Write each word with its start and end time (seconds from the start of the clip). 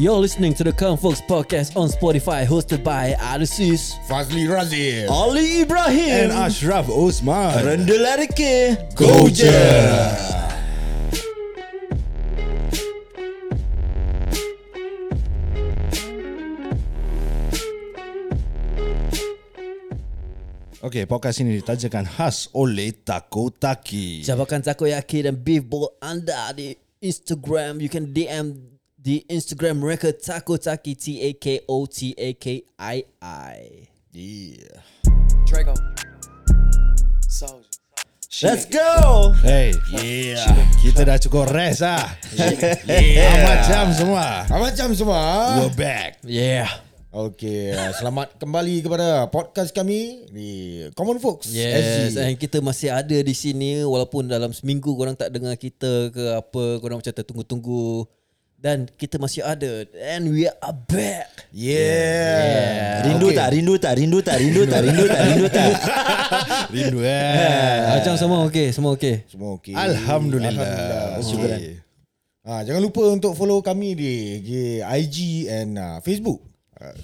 You're 0.00 0.16
listening 0.16 0.56
to 0.56 0.64
the 0.64 0.72
Come 0.72 0.96
Folks 0.96 1.20
podcast 1.20 1.76
on 1.76 1.92
Spotify, 1.92 2.48
hosted 2.48 2.80
by 2.80 3.12
Alusis, 3.20 4.00
Fazli 4.08 4.48
Razif 4.48 5.12
Ali 5.12 5.60
Ibrahim, 5.60 6.32
And 6.32 6.32
Ashraf 6.32 6.88
Osman. 6.88 7.60
Rendelar 7.60 8.24
ke 8.32 8.80
Go 8.96 9.28
je 9.28 9.52
Okay, 20.80 21.04
podcast 21.04 21.44
ini 21.44 21.60
ditajakan 21.60 22.08
khas 22.08 22.48
oleh 22.56 23.04
Taco 23.04 23.52
Taki 23.52 24.24
Jabakan 24.24 24.64
takoyaki 24.64 25.28
dan 25.28 25.36
beef 25.36 25.60
bowl 25.60 25.92
anda 26.00 26.56
di 26.56 26.72
Instagram. 27.04 27.84
You 27.84 27.92
can 27.92 28.16
DM 28.16 28.79
di 29.00 29.24
Instagram 29.32 29.80
mereka 29.80 30.12
Takotaki 30.12 30.92
T 30.92 31.24
A 31.24 31.32
K 31.32 31.64
O 31.64 31.88
T 31.88 32.12
A 32.12 32.36
K 32.36 32.60
I 32.76 32.96
I. 33.24 33.56
Yeah 34.12 34.76
Draco. 35.48 35.72
Soldier. 37.24 37.64
Let's 38.44 38.68
go. 38.68 39.32
Hey 39.40 39.72
Yeah 39.88 40.44
Kita 40.84 41.08
dah 41.08 41.16
cukup 41.16 41.48
rest 41.48 41.80
ah. 41.80 42.12
Yeah 42.36 43.40
Amat 43.40 43.58
jam 43.66 43.86
semua 43.96 44.26
Amat 44.52 44.72
jam 44.76 44.90
semua 44.92 45.20
We're 45.64 45.74
back 45.74 46.20
Yeah. 46.28 46.68
Okey, 47.10 47.74
selamat 47.98 48.38
kembali 48.38 48.86
kepada 48.86 49.26
podcast 49.34 49.74
kami 49.74 50.30
di 50.30 50.50
Common 50.94 51.18
Folks 51.18 51.50
Yes, 51.50 52.14
SG. 52.14 52.22
and 52.22 52.34
kita 52.38 52.62
masih 52.62 52.94
ada 52.94 53.18
di 53.18 53.34
sini 53.34 53.82
walaupun 53.82 54.30
dalam 54.30 54.54
seminggu 54.54 54.94
korang 54.94 55.18
tak 55.18 55.34
dengar 55.34 55.58
kita 55.58 56.14
ke 56.14 56.38
apa, 56.38 56.78
korang 56.78 57.02
macam 57.02 57.10
tertunggu-tunggu 57.10 58.06
dan 58.60 58.84
kita 59.00 59.16
masih 59.16 59.40
ada 59.40 59.88
and 59.96 60.28
we 60.28 60.44
are 60.44 60.76
back. 60.84 61.48
Yeah. 61.48 63.08
Rindu 63.08 63.32
tak? 63.32 63.56
Rindu 63.56 63.74
tak? 63.80 63.92
Rindu 63.96 64.20
tak? 64.20 64.36
Rindu 64.36 64.62
tak? 64.68 64.80
Rindu 64.84 65.04
tak? 65.08 65.20
Rindu 65.24 65.46
tak? 65.48 65.68
Rindu 66.76 66.98
eh 67.00 67.96
Macam 67.96 68.14
semua 68.20 68.38
okey, 68.52 68.68
semua 68.76 68.92
okey. 69.00 69.24
Semua 69.32 69.56
okey. 69.56 69.72
Alhamdulillah 69.72 70.52
Alhamdulillah. 71.16 71.56
Okay. 71.56 71.76
Ah, 72.44 72.60
jangan 72.64 72.84
lupa 72.84 73.04
untuk 73.08 73.32
follow 73.32 73.64
kami 73.64 73.96
di, 73.96 74.12
di 74.44 74.60
IG 74.80 75.48
and 75.48 75.80
uh, 75.80 75.96
Facebook. 76.04 76.49
Ah, 76.80 76.96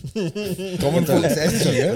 Common 0.79 1.05
Folks 1.05 1.37
SG 1.37 1.69
ya. 1.69 1.93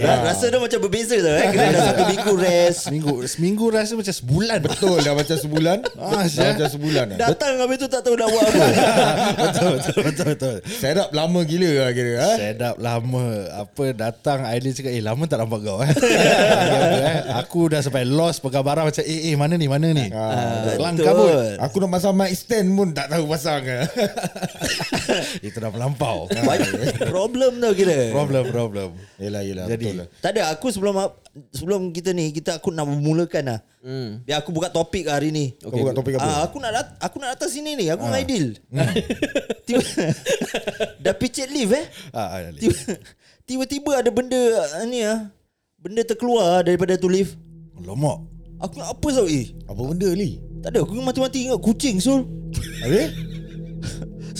Ra- 0.00 0.24
Rasa 0.24 0.48
dah 0.48 0.56
macam 0.56 0.80
berbeza 0.80 1.12
tau 1.14 1.36
eh. 1.36 1.46
Kena 1.46 1.66
dah 1.68 1.82
satu 1.84 2.02
minggu 2.08 2.32
rest. 2.34 2.78
Seminggu 2.82 3.14
Seminggu 3.26 3.64
rasa 3.68 3.92
macam 3.92 4.14
sebulan 4.14 4.58
Betul 4.58 4.96
dah 4.98 5.12
macam 5.12 5.36
sebulan. 5.36 5.78
Ah, 5.94 6.24
dah 6.24 6.48
macam 6.50 6.70
sebulan. 6.70 7.04
dah. 7.12 7.18
Datang 7.28 7.52
habis 7.58 7.76
tu 7.76 7.86
tak 7.86 8.00
tahu 8.00 8.16
nak 8.16 8.24
buat 8.26 8.44
apa. 8.46 8.64
Betul 9.44 9.68
betul 9.76 9.96
betul 10.02 10.26
betul 10.30 10.56
Set 10.64 10.96
up 10.96 11.12
lama 11.12 11.40
gila 11.42 11.70
lah 11.76 11.90
kira 11.90 12.12
ha? 12.16 12.30
Set 12.34 12.58
up 12.58 12.76
lama 12.78 13.24
Apa 13.52 13.84
datang 13.92 14.38
Aileen 14.42 14.72
cakap 14.72 14.90
Eh 14.90 15.02
lama 15.02 15.22
tak 15.24 15.38
nampak 15.38 15.60
kau 15.60 15.78
eh. 15.78 15.92
Eh? 17.04 17.16
Aku 17.36 17.68
dah 17.68 17.80
sampai 17.80 18.04
lost 18.04 18.40
Pegang 18.40 18.62
barang 18.62 18.88
macam 18.88 19.04
Eh 19.04 19.28
eh 19.28 19.36
mana 19.36 19.54
ni 19.54 19.66
mana 19.66 19.90
ni 19.90 20.08
Ah, 20.08 20.72
Kelang 20.72 20.96
betul. 20.96 21.06
kabut 21.06 21.36
Aku 21.60 21.76
nak 21.78 21.90
pasang 21.92 22.14
mic 22.14 22.32
stand 22.32 22.72
pun 22.72 22.88
tak 22.90 23.06
tahu 23.08 23.28
pasang 23.28 23.60
ke. 23.60 23.78
Itu 25.46 25.58
dah 25.58 25.68
melampau 25.68 26.24
Banyak 26.26 26.93
problem 27.14 27.52
tau 27.58 27.72
kira. 27.74 28.10
Problem 28.14 28.44
problem 28.50 28.88
Yelah 29.18 29.42
yelah 29.42 29.64
Jadi 29.66 29.84
betul 29.84 29.96
lah. 30.02 30.06
Tak 30.20 30.30
ada 30.34 30.42
aku 30.54 30.66
sebelum 30.70 30.94
sebelum 31.50 31.80
kita 31.90 32.10
ni 32.14 32.30
kita 32.30 32.58
aku 32.58 32.70
nak 32.70 32.86
memulakan 32.86 33.42
lah. 33.54 33.60
Hmm. 33.84 34.22
Biar 34.24 34.40
aku 34.40 34.50
buka 34.50 34.72
topik 34.72 35.10
hari 35.10 35.28
ni. 35.34 35.52
Kau 35.60 35.74
buka 35.74 35.92
topik 35.92 36.16
apa? 36.16 36.24
Ah, 36.24 36.40
aku 36.46 36.56
nak 36.62 36.72
dat- 36.72 36.94
aku 37.02 37.16
nak 37.20 37.36
datang 37.36 37.50
sini 37.52 37.76
ni. 37.76 37.86
Aku 37.90 38.06
dengan 38.06 38.20
Aidil. 38.20 38.46
Tiba 39.66 39.80
dah 41.04 41.14
picit 41.16 41.48
lift 41.48 41.72
eh. 41.72 41.86
ah, 42.12 42.38
ah. 42.38 42.52
Tiba, 42.54 42.76
tiba-tiba 43.44 43.90
ada 44.00 44.10
benda 44.14 44.40
ah, 44.74 44.84
ni 44.88 45.04
ah. 45.04 45.28
Benda 45.80 46.00
terkeluar 46.04 46.64
daripada 46.64 46.96
tu 46.96 47.12
lift. 47.12 47.36
Lomok 47.84 48.30
Aku 48.62 48.80
nak 48.80 48.96
apa 48.96 49.08
tau 49.12 49.26
eh? 49.28 49.52
Apa 49.68 49.80
benda 49.82 50.08
ni? 50.16 50.40
Tak 50.64 50.72
ada 50.72 50.80
aku 50.80 50.96
mati-mati 50.96 51.50
ingat 51.50 51.60
kucing 51.60 52.00
Sul. 52.00 52.24
Habis? 52.80 53.33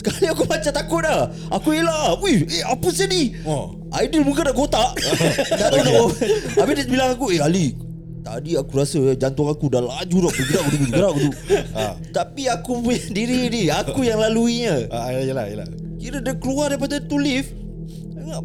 Sekali 0.05 0.29
aku 0.29 0.45
macam 0.45 0.69
takut 0.69 1.01
dah. 1.01 1.33
Aku 1.49 1.73
elak. 1.73 2.21
Wih, 2.21 2.45
eh 2.45 2.61
apa 2.61 2.93
sih 2.93 3.09
ni? 3.09 3.33
Oh. 3.41 3.73
Aidil 3.89 4.21
muka 4.21 4.45
dah 4.45 4.53
kotak. 4.53 4.93
tak 5.59 5.73
tahu 5.73 5.81
nak. 5.81 6.13
Habis 6.61 6.73
dia 6.77 6.85
bilang 6.85 7.17
aku, 7.17 7.33
eh 7.33 7.41
Ali, 7.41 7.73
Tadi 8.21 8.57
aku 8.57 8.73
rasa 8.77 9.01
jantung 9.17 9.49
aku 9.49 9.69
dah 9.69 9.81
laju 9.81 10.17
dah 10.29 10.31
bergerak 10.33 10.61
aku 10.61 10.77
bergerak 10.85 11.09
aku. 11.13 11.29
Tapi 12.21 12.43
aku 12.49 12.71
punya 12.85 13.01
diri 13.09 13.49
ni, 13.49 13.61
aku 13.73 14.05
yang 14.05 14.21
laluinya. 14.21 14.89
ah, 14.93 15.09
ah, 15.09 15.21
Yelah 15.25 15.45
yelah 15.49 15.67
Kira 15.97 16.21
dia 16.21 16.37
keluar 16.37 16.69
daripada 16.69 17.01
tu 17.01 17.17
lift. 17.17 17.53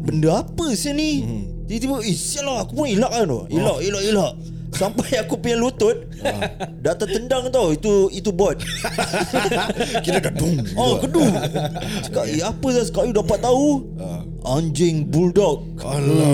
Benda 0.01 0.45
apa 0.45 0.65
sih 0.73 0.93
ni? 0.93 1.25
Tiba-tiba, 1.65 2.01
eh 2.05 2.13
sial 2.17 2.45
lah 2.45 2.65
aku 2.65 2.73
pun 2.73 2.89
elak 2.89 3.09
kan 3.09 3.25
tu. 3.25 3.41
Elak, 3.53 3.77
elak, 3.85 4.03
elak. 4.05 4.33
Sampai 4.81 5.13
aku 5.21 5.37
punya 5.37 5.61
lutut 5.61 6.09
Dah 6.81 6.97
tertendang 6.97 7.53
tau 7.53 7.69
Itu 7.69 8.09
itu 8.09 8.33
bot 8.33 8.57
Kira 10.05 10.17
dah 10.17 10.33
dung 10.33 10.57
Oh 10.73 10.97
kedua 10.97 11.29
Cakap 12.09 12.25
eh 12.25 12.41
apa 12.41 12.67
dah 12.73 12.85
sekali 12.89 13.13
dapat 13.13 13.37
tahu 13.45 13.93
Anjing 14.41 15.05
bulldog 15.05 15.77
Allah 15.85 16.33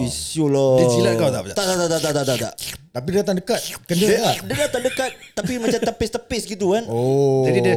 Isyul 0.00 0.48
lah 0.48 0.72
Dia 0.80 0.86
jilat 0.96 1.12
kau 1.20 1.28
tak? 1.28 1.42
Tak 1.52 1.64
tak 1.68 1.76
tak 1.76 1.88
tak 1.92 2.00
tak 2.00 2.12
tak, 2.16 2.24
tak, 2.24 2.38
tak. 2.48 2.54
Tapi 2.90 3.06
dia 3.14 3.22
datang 3.22 3.38
dekat. 3.38 3.60
Kena 3.86 4.02
Dia, 4.02 4.18
tak? 4.18 4.34
dia 4.50 4.56
datang 4.66 4.82
dekat 4.82 5.10
Tapi 5.36 5.52
macam 5.60 5.80
tepis-tepis 5.92 6.42
gitu 6.48 6.72
kan 6.72 6.84
Oh. 6.88 7.44
Jadi 7.44 7.58
dia 7.60 7.74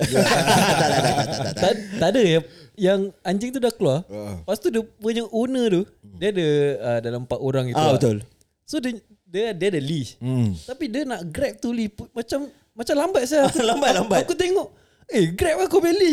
tak, 0.00 0.10
tak, 0.10 0.88
tak, 0.90 1.02
tak, 1.14 1.54
tak, 1.56 1.72
tak, 2.02 2.08
ada 2.10 2.20
yang 2.20 2.44
yang 2.80 3.12
anjing 3.20 3.52
tu 3.52 3.60
dah 3.60 3.68
keluar. 3.68 4.08
Lepas 4.08 4.56
tu 4.56 4.72
dia 4.72 4.80
punya 4.80 5.28
owner 5.28 5.68
tu, 5.68 5.82
dia 6.16 6.32
ada 6.32 6.48
uh, 6.80 6.98
dalam 7.04 7.20
empat 7.28 7.36
orang 7.36 7.68
itu. 7.68 7.76
Ah, 7.76 7.92
lah. 7.92 8.00
betul. 8.00 8.24
So 8.70 8.78
dia 8.78 8.94
dia, 9.26 9.50
dia 9.50 9.66
ada 9.74 9.80
leash. 9.82 10.14
Hmm. 10.22 10.54
Tapi 10.54 10.86
dia 10.86 11.02
nak 11.02 11.26
grab 11.26 11.58
tu 11.58 11.74
leash 11.74 11.90
pu- 11.90 12.06
macam 12.14 12.46
macam 12.70 12.94
lambat 12.94 13.26
saya. 13.26 13.50
Lambat, 13.74 13.90
lambat. 13.98 14.22
Aku 14.22 14.38
tengok 14.38 14.70
Eh 15.10 15.34
grab 15.34 15.66
aku 15.66 15.82
grab 15.82 16.06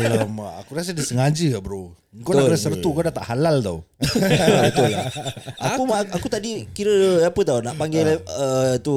Alamak 0.00 0.64
Aku 0.64 0.72
rasa 0.72 0.96
dia 0.96 1.04
sengaja 1.04 1.44
lah 1.52 1.60
bro 1.60 1.92
Kau 2.24 2.32
nak 2.32 2.48
kena 2.48 2.56
sertu 2.56 2.88
Kau 2.88 3.04
dah 3.04 3.12
tak 3.12 3.28
halal 3.28 3.60
tau 3.60 3.84
Betul 4.64 4.96
lah 4.96 5.12
aku, 5.60 5.84
aku 5.84 6.16
aku 6.16 6.26
tadi 6.32 6.64
kira 6.72 7.28
apa 7.28 7.40
tau 7.44 7.60
nak 7.60 7.76
panggil 7.76 8.16
uh, 8.16 8.80
tu 8.80 8.96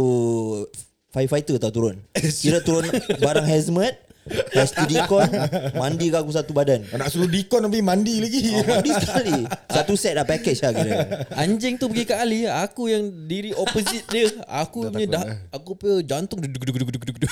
firefighter 1.12 1.60
tau 1.60 1.72
turun. 1.76 2.00
Kira 2.16 2.64
turun 2.64 2.88
barang 3.20 3.46
hazmat, 3.46 4.00
has 4.54 4.72
to 4.76 4.84
decon, 4.86 5.28
mandi 5.74 6.14
ke 6.14 6.18
aku 6.18 6.32
satu 6.32 6.52
badan. 6.54 6.86
Nak 6.94 7.10
suruh 7.10 7.30
dikon 7.30 7.66
tapi 7.66 7.82
mandi 7.82 8.22
lagi. 8.22 8.40
Oh, 8.54 8.66
mandi 8.66 8.92
sekali. 8.94 9.40
Satu 9.72 9.94
set 9.98 10.14
dah 10.18 10.26
package 10.28 10.60
lah 10.62 10.72
kira. 10.76 10.94
Anjing 11.36 11.80
tu 11.82 11.88
pergi 11.88 12.04
kat 12.06 12.18
Ali 12.22 12.46
Aku 12.46 12.92
yang 12.92 13.08
diri 13.26 13.56
opposite 13.56 14.04
dia 14.12 14.28
Aku 14.46 14.92
punya 14.92 15.08
takut, 15.08 15.16
dah, 15.16 15.24
Aku 15.56 15.72
punya 15.80 15.96
jantung 16.04 16.40
duduk, 16.44 16.62
duduk, 16.68 16.76
duduk, 16.84 17.02
duduk, 17.02 17.18
duduk. 17.18 17.32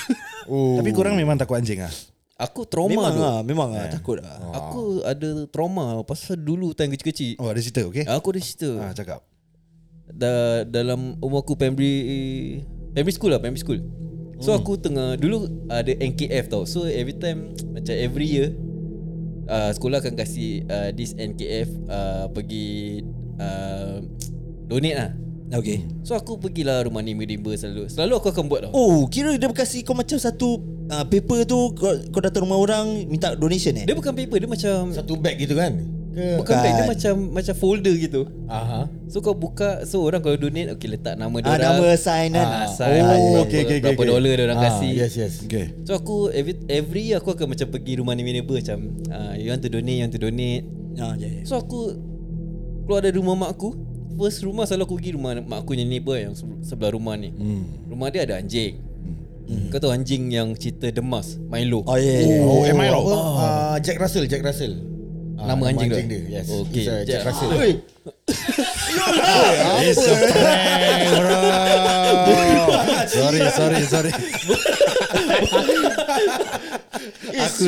Oh. 0.50 0.80
Tapi 0.80 0.90
korang 0.96 1.14
memang 1.14 1.36
takut 1.36 1.60
anjing 1.60 1.84
ah. 1.84 1.92
Aku 2.40 2.64
trauma 2.64 2.90
Memang 2.90 3.12
tu 3.12 3.20
lah, 3.20 3.38
memang 3.44 3.68
lah 3.76 3.86
takut 3.92 4.16
lah. 4.18 4.34
Aku 4.56 5.04
ada 5.04 5.44
trauma 5.52 6.00
Pasal 6.02 6.40
dulu 6.40 6.72
time 6.72 6.96
kecil-kecil 6.96 7.36
Oh 7.36 7.52
ada 7.52 7.60
cerita 7.60 7.84
okay 7.84 8.08
Aku 8.08 8.32
ada 8.32 8.40
cerita 8.40 8.70
ah, 8.80 8.92
Cakap 8.96 9.20
da, 10.14 10.62
dalam 10.66 11.18
umur 11.22 11.42
aku 11.42 11.54
primary 11.54 12.60
primary 12.92 13.14
school 13.14 13.30
lah 13.30 13.38
primary 13.38 13.62
school. 13.62 13.80
So 14.40 14.56
aku 14.56 14.80
tengah 14.80 15.20
dulu 15.20 15.68
ada 15.68 15.92
NKF 15.92 16.48
tau. 16.48 16.64
So 16.64 16.88
every 16.88 17.14
time 17.20 17.52
macam 17.76 17.92
every 17.92 18.24
year 18.24 18.56
uh, 19.44 19.70
sekolah 19.76 20.00
akan 20.00 20.16
kasih 20.16 20.64
uh, 20.64 20.90
this 20.96 21.12
NKF 21.12 21.68
uh, 21.92 22.24
pergi 22.32 23.04
uh, 23.36 24.00
donate 24.64 24.96
lah. 24.96 25.10
Okay. 25.50 25.84
So 26.06 26.16
aku 26.16 26.38
pergilah 26.40 26.86
rumah 26.86 27.04
ni 27.04 27.12
member 27.12 27.52
selalu. 27.58 27.90
Selalu 27.92 28.12
aku 28.16 28.32
akan 28.32 28.44
buat 28.48 28.60
tau. 28.64 28.72
Oh, 28.72 29.04
kira 29.10 29.36
dia 29.36 29.50
kasih 29.50 29.84
kau 29.84 29.92
macam 29.92 30.16
satu 30.16 30.62
uh, 30.88 31.04
paper 31.04 31.44
tu 31.44 31.74
kau, 31.76 31.92
kau 32.08 32.22
datang 32.22 32.48
rumah 32.48 32.56
orang 32.56 33.04
minta 33.10 33.36
donation 33.36 33.76
eh? 33.76 33.84
Dia 33.84 33.98
bukan 33.98 34.14
paper, 34.14 34.40
dia 34.40 34.48
macam 34.48 34.94
Satu 34.94 35.18
bag 35.18 35.36
gitu 35.36 35.58
kan? 35.58 35.99
Ke? 36.10 36.36
bukan 36.36 36.54
bag, 36.56 36.72
dia 36.72 36.84
macam 36.84 37.14
macam 37.30 37.54
folder 37.54 37.94
gitu. 37.94 38.26
Aha. 38.44 38.90
So 39.06 39.18
kau 39.18 39.30
buka 39.30 39.82
So 39.84 40.02
orang 40.02 40.18
kalau 40.18 40.34
donate 40.34 40.74
Okay 40.74 40.90
letak 40.90 41.14
nama 41.14 41.30
dia 41.32 41.46
Ah, 41.46 41.54
orang 41.54 41.70
nama 41.78 41.88
sign 41.94 42.30
kan? 42.32 42.46
ah, 42.46 42.66
sign, 42.66 42.98
Oh, 42.98 43.06
berapa, 43.06 43.38
okay, 43.40 43.60
okay, 43.62 43.78
berapa 43.78 43.94
okay. 43.96 44.10
dolar 44.10 44.32
dia 44.32 44.44
orang 44.44 44.58
Ah, 44.58 44.64
kasih 44.68 44.90
Yes 44.92 45.14
yes. 45.14 45.34
Okay 45.46 45.70
So 45.82 45.94
aku 45.94 46.28
every 46.30 46.58
every 46.66 47.02
year 47.04 47.18
aku 47.18 47.30
akan 47.30 47.46
macam 47.48 47.66
pergi 47.68 48.02
rumah 48.02 48.12
ni 48.12 48.26
neighbor 48.26 48.54
macam 48.54 48.78
uh, 49.06 49.34
you 49.34 49.48
want 49.48 49.60
to 49.60 49.70
donate, 49.70 49.94
you 49.94 50.02
want 50.02 50.10
to 50.10 50.18
donate. 50.18 50.66
Ah, 50.94 51.14
ya, 51.14 51.30
ya. 51.30 51.42
So 51.44 51.54
aku 51.56 51.94
keluar 52.84 53.00
dari 53.00 53.14
rumah 53.14 53.38
mak 53.38 53.54
aku. 53.54 53.70
First 54.12 54.42
rumah 54.42 54.66
selalu 54.66 54.82
aku 54.84 54.94
pergi 54.98 55.12
rumah 55.14 55.38
mak 55.38 55.62
aku 55.62 55.72
yang 55.72 55.86
neighbor 55.86 56.12
yang 56.14 56.34
se- 56.34 56.44
sebelah 56.66 56.90
rumah 56.90 57.14
ni. 57.14 57.30
Hmm. 57.30 57.86
Rumah 57.86 58.10
dia 58.10 58.26
ada 58.26 58.34
anjing. 58.36 58.82
Hmm. 59.46 59.66
Kau 59.66 59.78
tahu 59.78 59.90
anjing 59.90 60.26
yang 60.28 60.54
cerita 60.54 60.90
demas, 60.90 61.38
Milo. 61.40 61.82
Oh, 61.82 61.94
ya, 61.94 62.02
ya, 62.02 62.22
ya. 62.28 62.38
Oh, 62.40 62.62
am 62.62 62.78
I 62.78 62.86
apa? 62.86 63.14
Ah, 63.14 63.76
Jack 63.78 63.96
Russell, 63.96 64.26
Jack 64.26 64.42
Russell. 64.42 64.74
Ah, 65.40 65.56
Nama 65.56 65.72
anjing 65.72 65.88
tu? 65.88 65.96
dia. 66.04 66.20
Yes. 66.28 66.52
Okay, 66.52 66.84
a 66.84 67.00
Jack. 67.08 67.24
Russell. 67.24 67.48
It's 69.80 70.04
a 70.04 70.12
prank 70.20 71.00
bro 71.16 71.40
Sorry 73.08 73.40
sorry 73.48 73.80
sorry 73.88 74.12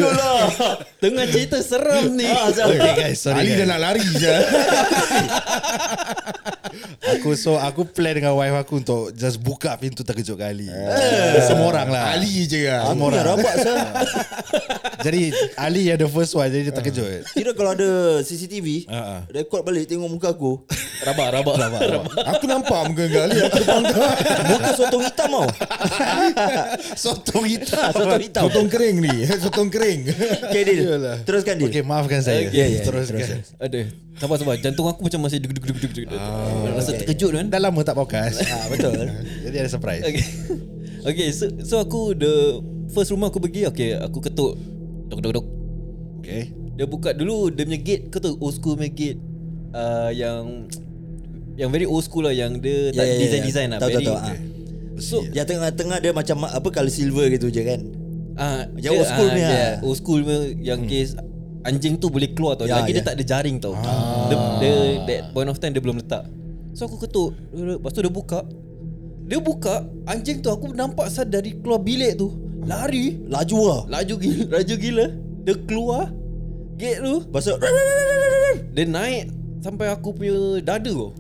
lah 0.05 0.53
Tengah 1.01 1.27
cerita 1.33 1.65
seram 1.65 2.13
ni. 2.13 2.29
Ah. 2.29 2.53
Okay 2.53 2.93
guys 2.93 3.17
sorry 3.19 3.41
Ali 3.41 3.57
guys. 3.57 3.65
dah 3.65 3.67
nak 3.73 3.81
lari 3.81 4.05
je. 4.21 4.37
Aku 7.19 7.35
so 7.37 7.59
aku 7.59 7.85
plan 7.85 8.17
dengan 8.17 8.33
wife 8.37 8.57
aku 8.65 8.81
untuk 8.81 9.13
just 9.13 9.39
buka 9.39 9.75
pintu 9.77 10.03
terkejut 10.03 10.39
kali. 10.39 10.69
Semua 11.45 11.69
orang 11.73 11.89
lah. 11.93 12.17
Ali 12.17 12.47
je 12.49 12.69
kan. 12.69 12.93
Aku 12.93 13.09
yang 13.13 13.27
rabak 13.27 13.55
sah 13.61 13.81
Jadi 15.05 15.35
Ali 15.59 15.91
yang 15.91 15.99
the 15.99 16.07
first 16.07 16.33
one 16.39 16.47
jadi 16.47 16.71
dia 16.71 16.75
terkejut. 16.75 17.27
Kira 17.35 17.51
kalau 17.59 17.75
ada 17.75 18.23
CCTV 18.23 18.87
ah. 18.87 19.27
Rekod 19.29 19.67
balik 19.67 19.91
tengok 19.91 20.07
muka 20.07 20.31
aku 20.31 20.63
Rabak, 21.03 21.29
rabak. 21.35 21.55
rabak. 21.59 21.81
rabak. 21.83 22.15
Aku 22.39 22.45
nampak 22.47 22.81
muka 22.87 23.05
kau 23.11 23.23
Ali 23.27 23.37
aku 23.43 23.61
kau. 23.67 23.81
Muka 24.47 24.71
sotong 24.79 25.03
hitam 25.03 25.31
tau 25.35 25.47
Sotong 27.05 27.45
hitam. 27.51 27.91
Sotong 27.91 28.23
hitam 28.23 28.43
Sotong 28.47 28.67
kering 28.71 28.97
ni, 29.03 29.15
sotong 29.27 29.69
kering. 29.69 30.01
Okay 30.51 30.63
Dil 30.63 30.81
Teruskan 31.27 31.55
Dil 31.59 31.69
Okay 31.73 31.83
maafkan 31.83 32.23
saya. 32.23 32.47
Ya, 32.49 32.67
ya, 32.71 32.79
ya. 32.79 32.81
Teruskan. 32.87 33.43
Ada. 33.59 33.81
Sabar, 34.23 34.37
sabar. 34.39 34.55
Jantung 34.61 34.87
aku 34.87 35.03
macam 35.03 35.21
masih 35.27 35.43
deg 35.43 35.51
deg 35.51 35.65
deg 35.67 35.93
deg 36.07 36.07
deg. 36.65 36.73
Rasa 36.75 36.91
terkejut 36.95 37.31
kan? 37.33 37.47
Dah 37.49 37.61
lama 37.61 37.81
tak 37.81 37.95
podcast. 37.95 38.39
ah, 38.43 38.67
Betul 38.69 38.95
Jadi 39.45 39.57
ada 39.57 39.69
surprise. 39.69 40.03
Okay. 40.03 40.25
okay, 41.05 41.29
so, 41.31 41.51
so 41.61 41.75
aku 41.77 42.13
the 42.13 42.63
first 42.89 43.11
rumah 43.11 43.29
aku 43.29 43.39
pergi, 43.39 43.67
okay, 43.67 43.95
aku 43.95 44.19
ketuk. 44.19 44.55
Dok 45.07 45.21
dok 45.21 45.33
dok. 45.35 45.47
Okay. 46.21 46.55
Dia 46.73 46.87
buka 46.87 47.13
dulu 47.13 47.51
dia 47.51 47.67
punya 47.67 47.77
gate 47.77 48.09
kau 48.09 48.17
tahu 48.17 48.35
old 48.39 48.55
school 48.55 48.75
punya 48.75 48.89
gate 48.89 49.21
uh, 49.73 50.09
yang 50.09 50.65
yang 51.53 51.69
very 51.69 51.85
old 51.85 52.01
school 52.01 52.25
lah 52.25 52.33
yang 52.33 52.57
dia 52.57 52.89
tak 52.91 53.05
Ya, 53.05 53.05
ya, 53.05 53.13
ya, 53.13 53.21
design 53.21 53.43
design 53.45 53.69
lah 53.69 53.79
Tahu, 53.79 53.91
tahu, 53.93 54.03
tahu, 54.09 54.17
ah. 54.17 54.37
so 54.97 55.17
Yang 55.37 55.47
tengah-tengah 55.53 55.99
dia 56.01 56.13
macam 56.17 56.49
Apa 56.49 56.69
colour 56.73 56.89
silver 56.89 57.29
gitu 57.29 57.53
je 57.53 57.61
kan 57.61 57.81
ah 58.33 58.65
Yang 58.81 58.93
old 58.97 59.09
school 59.13 59.29
ah, 59.29 59.35
punya. 59.37 59.51
yeah, 59.53 59.73
old 59.85 59.99
school 60.01 60.19
punya 60.25 60.41
yang 60.57 60.81
case 60.89 61.13
anjing 61.63 62.01
tu 62.01 62.09
boleh 62.09 62.33
keluar 62.33 62.57
tau 62.57 62.65
Ya, 62.65 62.81
lagi 62.81 62.97
dia 62.97 63.05
ya. 63.05 63.07
tak 63.13 63.15
ada 63.21 63.25
jaring 63.29 63.57
tau 63.61 63.77
dia, 64.33 64.37
dia 64.59 64.75
that 65.05 65.23
point 65.31 65.47
of 65.47 65.61
time 65.61 65.77
dia 65.77 65.83
belum 65.85 66.01
letak 66.01 66.25
so 66.73 66.85
aku 66.85 66.97
ketuk. 66.99 67.33
Lepas 67.53 67.93
tu 67.93 68.01
dia 68.01 68.11
buka. 68.11 68.41
Dia 69.23 69.39
buka 69.39 69.87
anjing 70.05 70.43
tu 70.43 70.51
aku 70.51 70.73
nampak 70.73 71.09
sah 71.09 71.23
dari 71.23 71.55
keluar 71.55 71.79
bilik 71.79 72.17
tu. 72.17 72.33
Lari. 72.63 73.23
Laju 73.27 73.59
lah. 73.65 73.81
Laju 73.89 74.15
gila. 74.17 74.45
Laju 74.59 74.75
gila. 74.77 75.07
Dia 75.43 75.55
keluar 75.63 76.03
gate 76.75 77.01
tu. 77.01 77.15
Pasal 77.29 77.59
Dia 78.71 78.85
naik 78.85 79.25
Sampai 79.63 79.87
aku 79.87 80.11
punya 80.11 80.59
dada 80.59 80.91
tu. 80.91 81.15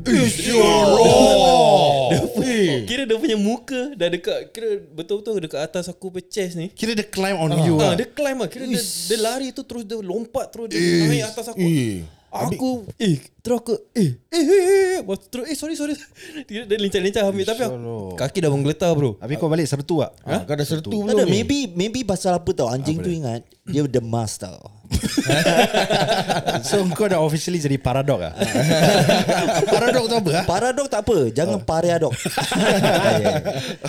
Oh. 0.59 2.11
Kira 2.91 3.07
dia 3.07 3.15
punya 3.15 3.39
muka 3.39 3.95
Dah 3.95 4.11
dekat 4.11 4.51
Kira 4.51 4.83
betul-betul 4.91 5.39
dekat 5.39 5.63
atas 5.63 5.87
aku 5.87 6.11
punya 6.11 6.27
chest 6.27 6.59
ni. 6.59 6.67
Kira 6.75 6.91
dia 6.93 7.07
climb 7.07 7.39
on 7.39 7.55
you 7.63 7.79
Ah, 7.79 7.95
lah. 7.95 8.03
dia 8.03 8.11
climb 8.11 8.43
lah. 8.43 8.51
Kira 8.51 8.67
dia, 8.67 8.83
dia 8.83 9.19
lari 9.23 9.55
tu 9.55 9.63
Terus 9.63 9.87
dia 9.87 9.95
lompat 9.99 10.51
Terus 10.51 10.75
dia 10.75 10.79
naik 11.07 11.23
atas 11.31 11.55
aku. 11.55 11.63
Eh. 11.63 12.03
Aku 12.33 12.89
Eh 12.97 13.21
Terus 13.39 13.61
aku 13.61 13.77
Eh 13.93 14.17
Eh 14.27 14.41
eh 14.41 14.61
eh 14.65 14.97
Lepas 15.05 15.21
tu 15.21 15.27
terus 15.29 15.45
Eh 15.47 15.53
sorry 15.53 15.77
sorry 15.77 15.93
Dia, 16.49 16.65
dia 16.65 16.79
lincah-lincah 16.81 17.29
ambil 17.29 17.45
Tapi 17.45 17.63
aku, 17.63 17.77
Kaki 18.17 18.39
dah 18.41 18.49
menggeletar 18.49 18.91
bro 18.93 19.21
Habis 19.21 19.37
kau 19.37 19.47
balik 19.47 19.69
sertu 19.69 20.01
tak? 20.01 20.17
Ha? 20.25 20.37
Kau 20.43 20.57
dah 20.57 20.65
sertu 20.65 20.89
Tak 20.89 20.97
belum 20.97 21.13
ada 21.13 21.23
ni? 21.23 21.31
maybe 21.31 21.59
Maybe 21.71 22.01
pasal 22.03 22.33
apa 22.35 22.49
tau 22.51 22.67
Anjing 22.67 22.99
tu 22.99 23.13
ingat 23.13 23.45
Dia 23.63 23.85
demas 23.85 24.41
tau 24.41 24.57
So 26.69 26.81
kau 26.91 27.05
dah 27.05 27.21
officially 27.21 27.59
jadi 27.59 27.77
paradok 27.77 28.21
ah. 28.23 28.33
paradok 29.73 30.05
tu 30.07 30.15
apa 30.17 30.31
ah? 30.33 30.45
Paradok 30.45 30.87
tak 30.89 31.01
apa 31.05 31.17
Jangan 31.29 31.51
Oh. 31.53 31.61
pareadok 31.61 32.13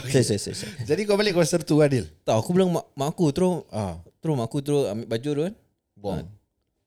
Say 0.10 0.20
say 0.22 0.36
say 0.36 0.52
say 0.52 0.68
Jadi 0.84 1.04
kau 1.04 1.16
balik 1.16 1.32
kau 1.32 1.44
sertu 1.44 1.80
Adil. 1.80 2.12
Tak 2.22 2.36
aku 2.36 2.52
bilang 2.52 2.72
mak, 2.72 2.92
mak 2.94 3.08
aku 3.10 3.32
Terus 3.32 3.64
Ah. 3.70 4.04
Terus 4.20 4.36
mak 4.36 4.48
aku 4.48 4.60
terus 4.60 4.84
ambil 4.90 5.08
baju 5.08 5.30
tu 5.30 5.42
kan 5.42 5.54
Buang 5.96 6.28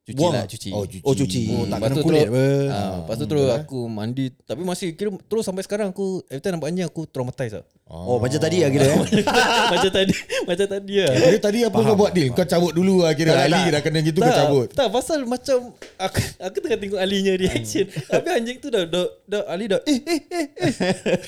Cuci 0.06 0.22
Buang? 0.22 0.38
lah 0.38 0.46
cuci. 0.46 0.70
Oh, 0.70 0.86
cuci. 0.86 1.02
Oh 1.02 1.14
cuci. 1.18 1.42
Oh, 1.50 1.64
tak 1.66 1.82
Lepas 1.82 1.88
kena 1.90 1.96
tu 1.98 2.04
kulit 2.06 2.22
terus, 2.22 2.30
apa. 2.30 2.46
ah, 2.70 2.94
Lepas 3.02 3.14
tu 3.18 3.24
terus 3.26 3.48
aku 3.50 3.78
mandi. 3.90 4.26
Tapi 4.30 4.62
masih 4.62 4.88
kira 4.94 5.10
Terus 5.18 5.42
sampai 5.42 5.66
sekarang 5.66 5.90
aku 5.90 6.22
Every 6.30 6.38
time 6.38 6.54
nampak 6.54 6.70
anjing 6.70 6.86
aku 6.86 7.10
traumatized 7.10 7.58
lah 7.58 7.64
Oh 7.86 8.22
macam 8.22 8.38
tadi 8.38 8.62
lah 8.62 8.70
kira 8.70 8.86
eh? 8.86 8.98
Macam 9.74 9.90
tadi 9.90 10.14
Macam 10.46 10.66
tadi 10.68 10.94
lah. 11.02 11.10
Jadi 11.10 11.38
tadi 11.42 11.58
apa 11.60 11.74
kau 11.76 11.96
buat 11.96 12.14
Dil? 12.14 12.30
Kau 12.30 12.46
cabut 12.46 12.70
dulu 12.70 13.02
lah 13.02 13.18
kira 13.18 13.34
Tak, 13.34 13.42
Ali 13.44 13.58
tak. 13.58 13.66
dah 13.66 13.80
kena 13.82 13.98
gitu 14.00 14.18
kau 14.20 14.30
cabut. 14.32 14.66
Tak 14.70 14.88
pasal 14.90 15.18
macam 15.22 15.58
Aku, 15.98 16.18
aku 16.38 16.56
tengah 16.62 16.78
tengok 16.78 16.98
Ali 16.98 17.18
nya 17.20 17.34
reaction 17.34 17.86
Tapi 17.90 18.28
anjing 18.30 18.56
tu 18.58 18.70
dah, 18.70 18.86
dah, 18.86 19.10
dah 19.26 19.42
Ali 19.50 19.66
dah 19.66 19.82
Eh 19.82 19.98
eh 20.02 20.20
eh 20.22 20.46
eh. 20.54 20.78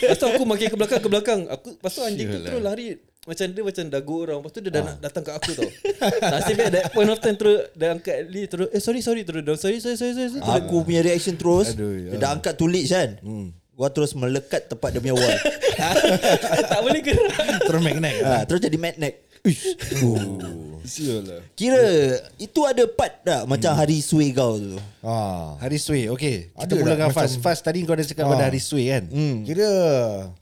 Lepas 0.07 0.17
tu 0.17 0.27
aku 0.29 0.43
makin 0.45 0.67
ke 0.69 0.77
belakang 0.77 1.01
ke 1.03 1.09
belakang. 1.09 1.41
Aku, 1.51 1.75
Lepas 1.75 1.91
tu 1.91 2.01
anjing 2.01 2.27
tu 2.29 2.39
terus 2.41 2.63
lari 2.63 2.95
Macam 3.29 3.45
dia 3.45 3.61
macam 3.61 3.85
dagu 3.87 4.15
orang. 4.25 4.41
Lepas 4.41 4.51
tu 4.51 4.61
dia 4.65 4.73
dah 4.73 4.83
nak 4.83 4.97
datang 4.99 5.21
ke 5.21 5.31
aku 5.31 5.51
tau. 5.53 5.69
Nasibnya 6.33 6.67
that 6.73 6.85
point 6.91 7.07
of 7.07 7.21
time 7.21 7.37
terus 7.37 7.69
Dia 7.77 7.93
angkat 7.93 8.17
Ali 8.25 8.49
terus 8.49 8.73
Eh 8.73 8.81
sorry 8.81 9.05
sorry 9.05 9.23
terus 9.23 9.45
dah, 9.45 9.53
Sorry 9.55 9.79
sorry 9.79 10.01
sorry, 10.01 10.17
sorry, 10.17 10.31
sorry. 10.33 10.49
Aku 10.59 10.81
punya 10.81 11.05
reaction 11.05 11.37
terus 11.37 11.77
Aduh, 11.77 12.09
Dia 12.09 12.17
dah 12.17 12.31
angkat 12.33 12.57
tulis 12.57 12.89
kan? 12.89 13.21
Gua 13.77 13.93
terus 13.93 14.17
melekat 14.17 14.67
tempat 14.67 14.91
dia 14.91 14.99
punya 14.99 15.15
wall. 15.15 15.37
Tak 16.73 16.81
boleh 16.83 16.99
gerak. 16.99 17.63
Terus 17.63 17.79
magnet. 17.79 18.15
ha, 18.27 18.43
Terus 18.43 18.59
jadi 18.59 18.75
magnet 18.75 19.28
Sial 20.85 21.21
lah. 21.23 21.41
Kira 21.53 21.81
Itu 22.37 22.65
ada 22.65 22.81
part 22.87 23.21
tak 23.21 23.45
Macam 23.45 23.73
hari 23.73 23.99
suai 23.99 24.31
kau 24.31 24.57
tu 24.57 24.79
Ha. 24.99 25.15
Hari 25.59 25.79
Sway 25.79 26.11
Okay 26.11 26.51
Kita 26.51 26.65
Ada 26.67 26.73
mulakan 26.75 27.09
tak 27.09 27.15
fast 27.15 27.35
Fast 27.39 27.63
tadi 27.63 27.83
kau 27.83 27.93
dah 27.93 28.03
cakap 28.03 28.25
Ah. 28.25 28.31
pada 28.31 28.45
hari 28.47 28.59
Sway 28.59 28.89
kan 28.89 29.05
Kira 29.43 29.71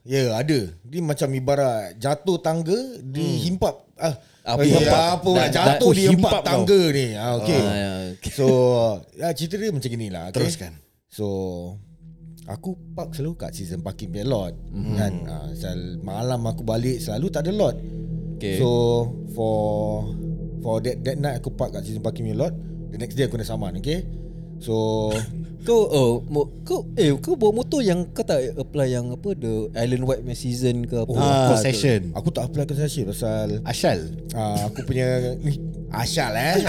ya 0.03 0.33
ada. 0.33 0.59
Dia 0.81 1.01
macam 1.01 1.29
ibarat 1.31 1.97
jatuh 1.97 2.39
tangga 2.39 2.79
dihimpap. 3.01 3.75
Ah, 3.97 4.15
Apa 4.47 4.63
eh, 4.63 4.71
himpap? 4.71 4.93
apa 4.95 5.21
pula 5.21 5.43
Dah- 5.43 5.53
jatuh 5.53 5.91
dah- 5.91 5.97
di 5.97 6.03
himpap 6.07 6.31
empat 6.31 6.41
kau. 6.41 6.47
tangga 6.47 6.81
ni. 6.91 7.07
Ah, 7.13 7.33
okay. 7.35 7.59
Ah, 7.59 7.75
ya, 7.75 7.91
okay. 8.13 8.31
So 8.31 8.47
ya, 9.13 9.27
cerita 9.33 9.55
dia 9.57 9.71
macam 9.71 9.89
gini 9.89 10.07
lah 10.09 10.23
okay? 10.29 10.35
Teruskan. 10.39 10.73
So 11.09 11.27
Aku 12.47 12.79
park 12.95 13.11
selalu 13.11 13.35
kat 13.37 13.51
season 13.53 13.83
parking 13.83 14.07
punya 14.09 14.23
lot 14.23 14.55
mm-hmm. 14.71 14.95
kan 14.95 15.13
uh, 15.27 15.49
sel, 15.53 15.99
Malam 15.99 16.47
aku 16.47 16.63
balik 16.63 16.97
selalu 16.97 17.27
tak 17.27 17.43
ada 17.43 17.51
lot 17.53 17.75
Okay. 18.37 18.61
So 18.61 18.69
for 19.33 20.05
For 20.61 20.83
that 20.83 20.99
that 21.07 21.17
night 21.23 21.39
aku 21.39 21.55
park 21.55 21.79
kat 21.79 21.87
season 21.87 22.03
parking 22.03 22.27
punya 22.27 22.49
lot 22.49 22.53
The 22.91 22.99
next 22.99 23.15
day 23.15 23.31
aku 23.31 23.39
kena 23.39 23.47
saman 23.47 23.79
okay? 23.79 24.03
So 24.59 24.75
Kau 25.67 25.83
oh 25.83 26.23
mo, 26.31 26.47
kau 26.63 26.87
eh 26.95 27.11
kau 27.19 27.35
bawa 27.35 27.59
motor 27.59 27.83
yang 27.83 28.07
kau 28.15 28.23
tak 28.23 28.55
apply 28.55 28.87
yang 28.87 29.11
apa 29.11 29.35
the 29.35 29.67
Island 29.75 30.07
White 30.07 30.23
punya 30.23 30.39
season 30.39 30.87
ke 30.87 30.95
apa. 30.95 31.11
Oh, 31.11 31.19
Ah, 31.19 31.51
concession. 31.59 32.15
Aku 32.15 32.31
tak 32.31 32.47
apply 32.47 32.71
concession 32.71 33.11
pasal 33.11 33.59
Ashal 33.67 34.15
uh, 34.31 34.71
Aku 34.71 34.87
punya 34.87 35.35
ni, 35.43 35.59
Asyal 35.91 36.39
eh? 36.39 36.63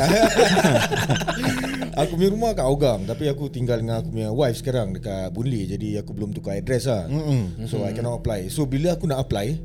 Aku 2.02 2.18
punya 2.18 2.30
rumah 2.34 2.58
kat 2.58 2.66
Hougang 2.66 3.06
Tapi 3.06 3.30
aku 3.30 3.50
tinggal 3.50 3.82
dengan 3.82 4.02
aku 4.02 4.14
punya 4.14 4.30
wife 4.34 4.62
sekarang 4.62 4.94
Dekat 4.98 5.30
Boon 5.30 5.46
Lay 5.50 5.66
Jadi 5.70 5.98
aku 5.98 6.14
belum 6.18 6.34
tukar 6.34 6.58
address 6.58 6.90
lah. 6.90 7.06
Mm-hmm. 7.06 7.66
So 7.70 7.82
I 7.86 7.94
cannot 7.94 8.22
apply. 8.22 8.50
So 8.50 8.66
bila 8.66 8.98
aku 8.98 9.06
nak 9.06 9.22
apply 9.26 9.58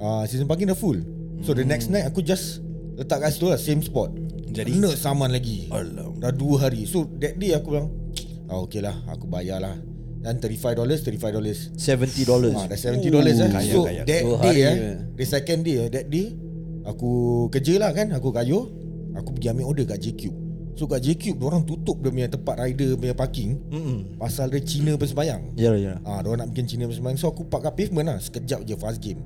uh, 0.00 0.24
Season 0.24 0.48
parking 0.48 0.68
dah 0.68 0.76
full 0.76 1.17
So 1.42 1.54
the 1.54 1.62
next 1.62 1.88
night 1.88 2.06
aku 2.06 2.22
just 2.22 2.60
Letak 2.98 3.22
kat 3.22 3.30
situ 3.30 3.46
lah 3.46 3.60
Same 3.60 3.78
spot 3.78 4.10
Jadi? 4.50 4.74
Kena 4.74 4.90
saman 4.98 5.30
lagi 5.30 5.70
Alamak. 5.70 6.18
Dah 6.18 6.32
dua 6.34 6.66
hari 6.66 6.82
So 6.88 7.06
that 7.22 7.38
day 7.38 7.54
aku 7.54 7.78
bilang 7.78 7.88
ah, 8.50 8.58
Okay 8.66 8.82
lah 8.82 8.96
Aku 9.06 9.30
bayar 9.30 9.62
lah 9.62 9.78
Dan 10.18 10.42
$35 10.42 10.74
$35 10.82 11.78
$70 11.78 12.26
dollars. 12.26 12.58
Ah, 12.58 12.66
dah 12.66 12.74
70 12.74 13.06
dollars 13.06 13.38
eh. 13.38 13.50
kaya, 13.54 13.70
so 13.70 13.86
kaya. 13.86 14.02
that 14.02 14.22
Dua 14.26 14.34
day 14.34 14.42
hari 14.42 14.60
eh, 14.66 14.74
the 15.14 15.24
second 15.24 15.62
day 15.62 15.86
eh, 15.86 15.88
that 15.94 16.10
day 16.10 16.34
aku 16.88 17.10
kerja 17.52 17.78
lah 17.78 17.92
kan, 17.92 18.10
aku 18.10 18.32
kayu, 18.32 18.66
aku 19.12 19.36
pergi 19.36 19.52
ambil 19.52 19.70
order 19.70 19.84
kat 19.84 20.00
JCube. 20.00 20.34
So 20.74 20.86
kat 20.86 21.04
JCube 21.04 21.38
orang 21.42 21.66
tutup 21.66 21.98
dia 22.02 22.10
punya 22.10 22.28
tempat 22.30 22.54
rider 22.54 22.94
punya 22.94 23.14
parking 23.14 23.58
Mm-mm. 23.66 23.98
pasal 24.18 24.46
dia 24.50 24.62
Cina 24.62 24.94
bersembayang. 24.94 25.54
Ya 25.58 25.74
ya. 25.74 25.98
Ah, 26.02 26.22
dia 26.22 26.34
nak 26.38 26.50
bikin 26.54 26.66
Cina 26.66 26.86
bersembayang. 26.86 27.18
So 27.18 27.30
aku 27.30 27.46
park 27.46 27.66
kat 27.70 27.74
pavement 27.78 28.10
lah, 28.14 28.18
sekejap 28.18 28.62
je 28.62 28.74
fast 28.74 28.98
game. 28.98 29.22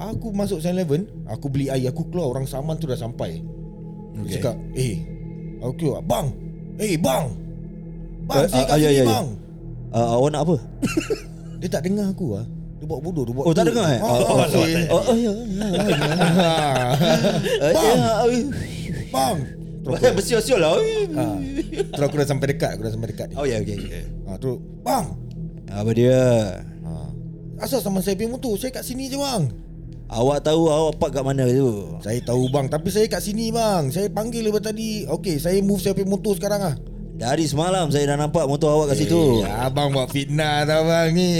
Aku 0.00 0.32
masuk 0.32 0.64
7-Eleven, 0.64 1.28
aku 1.28 1.52
beli 1.52 1.68
air, 1.68 1.92
aku 1.92 2.08
keluar 2.08 2.32
orang 2.32 2.48
saman 2.48 2.80
tu 2.80 2.88
dah 2.88 2.96
sampai. 2.96 3.44
Okay. 4.24 4.40
Cakap, 4.40 4.56
"Eh, 4.72 5.04
aku 5.60 5.72
keluar, 5.76 6.00
bang. 6.00 6.32
Eh, 6.80 6.96
bang. 6.96 7.28
Bang, 8.24 8.40
Eh, 8.40 8.48
saya 8.48 8.64
ah, 8.64 8.68
kat 8.68 8.76
ah, 8.76 8.78
ya, 8.80 8.88
sini, 8.88 8.96
ya, 8.96 9.02
ya. 9.04 9.12
bang." 9.12 9.28
Uh, 9.90 10.06
awak 10.16 10.28
nak 10.32 10.42
apa? 10.48 10.56
Dia 11.60 11.68
tak 11.68 11.82
dengar 11.84 12.08
aku 12.08 12.40
ah. 12.40 12.46
Dia 12.80 12.88
buat 12.88 13.00
bodoh, 13.04 13.28
dia 13.28 13.34
buat 13.36 13.44
Oh, 13.44 13.52
tak 13.52 13.68
dengar 13.68 13.84
eh? 13.92 14.00
Ah, 14.00 14.08
Oh, 14.08 14.20
oh, 14.24 14.36
okay. 14.40 14.88
Oh, 14.88 15.02
oh 15.04 15.12
ya. 15.12 15.32
ya. 15.36 15.68
Eh, 17.60 17.72
Bang. 17.76 18.00
Bang 19.12 19.36
Terus 19.84 20.00
Bersiul-siul 20.16 20.60
lah. 20.64 20.80
ha, 21.20 21.24
terus 21.92 22.04
aku 22.08 22.16
dah 22.16 22.28
sampai 22.28 22.56
dekat 22.56 22.70
Aku 22.76 22.88
dah 22.88 22.92
sampai 22.96 23.08
dekat 23.12 23.28
Oh 23.36 23.44
ya, 23.44 23.60
okay. 23.60 23.76
okay. 23.76 24.04
ha, 24.24 24.40
Terus 24.40 24.56
Bang 24.80 25.12
Apa 25.68 25.90
dia? 25.92 26.20
ha, 26.80 26.90
Asal 27.60 27.84
sama 27.84 28.00
saya 28.00 28.16
punya 28.16 28.32
motor 28.32 28.56
Saya 28.56 28.72
kat 28.72 28.88
sini 28.88 29.12
je 29.12 29.20
bang 29.20 29.44
Awak 30.10 30.42
tahu 30.42 30.66
awak 30.66 30.98
park 30.98 31.12
kat 31.14 31.22
mana 31.22 31.46
tu? 31.46 31.94
Saya 32.02 32.18
tahu 32.20 32.50
bang 32.50 32.66
Tapi 32.66 32.90
saya 32.90 33.06
kat 33.06 33.22
sini 33.22 33.48
bang 33.48 33.88
Saya 33.88 34.10
panggil 34.10 34.42
daripada 34.42 34.68
tadi 34.68 35.06
Okey 35.06 35.38
saya 35.38 35.62
move 35.62 35.78
saya 35.78 35.94
punya 35.94 36.10
motor 36.10 36.34
sekarang 36.34 36.60
ah. 36.60 36.74
Dari 37.14 37.46
semalam 37.46 37.86
saya 37.88 38.08
dah 38.08 38.18
nampak 38.18 38.48
motor 38.48 38.72
awak 38.72 38.90
kat 38.90 39.04
situ. 39.04 39.38
Eh, 39.38 39.46
abang 39.46 39.92
buat 39.92 40.08
fitnah 40.08 40.64
tau 40.64 40.82
bang 40.82 41.12
ni 41.12 41.30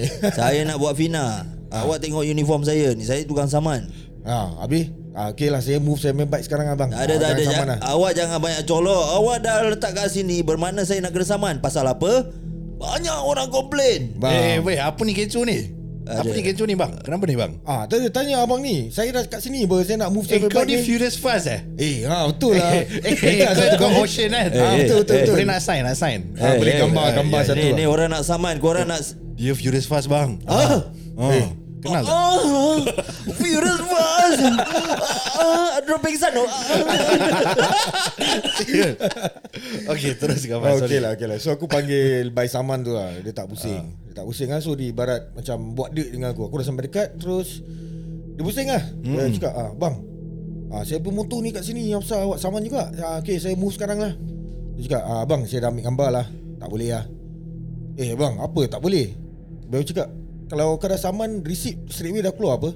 Saya 0.38 0.64
nak 0.64 0.80
buat 0.80 0.96
fina. 0.96 1.44
Awak 1.68 2.00
tengok 2.00 2.24
uniform 2.24 2.64
saya 2.64 2.96
ni. 2.96 3.04
Saya 3.04 3.20
tukang 3.22 3.46
saman. 3.46 3.84
ha, 4.24 4.56
Habis 4.58 4.88
Ah, 5.12 5.32
okay 5.32 5.48
lah 5.48 5.60
saya 5.60 5.80
move 5.80 5.96
saya 5.96 6.12
main 6.12 6.24
bike 6.24 6.44
sekarang 6.44 6.68
abang. 6.68 6.88
Tak 6.88 7.00
ada, 7.00 7.14
Ah, 7.14 7.18
tak 7.18 7.30
ada. 7.30 7.42
Jangan, 7.42 7.68
lah. 7.68 7.78
awak 7.88 8.12
jangan 8.12 8.36
banyak 8.36 8.62
colok. 8.64 9.04
Awak 9.12 9.36
dah 9.40 9.54
letak 9.66 9.92
kat 9.92 10.08
sini. 10.08 10.44
Bermakna 10.44 10.84
saya 10.84 11.00
nak 11.00 11.12
kena 11.12 11.24
saman. 11.24 11.56
Pasal 11.56 11.84
apa? 11.84 12.28
Banyak 12.76 13.16
orang 13.24 13.48
komplain. 13.48 14.12
Bang. 14.16 14.28
Eh, 14.28 14.56
weh, 14.60 14.76
apa 14.76 15.00
ni 15.04 15.16
kecoh 15.16 15.44
ni? 15.44 15.72
Ada. 16.06 16.22
Apa 16.22 16.30
ni 16.30 16.42
kecoh 16.46 16.66
ni 16.70 16.78
bang? 16.78 16.92
Kenapa 17.02 17.26
ni 17.26 17.34
bang? 17.34 17.52
Ah, 17.66 17.82
tanya, 17.90 18.06
tanya 18.14 18.34
abang 18.38 18.62
ni. 18.62 18.94
Saya 18.94 19.10
dah 19.10 19.26
kat 19.26 19.42
sini 19.42 19.66
ber 19.66 19.82
saya 19.82 20.06
nak 20.06 20.14
move 20.14 20.22
Eh, 20.30 20.38
kau 20.46 20.62
ni 20.62 20.78
furious 20.78 21.18
fast 21.18 21.50
eh? 21.50 21.66
Eh, 21.74 22.06
ha 22.06 22.30
betul 22.30 22.54
lah. 22.54 22.78
Eh, 22.78 23.42
kau 23.74 23.90
kau 23.90 24.06
ocean 24.06 24.30
kan? 24.30 24.46
Ah, 24.54 24.78
betul 24.78 25.02
betul 25.02 25.14
betul. 25.18 25.34
Boleh 25.34 25.48
nak 25.50 25.58
sign, 25.58 25.82
nak 25.82 25.98
sign. 25.98 26.30
Ah, 26.38 26.54
boleh 26.54 26.78
gambar 26.78 27.04
gambar 27.10 27.40
ya, 27.42 27.46
satu. 27.50 27.58
Ni, 27.58 27.68
lah. 27.74 27.78
ni 27.82 27.84
orang 27.90 28.08
nak 28.14 28.22
saman. 28.22 28.54
Korang 28.62 28.86
nak... 28.86 29.02
Dia 29.34 29.52
furious 29.58 29.90
fast 29.90 30.06
bang. 30.06 30.38
Ah, 30.46 30.86
Oh, 31.18 31.32
kenal 31.82 32.02
tak? 32.06 32.14
Ah, 32.14 32.78
furious 33.34 33.82
fast. 33.82 34.40
Ah, 35.42 35.74
drop 35.82 36.06
pingsan 36.06 36.30
tu. 36.38 36.46
Okay, 39.90 40.12
terus 40.14 40.46
kau 40.46 40.62
Oh, 40.62 40.78
okay 40.78 40.98
lah, 41.02 41.18
okay 41.18 41.26
lah. 41.26 41.36
So 41.42 41.50
aku 41.50 41.66
panggil 41.66 42.30
by 42.30 42.46
saman 42.46 42.86
tu 42.86 42.94
lah. 42.94 43.10
Dia 43.20 43.34
tak 43.34 43.50
pusing. 43.50 44.05
Tak 44.16 44.24
pusing 44.24 44.48
lah. 44.48 44.64
So 44.64 44.72
dia 44.72 44.88
ibarat 44.88 45.36
macam 45.36 45.76
buat 45.76 45.92
date 45.92 46.16
dengan 46.16 46.32
aku. 46.32 46.48
Aku 46.48 46.56
dah 46.56 46.64
sampai 46.64 46.88
dekat 46.88 47.20
terus 47.20 47.60
dia 48.32 48.40
pusing 48.40 48.68
lah. 48.72 48.80
Dia 49.04 49.28
cakap, 49.36 49.52
ah, 49.52 49.70
bang, 49.76 49.94
ah, 50.72 50.82
saya 50.88 51.04
pun 51.04 51.12
motor 51.12 51.44
ni 51.44 51.52
kat 51.52 51.60
sini. 51.60 51.92
Yang 51.92 52.08
besar 52.08 52.24
awak 52.24 52.40
saman 52.40 52.64
juga. 52.64 52.88
Ah, 52.96 53.20
okay, 53.20 53.36
saya 53.36 53.52
move 53.52 53.76
sekarang 53.76 54.00
lah. 54.00 54.16
Dia 54.76 54.80
cakap, 54.88 55.02
ah, 55.04 55.24
bang, 55.28 55.40
saya 55.44 55.68
dah 55.68 55.68
ambil 55.68 55.84
gambar 55.84 56.08
lah. 56.08 56.26
Tak 56.56 56.68
boleh 56.72 56.88
lah. 56.96 57.04
Eh 57.96 58.12
bang, 58.16 58.34
apa 58.40 58.60
tak 58.68 58.80
boleh? 58.80 59.12
Dia 59.68 59.84
cakap, 59.84 60.08
kalau 60.48 60.80
kau 60.80 60.88
dah 60.88 61.00
saman, 61.00 61.44
receipt 61.44 61.84
straight 61.92 62.16
away 62.16 62.24
dah 62.24 62.32
keluar 62.32 62.56
apa? 62.56 62.72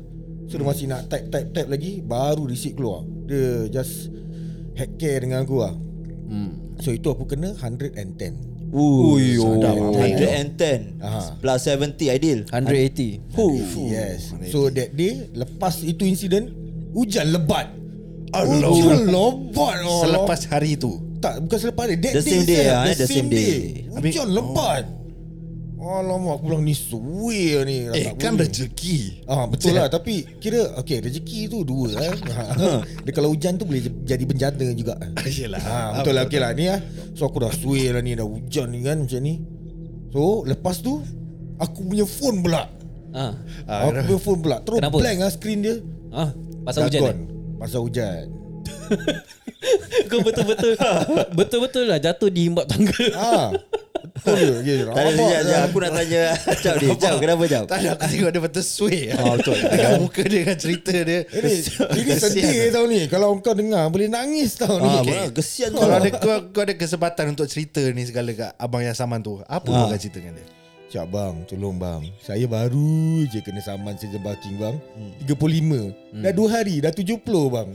So 0.49 0.59
dia 0.59 0.67
masih 0.67 0.93
nak 0.93 1.09
type, 1.09 1.33
type, 1.33 1.57
type 1.57 1.69
lagi. 1.73 2.05
Baru 2.05 2.45
receipt 2.45 2.77
keluar. 2.77 3.05
Dia 3.25 3.69
just 3.73 4.13
heck 4.77 4.97
care 4.97 5.25
dengan 5.25 5.45
aku 5.45 5.61
lah. 5.61 5.73
Hmm. 6.29 6.77
So 6.81 6.91
itu 6.91 7.07
aku 7.13 7.29
kena 7.29 7.53
110 7.53 8.50
Ui, 8.71 9.35
sadap. 9.35 9.75
110 9.75 11.03
Aha. 11.03 11.21
plus 11.43 11.61
70 11.67 12.07
ideal. 12.07 12.41
180 12.55 13.35
Huh. 13.35 13.55
Yes 13.91 14.31
So 14.49 14.71
that 14.71 14.95
day 14.95 15.27
Lepas 15.35 15.83
itu 15.83 16.07
insiden 16.07 16.55
Hujan 16.95 17.35
lebat 17.35 17.71
Allah. 18.31 18.71
Hujan 18.71 19.11
lebat 19.11 19.77
oh. 19.83 20.07
Selepas 20.07 20.47
hari 20.47 20.79
tu. 20.79 21.03
Tak 21.19 21.43
bukan 21.45 21.59
selepas 21.59 21.85
dia 21.91 21.99
That 21.99 22.15
The 22.15 22.23
day 22.23 22.31
same 22.31 22.45
day, 22.47 22.59
itself, 22.63 22.87
eh, 22.87 22.95
the 22.97 23.09
same 23.11 23.29
day. 23.29 23.55
Hujan 23.91 24.29
lebat 24.31 24.85
Alamak 25.81 26.37
aku 26.37 26.45
bilang 26.47 26.61
ni 26.61 26.73
suwe 26.73 27.65
ni 27.65 27.89
Eh, 27.89 28.13
kan 28.15 28.37
boleh. 28.37 28.45
rezeki. 28.45 29.25
Ah 29.25 29.49
betul 29.49 29.73
lah 29.73 29.89
tapi 29.89 30.29
kira 30.37 30.77
okay 30.77 31.01
rezeki 31.01 31.49
tu 31.49 31.65
dua 31.65 31.89
eh. 31.97 32.13
Dia 33.05 33.13
kalau 33.13 33.33
hujan 33.33 33.57
tu 33.57 33.65
boleh 33.65 33.89
jadi 34.03 34.21
bencana 34.21 34.61
juga. 34.71 35.01
Yelah. 35.25 35.57
Ha, 35.59 35.77
betul 35.97 36.13
lah 36.13 36.23
okay 36.23 36.37
lah 36.37 36.53
ni 36.53 36.69
lah. 36.69 36.85
So 37.13 37.25
aku 37.25 37.41
dah 37.41 37.51
suwe 37.51 37.89
lah 37.89 37.99
ni 37.99 38.13
dah 38.13 38.23
hujan 38.23 38.69
ni 38.69 38.81
kan 38.81 39.01
macam 39.01 39.21
ni. 39.21 39.41
So 40.11 40.45
lepas 40.45 40.79
tu 40.79 41.01
aku 41.57 41.81
punya 41.83 42.05
phone 42.05 42.41
pula. 42.41 42.69
Ah, 43.11 43.33
Ah, 43.65 43.89
aku 43.89 44.05
punya 44.05 44.21
phone 44.21 44.41
pula 44.41 44.57
terus 44.61 44.79
Kenapa? 44.79 44.97
blank 44.97 45.19
lah 45.19 45.31
screen 45.31 45.59
dia. 45.61 45.75
ah, 46.11 46.31
pasal 46.63 46.87
hujan. 46.87 47.03
Eh? 47.03 47.17
Pasal 47.57 47.81
hujan. 47.83 48.25
Kau 50.11 50.21
betul-betul 50.21 50.77
betul-betul 51.39 51.85
lah 51.87 51.97
jatuh 51.97 52.29
di 52.29 52.47
himbap 52.47 52.69
tangga. 52.69 52.93
Ah. 54.11 54.35
Betul 54.35 54.53
je. 54.67 54.75
Tak 54.91 55.03
ada 55.03 55.11
sekejap. 55.15 55.61
Aku 55.71 55.79
nak 55.79 55.93
tanya 55.95 56.23
Cap 56.63 56.75
ni. 56.83 56.89
Cap, 56.99 57.15
kenapa 57.23 57.43
Cap? 57.47 57.65
Tak 57.71 57.79
ada 57.79 57.89
aku 57.95 58.05
tengok 58.11 58.31
dia 58.35 58.41
betul 58.43 58.65
sway. 58.67 59.01
Oh, 59.15 59.35
betul. 59.39 59.57
Dengan 59.57 59.93
muka 60.03 60.23
dia 60.27 60.39
dengan 60.43 60.59
cerita 60.59 60.93
dia. 60.93 61.21
Ini, 61.31 61.53
ini 61.95 62.11
sedih 62.19 62.49
tau 62.75 62.85
ni 62.91 63.01
Kalau 63.07 63.39
kau 63.39 63.55
dengar 63.55 63.87
Boleh 63.89 64.11
nangis 64.11 64.59
tau 64.59 64.77
ni 64.83 64.91
Ah, 64.91 65.03
benar. 65.07 65.29
Kesian 65.31 65.71
tu. 65.73 65.79
Kalau 65.79 65.95
ada 65.97 66.11
kau, 66.19 66.37
kau 66.51 66.63
ada 66.67 66.75
kesempatan 66.75 67.25
untuk 67.33 67.47
cerita 67.47 67.81
ni 67.81 68.03
segala 68.05 68.31
kat 68.35 68.51
abang 68.59 68.83
yang 68.83 68.97
saman 68.97 69.23
tu, 69.23 69.39
apa 69.47 69.65
kau 69.65 69.87
akan 69.87 70.01
cerita 70.01 70.19
dengan 70.19 70.43
dia? 70.43 70.47
Cak 70.91 71.07
bang 71.07 71.47
Tolong 71.47 71.79
bang 71.79 72.03
Saya 72.19 72.51
baru 72.51 73.23
je 73.31 73.39
kena 73.39 73.63
saman 73.63 73.95
season 73.95 74.19
parking 74.27 74.59
bang 74.59 74.75
hmm. 74.99 75.23
35 75.23 76.19
Dah 76.19 76.33
2 76.35 76.51
hari 76.51 76.75
Dah 76.83 76.91
70 76.91 77.23
bang 77.23 77.69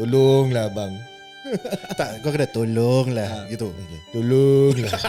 Tolonglah 0.00 0.72
bang 0.72 1.11
tak, 1.98 2.22
kau 2.22 2.30
kena 2.30 2.46
tolong 2.46 3.10
lah 3.10 3.46
gitu. 3.46 3.74
Tolonglah 4.10 4.92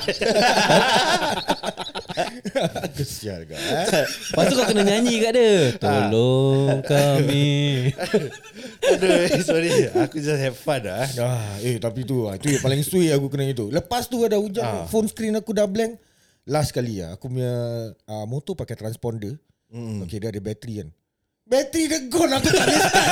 Kesian 2.93 3.45
kau 3.45 3.55
eh? 3.55 3.85
Lepas 4.05 4.43
tu 4.45 4.55
kau 4.55 4.65
kena 4.65 4.83
nyanyi 4.83 5.15
kat 5.19 5.31
dia. 5.33 5.53
Tolong 5.77 6.81
kami. 6.81 7.89
Aduh, 8.93 9.09
eh, 9.25 9.41
sorry. 9.41 9.71
Aku 9.89 10.17
just 10.17 10.37
have 10.37 10.55
fun 10.55 10.83
lah. 10.83 11.05
eh. 11.05 11.09
ah, 11.19 11.53
Eh 11.59 11.75
tapi 11.77 12.03
tu 12.03 12.27
ah, 12.27 12.35
Itu 12.35 12.51
yang 12.51 12.61
paling 12.61 12.83
sui 12.83 13.09
aku 13.09 13.27
kena 13.27 13.47
itu 13.47 13.71
Lepas 13.71 14.05
tu 14.05 14.21
ada 14.21 14.37
hujan 14.37 14.61
Ah. 14.63 14.85
Phone 14.87 15.07
screen 15.07 15.35
aku 15.35 15.51
dah 15.51 15.65
blank 15.65 15.97
Last 16.45 16.71
kali 16.71 16.99
lah 16.99 17.15
Aku 17.15 17.27
punya 17.27 17.51
uh, 18.05 18.25
Motor 18.25 18.55
pakai 18.55 18.75
transponder 18.75 19.35
mm. 19.71 20.03
Okay 20.03 20.19
dia 20.19 20.29
ada 20.29 20.39
bateri 20.39 20.83
kan 20.83 20.89
Bateri 21.43 21.85
dia 21.85 21.99
gone 22.07 22.31
Aku 22.33 22.47
tak 22.47 22.63
boleh 22.63 22.79
start. 22.79 23.09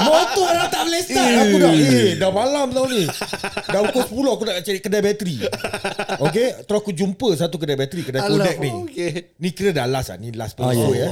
Motor 0.00 0.48
dah 0.48 0.68
tak 0.68 0.82
boleh 0.84 1.02
start. 1.02 1.32
Aku 1.42 1.56
dah 1.58 1.72
Eh. 1.74 2.10
dah 2.14 2.30
malam 2.30 2.66
tau 2.70 2.86
ni. 2.86 3.02
Dah 3.66 3.80
pukul 3.84 4.04
10 4.24 4.30
Aku 4.30 4.42
nak 4.46 4.56
cari 4.62 4.78
kedai 4.78 5.02
bateri. 5.02 5.36
Okay 6.22 6.46
Terus 6.62 6.78
aku 6.78 6.92
jumpa 6.92 7.28
Satu 7.34 7.56
kedai 7.56 7.74
bateri 7.74 8.02
Kedai 8.02 8.22
Alah, 8.22 8.30
Kodak 8.46 8.56
ni. 8.58 8.70
okay. 8.70 9.10
Ni 9.36 9.50
kira 9.50 9.70
dah 9.72 9.84
last 9.84 10.08
lah 10.08 10.16
Ni 10.16 10.30
last 10.32 10.54
Ah, 10.56 10.70
episode 10.70 10.94
ya. 10.96 11.02
ya. 11.02 11.08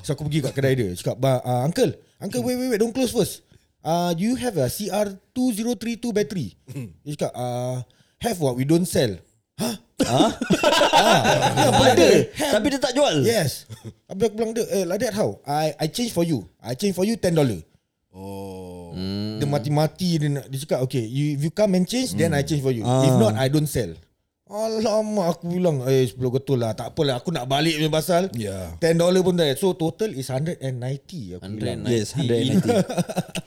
So 0.00 0.10
aku 0.10 0.24
pergi 0.24 0.40
kat 0.42 0.52
kedai 0.52 0.72
dia. 0.74 0.88
Cakap 0.94 1.16
"Ba- 1.16 1.40
uh, 1.40 1.62
Uncle 1.62 1.92
Uncle 2.16 2.42
wait 2.42 2.56
wait 2.56 2.68
wait 2.70 2.80
Don't 2.80 2.90
close 2.90 3.12
first. 3.12 3.44
Uh, 3.80 4.12
Do 4.12 4.20
you 4.22 4.36
have 4.36 4.56
a 4.56 4.68
CR2032 4.68 6.04
battery? 6.10 6.56
Dia 7.02 7.12
cakap 7.14 7.32
uh, 7.34 7.76
Have 8.18 8.36
what? 8.38 8.52
We 8.54 8.64
don't 8.64 8.84
sell 8.84 9.20
Ha? 9.60 9.70
Ya, 10.00 11.68
Ada. 11.92 12.08
Tapi 12.56 12.66
dia 12.72 12.80
tak 12.80 12.96
jual. 12.96 13.20
Yes 13.20 13.68
Habis 14.08 14.24
aku 14.26 14.34
bilang 14.34 14.52
dia 14.56 14.64
Eh 14.72 14.88
like 14.88 15.00
that 15.00 15.12
how 15.12 15.36
I 15.44 15.76
I 15.76 15.86
change 15.86 16.10
for 16.10 16.24
you 16.24 16.48
I 16.58 16.72
change 16.72 16.96
for 16.96 17.04
you 17.04 17.14
$10 17.14 17.36
Oh. 18.10 18.90
Dia 19.38 19.46
mati-mati 19.46 20.18
dia 20.18 20.28
nak 20.28 20.50
Dia 20.50 20.58
cakap 20.66 20.82
okay 20.82 21.04
you, 21.04 21.38
If 21.38 21.46
you 21.46 21.52
come 21.52 21.76
and 21.76 21.86
change 21.86 22.10
Then 22.12 22.34
I 22.34 22.42
change 22.42 22.58
for 22.58 22.72
you 22.72 22.82
Ah. 22.82 23.06
If 23.06 23.14
not 23.14 23.38
I 23.38 23.46
don't 23.46 23.68
sell 23.68 23.94
Alamak 24.50 25.38
aku 25.38 25.46
bilang 25.46 25.86
Eh 25.86 26.10
10 26.10 26.18
betul 26.18 26.58
lah 26.58 26.74
Tak 26.74 26.90
apalah 26.90 27.22
Aku 27.22 27.30
nak 27.30 27.46
balik 27.46 27.78
punya 27.78 27.86
pasal 27.86 28.26
Ya. 28.34 28.74
$10 28.82 28.98
pun 29.22 29.38
dah 29.38 29.46
So 29.54 29.78
total 29.78 30.10
is 30.10 30.26
190 30.26 30.58
aku 31.38 31.46
bilang 31.54 31.86
190. 31.86 31.94
Yes, 31.94 32.18
190. 32.18 32.66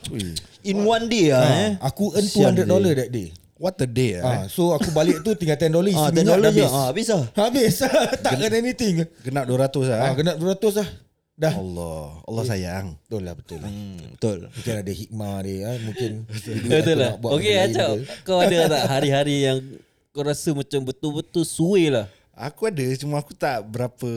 In 0.72 0.80
one 0.80 1.12
day 1.12 1.28
ah, 1.28 1.44
eh. 1.44 1.70
ha, 1.76 1.92
Aku 1.92 2.08
earn 2.16 2.24
Sian 2.24 2.56
$200 2.56 2.64
dia. 2.64 2.94
that 2.96 3.10
day 3.12 3.28
What 3.54 3.78
a 3.78 3.86
day 3.86 4.18
eh. 4.18 4.20
ha, 4.20 4.46
So 4.46 4.70
aku 4.70 4.90
balik 4.90 5.22
tu 5.22 5.30
Tinggal 5.32 5.54
$10 5.56 5.70
isi 5.86 5.94
Ah, 6.00 6.10
minyak 6.10 6.36
$10 6.36 6.42
dah 6.42 6.50
je. 6.50 6.60
habis 6.60 6.70
Ah, 6.70 6.86
habis 6.90 7.06
lah. 7.08 7.24
Habis 7.32 7.74
Tak 8.24 8.32
kena 8.34 8.56
anything 8.56 8.94
Genap 9.22 9.44
200 9.46 9.86
lah. 9.86 9.96
ha, 9.96 10.06
eh. 10.10 10.14
Kena 10.14 10.32
200 10.34 10.74
lah 10.74 10.88
Dah 11.34 11.50
Allah. 11.50 12.22
Allah 12.24 12.44
sayang. 12.44 12.86
Betul 13.00 13.22
lah 13.22 13.34
betul 13.34 13.58
lah 13.58 13.66
Hmm, 13.66 13.98
betul. 14.14 14.38
Mungkin 14.48 14.74
ada 14.76 14.92
hikmah 14.92 15.36
dia 15.42 15.58
eh. 15.66 15.78
Mungkin 15.82 16.10
Betul 16.70 16.96
lah. 16.96 17.12
Okey 17.18 17.54
Acap, 17.56 17.90
kau 18.22 18.38
ada 18.38 18.58
tak 18.68 18.82
hari-hari 18.88 19.36
yang 19.42 19.58
kau 20.10 20.22
rasa 20.22 20.54
macam 20.54 20.86
betul-betul 20.86 21.42
suwe 21.42 21.90
lah. 21.90 22.06
Aku 22.34 22.66
ada 22.66 22.82
cuma 22.94 23.18
aku 23.18 23.30
tak 23.30 23.62
berapa 23.62 24.10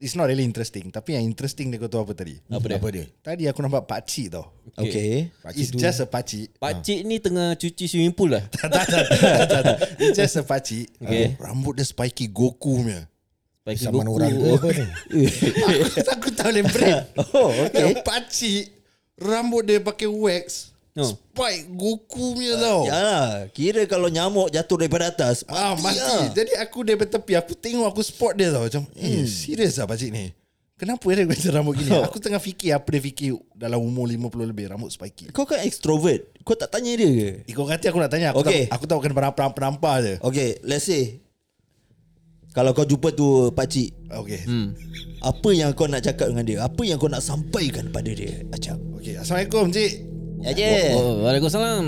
It's 0.00 0.16
not 0.16 0.32
really 0.32 0.48
interesting 0.48 0.88
Tapi 0.88 1.12
yang 1.12 1.28
interesting 1.28 1.68
dia 1.68 1.76
kau 1.76 1.92
tahu 1.92 2.08
apa 2.08 2.16
tadi 2.16 2.40
Apa 2.48 2.64
dia? 2.64 2.76
Apa 2.80 2.88
dia 2.88 3.04
Tadi 3.20 3.44
aku 3.44 3.60
nampak 3.60 3.84
pakcik 3.84 4.32
tau 4.32 4.48
Okay. 4.80 5.28
Pakcik 5.44 5.60
It's 5.60 5.70
just 5.76 6.00
a 6.00 6.08
pakcik 6.08 6.56
Pakcik 6.56 7.04
ni 7.04 7.20
tengah 7.20 7.52
cuci 7.52 7.84
swimming 7.84 8.16
pool 8.16 8.32
lah. 8.32 8.40
tak, 8.56 8.72
tak, 8.72 8.86
tak, 8.88 9.04
tak, 9.12 9.44
tak, 9.44 9.60
tak. 9.60 9.76
It's 10.00 10.16
just 10.16 10.40
a 10.40 10.42
pakcik 10.42 10.88
Okay. 11.04 11.36
Rambut 11.36 11.76
dia 11.76 11.84
spiky 11.84 12.32
Goku 12.32 12.80
punya 12.80 13.04
Bagi 13.60 13.76
Sama 13.76 14.00
Goku. 14.00 14.16
orang 14.16 14.32
Aku 14.56 14.68
tak 16.08 16.12
aku 16.16 16.28
tak 16.32 16.48
boleh 16.48 16.64
break 16.64 16.96
Oh, 17.36 17.52
okay. 17.68 17.92
Pakcik 18.00 18.64
Rambut 19.20 19.68
dia 19.68 19.84
pakai 19.84 20.08
wax 20.08 20.69
Oh. 21.00 21.12
Spike 21.12 21.64
Goku 21.70 22.36
punya 22.36 22.54
tau 22.56 22.84
Yalah, 22.84 23.48
kira 23.50 23.82
kalau 23.84 24.06
nyamuk 24.06 24.48
jatuh 24.48 24.76
daripada 24.76 25.08
atas, 25.08 25.42
Ah 25.46 25.72
mati. 25.74 25.96
lah. 25.96 26.28
Jadi 26.30 26.52
aku 26.56 26.84
dari 26.84 27.00
tepi 27.00 27.32
aku 27.34 27.52
tengok 27.54 27.86
aku 27.86 28.00
spot 28.00 28.32
dia 28.34 28.50
tau 28.50 28.62
macam 28.62 28.84
eh 28.94 29.24
serius 29.24 29.76
lah 29.76 29.86
pakcik 29.86 30.10
ni. 30.10 30.36
Kenapa 30.74 31.04
dia 31.06 31.28
macam 31.28 31.50
rambut 31.52 31.74
gini? 31.76 31.92
aku 32.08 32.16
tengah 32.16 32.40
fikir 32.40 32.72
apa 32.72 32.88
dia 32.88 33.02
fikir 33.02 33.36
dalam 33.52 33.78
umur 33.78 34.08
50 34.08 34.48
lebih 34.48 34.64
rambut 34.66 34.88
spiky. 34.88 35.28
Kau 35.28 35.44
kan 35.44 35.60
extrovert. 35.60 36.24
Kau 36.40 36.52
tak 36.54 36.72
tanya 36.72 36.92
dia 36.92 37.04
ke? 37.04 37.28
Ikut 37.46 37.64
kata 37.64 37.84
aku 37.86 38.00
nak 38.00 38.08
tanya 38.08 38.32
aku 38.32 38.40
Okay. 38.40 38.64
tahu 38.64 38.72
aku 38.72 38.84
tahu 38.86 38.98
kena 39.02 39.12
penampak-penampak 39.14 39.94
je. 40.00 40.14
Okay, 40.20 40.56
let's 40.62 40.84
say 40.84 41.20
kalau 42.50 42.72
kau 42.72 42.82
jumpa 42.82 43.12
tu 43.12 43.52
pakcik, 43.52 43.94
Okay. 44.10 44.42
Hmm. 44.42 44.74
apa 45.22 45.48
yang 45.52 45.70
kau 45.70 45.86
nak 45.86 46.02
cakap 46.02 46.26
dengan 46.26 46.42
dia? 46.42 46.58
Apa 46.60 46.82
yang 46.82 46.98
kau 46.98 47.06
nak 47.06 47.22
sampaikan 47.22 47.94
pada 47.94 48.10
dia? 48.10 48.42
Acap. 48.50 48.74
Okay. 48.98 49.14
Assalamualaikum 49.14 49.70
cik. 49.70 49.92
Ya 50.40 50.50
je. 50.56 50.96
Oh, 50.96 51.20
Waalaikumsalam. 51.24 51.84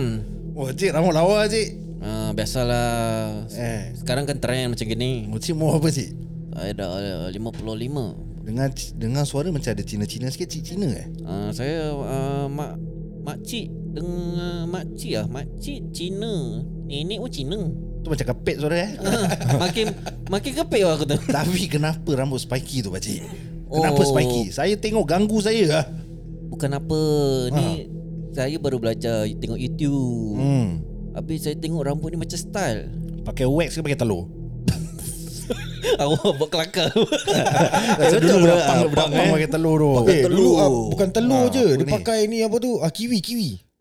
Oh 0.52 0.68
cik 0.68 0.92
rambut 0.92 1.16
lawa 1.16 1.48
cik. 1.48 1.80
Ah, 2.02 2.34
biasalah. 2.36 3.46
Eh. 3.48 3.96
Sekarang 3.96 4.28
kan 4.28 4.36
trend 4.36 4.76
macam 4.76 4.84
gini. 4.84 5.30
Oh, 5.32 5.40
cik 5.40 5.56
mau 5.56 5.72
apa 5.72 5.88
cik? 5.88 6.12
Saya 6.52 6.70
dah 6.76 6.88
uh, 6.92 7.28
55. 7.32 8.44
Dengan 8.44 8.68
dengan 8.98 9.22
suara 9.24 9.48
macam 9.54 9.70
ada 9.70 9.86
Cina-Cina 9.86 10.26
sikit 10.26 10.50
Cik 10.50 10.62
Cina 10.66 10.90
eh 10.90 11.06
uh, 11.22 11.54
Saya 11.54 11.94
uh, 11.94 12.50
mak 12.50 12.74
makcik 13.22 13.70
dengan 13.94 14.66
makcik 14.66 15.14
ah, 15.14 15.26
makcik 15.30 15.78
Cina. 15.94 16.60
Nenek 16.84 17.22
pun 17.22 17.30
Cina. 17.30 17.60
Tu 18.02 18.10
macam 18.10 18.26
kepet 18.34 18.56
suara 18.58 18.76
eh 18.82 18.90
makin 19.62 19.94
makin 20.26 20.52
kepek 20.58 20.82
lah 20.82 20.98
aku 20.98 21.06
tu. 21.06 21.16
Tapi 21.38 21.70
kenapa 21.70 22.10
rambut 22.18 22.42
spiky 22.42 22.82
tu 22.82 22.90
pakcik 22.90 23.22
Kenapa 23.72 24.02
Oh. 24.02 24.08
spiky 24.10 24.50
Saya 24.52 24.74
tengok 24.76 25.06
ganggu 25.08 25.38
saya 25.40 25.64
lah 25.64 25.84
Bukan 26.52 26.76
apa 26.76 27.00
Ni 27.56 27.88
Saya 28.32 28.56
baru 28.56 28.76
belajar 28.76 29.28
Tengok 29.28 29.56
YouTube 29.56 30.36
hmm. 30.36 30.68
Habis 31.12 31.44
saya 31.44 31.54
tengok 31.54 31.84
rambut 31.84 32.08
ni 32.08 32.18
macam 32.18 32.34
style 32.34 32.88
Pakai 33.22 33.44
wax 33.44 33.76
ke 33.76 33.82
pakai 33.82 33.98
telur 33.98 34.24
Awak 36.02 36.32
buat 36.38 36.48
kelakar 36.48 36.88
Macam 38.00 38.18
betul 38.18 38.40
dulu 38.40 38.46
lah. 38.48 38.58
pang, 38.64 38.80
budak 38.86 39.08
pang 39.10 39.28
pakai 39.30 39.48
telur 39.50 39.76
tu 39.76 39.90
Eh, 40.08 40.22
telur. 40.24 40.52
ah, 40.56 40.68
bukan 40.88 41.08
telur 41.10 41.44
je. 41.48 41.66
Dia 41.76 41.86
pakai 41.86 42.18
ni 42.24 42.40
apa 42.40 42.56
tu? 42.56 42.80
Ah, 42.80 42.88
kiwi, 42.88 43.18
kiwi. 43.18 43.50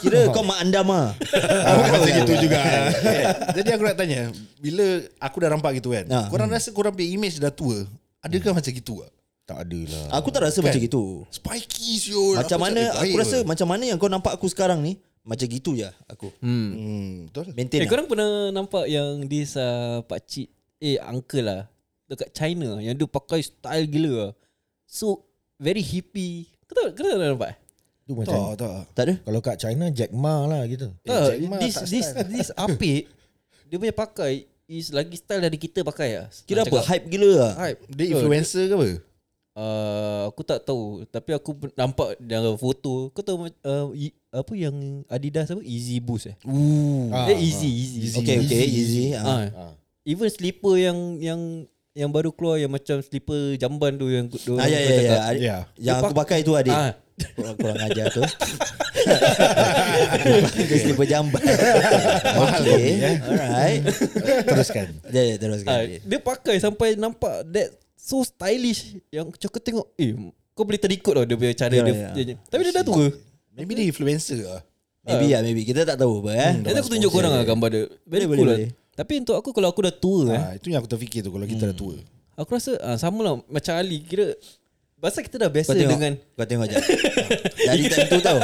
Kira 0.00 0.32
kau 0.32 0.40
mak 0.40 0.64
andam 0.64 0.88
ah. 0.88 1.12
ah, 1.68 1.74
Macam 1.92 2.10
gitu 2.24 2.32
juga 2.48 2.58
Eh, 3.12 3.24
Jadi 3.60 3.68
aku 3.76 3.82
nak 3.84 3.96
tanya, 3.98 4.32
bila 4.56 5.04
aku 5.20 5.36
dah 5.42 5.50
nampak 5.52 5.76
gitu 5.82 5.92
kan. 5.92 6.08
Ah. 6.08 6.26
Korang 6.32 6.48
rasa 6.48 6.72
korang 6.72 6.96
punya 6.96 7.12
image 7.12 7.36
dah 7.36 7.52
tua? 7.52 7.84
Adakah 8.24 8.56
macam 8.56 8.72
gitu 8.72 9.04
ah? 9.04 9.10
Tak 9.42 9.66
ada 9.66 9.80
lah 9.90 10.04
Aku 10.22 10.30
tak 10.30 10.46
rasa 10.46 10.62
macam 10.62 10.78
gitu. 10.78 11.26
Spiky 11.28 11.98
siul. 11.98 12.38
Macam 12.38 12.56
Aku 12.56 12.64
mana 12.70 12.82
aku 12.94 13.16
rasa 13.18 13.36
ke? 13.42 13.44
macam 13.44 13.66
mana 13.68 13.82
yang 13.90 13.98
kau 13.98 14.08
nampak 14.08 14.32
aku 14.38 14.46
sekarang 14.48 14.80
ni 14.80 14.96
macam 15.22 15.46
gitu 15.46 15.78
je 15.78 15.86
aku. 16.10 16.34
Hmm, 16.42 17.30
betul. 17.30 17.46
Maintain. 17.54 17.78
Eh 17.82 17.86
lah. 17.86 17.90
korang 17.94 18.06
pernah 18.10 18.50
nampak 18.50 18.90
yang 18.90 19.22
This 19.30 19.54
uh, 19.54 20.02
pakcik 20.02 20.50
Eh 20.82 20.98
uncle 20.98 21.46
lah 21.46 21.70
Dekat 22.10 22.34
China 22.34 22.82
Yang 22.82 22.94
dia 22.98 23.06
pakai 23.06 23.38
style 23.38 23.86
gila 23.86 24.12
lah. 24.18 24.30
So 24.82 25.22
Very 25.62 25.78
hippie 25.78 26.50
Kau 26.66 26.74
tahu 26.74 26.90
Kau 26.90 27.06
tahu 27.06 27.22
nampak 27.22 27.61
Tu 28.12 28.18
macam 28.20 28.36
Tak, 28.52 28.52
tak. 28.60 28.82
Tak 28.92 29.02
ada? 29.08 29.14
Kalau 29.24 29.40
kat 29.40 29.56
China 29.56 29.84
Jack 29.88 30.12
Ma 30.12 30.44
lah 30.44 30.62
gitu 30.68 30.92
Tak, 31.00 31.32
Jack 31.32 31.40
Ma 31.48 31.56
this 31.56 31.74
tak 31.74 31.84
this 31.88 32.06
this 32.28 32.48
apik 32.68 33.08
dia 33.72 33.80
punya 33.80 33.96
pakai 33.96 34.44
is 34.68 34.92
lagi 34.92 35.16
style 35.16 35.40
dari 35.40 35.56
kita 35.56 35.80
pakai 35.80 36.20
lah. 36.20 36.28
Kira 36.44 36.64
apa? 36.64 36.80
Hype 36.84 37.08
gila 37.08 37.30
lah. 37.40 37.52
Hype. 37.56 37.80
Dia 37.88 38.04
influencer 38.12 38.68
ke 38.68 38.74
apa? 38.76 38.88
Uh, 39.52 40.32
aku 40.32 40.40
tak 40.40 40.64
tahu 40.64 41.04
tapi 41.08 41.36
aku 41.36 41.52
nampak 41.72 42.16
dalam 42.20 42.56
foto. 42.56 43.12
Kau 43.12 43.20
tahu 43.20 43.48
uh, 43.48 43.86
i, 43.92 44.12
apa 44.28 44.52
yang 44.52 45.04
Adidas 45.08 45.52
apa? 45.52 45.60
Easy 45.60 46.00
Boost 46.00 46.32
eh. 46.32 46.36
Ooh. 46.48 47.12
Ah, 47.12 47.28
eh 47.28 47.36
easy, 47.36 47.68
easy. 47.68 48.16
Okay, 48.16 48.40
okay, 48.40 48.64
easy. 48.64 49.04
Ah. 49.12 49.24
Ah. 49.24 49.44
Ah. 49.52 49.72
Even 50.04 50.28
slipper 50.28 50.76
yang 50.76 51.20
yang 51.20 51.40
yang 51.92 52.08
baru 52.08 52.32
keluar 52.32 52.56
yang 52.56 52.72
macam 52.72 53.00
slipper 53.04 53.60
jamban 53.60 54.00
tu 54.00 54.08
yang. 54.08 54.28
Ah, 54.56 54.68
ya, 54.68 54.78
ya, 54.80 54.92
ya. 55.00 55.20
Ad- 55.20 55.36
Ya. 55.36 55.56
Yang 55.76 55.84
Dia 55.84 55.92
aku 55.96 56.04
pak- 56.08 56.16
pakai 56.24 56.38
tu 56.40 56.52
adik. 56.56 56.72
Ah. 56.72 56.92
Kurang, 57.32 57.54
kurang 57.56 57.78
ajar 57.80 58.06
tu. 58.08 58.22
Dia 60.62 60.76
slipper 60.78 61.06
jamban. 61.06 61.42
Okay. 61.42 63.18
Alright. 63.20 63.80
Teruskan. 64.48 64.86
Ya, 65.08 65.22
ya, 65.24 65.34
teruskan. 65.36 65.68
Ah, 65.68 65.82
dia 65.84 66.18
pakai 66.18 66.56
sampai 66.58 66.94
nampak 66.94 67.44
that 67.48 67.68
so 67.94 68.22
stylish 68.22 68.98
yang 69.08 69.28
macam 69.28 69.48
kau 69.48 69.62
tengok 69.62 69.86
eh 69.94 70.10
kau 70.52 70.64
boleh 70.64 70.76
terikut 70.76 71.12
tau 71.14 71.24
dia 71.24 71.36
punya 71.36 71.54
cara 71.54 71.72
Ya, 71.72 71.82
dia, 71.82 71.94
ya. 71.94 72.10
dia, 72.12 72.34
Tapi 72.46 72.60
dia 72.62 72.72
dah 72.74 72.84
tua. 72.84 73.06
Maybe 73.52 73.72
dia 73.72 73.84
influencer 73.86 74.38
lah. 74.42 74.60
Maybe 75.02 75.34
lah, 75.34 75.40
maybe. 75.42 75.62
Kita 75.62 75.82
tak 75.82 75.98
tahu 75.98 76.22
apa 76.22 76.30
eh. 76.32 76.52
Nanti 76.62 76.78
aku 76.78 76.90
tunjuk 76.90 77.10
korang 77.10 77.32
lah 77.32 77.42
gambar 77.42 77.68
dia. 77.68 77.82
Very 78.06 78.24
Boleh, 78.24 78.38
cool 78.38 78.48
boleh, 78.48 78.58
lah. 78.68 78.70
Tapi 78.92 79.12
untuk 79.18 79.34
aku 79.34 79.50
kalau 79.50 79.68
aku 79.68 79.80
dah 79.82 79.94
tua 79.94 80.22
eh, 80.28 80.36
Ah, 80.36 80.52
itu 80.54 80.68
yang 80.68 80.78
aku 80.78 80.88
terfikir 80.88 81.24
tu 81.24 81.32
kalau 81.32 81.42
kita 81.42 81.64
dah 81.64 81.76
tua. 81.76 81.96
aku 82.32 82.50
rasa 82.52 82.76
ah, 82.78 82.96
sama 82.96 83.20
lah 83.20 83.34
macam 83.44 83.72
Ali 83.74 84.00
kira 84.00 84.32
Pasal 85.02 85.26
kita 85.26 85.34
dah 85.34 85.50
biasa 85.50 85.74
Kau 85.74 85.82
tengok, 85.82 85.98
dengan 85.98 86.12
kau 86.14 86.46
tengok 86.46 86.66
je. 86.70 86.78
Dari 87.66 87.82
time 87.90 88.06
tu 88.06 88.18
tau. 88.22 88.38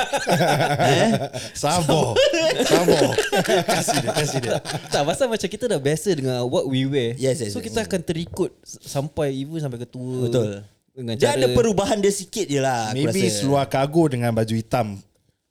eh? 0.91 1.11
Sabar. 1.55 2.19
Sabar. 2.67 3.15
kasih 3.63 3.99
dia, 4.03 4.11
kasih 4.11 4.39
dia. 4.43 4.59
tak 4.91 5.07
pasal 5.07 5.31
macam 5.31 5.47
kita 5.47 5.71
dah 5.71 5.79
biasa 5.79 6.19
dengan 6.19 6.43
what 6.51 6.67
we 6.67 6.83
wear. 6.83 7.15
Yes, 7.15 7.47
yes, 7.47 7.55
so 7.55 7.63
yes. 7.63 7.71
kita 7.71 7.87
akan 7.87 8.03
terikut 8.03 8.51
sampai 8.67 9.39
even 9.39 9.63
sampai 9.63 9.79
ke 9.79 9.87
tua. 9.87 10.27
Betul. 10.27 10.67
Dengan 10.99 11.15
Dia 11.15 11.31
cara 11.31 11.39
ada 11.39 11.47
perubahan 11.55 12.03
dia 12.03 12.11
sikit 12.11 12.51
je 12.51 12.59
lah. 12.59 12.91
Maybe 12.91 13.31
rasa. 13.31 13.39
seluar 13.39 13.63
kargo 13.71 14.11
dengan 14.11 14.35
baju 14.35 14.51
hitam. 14.59 14.99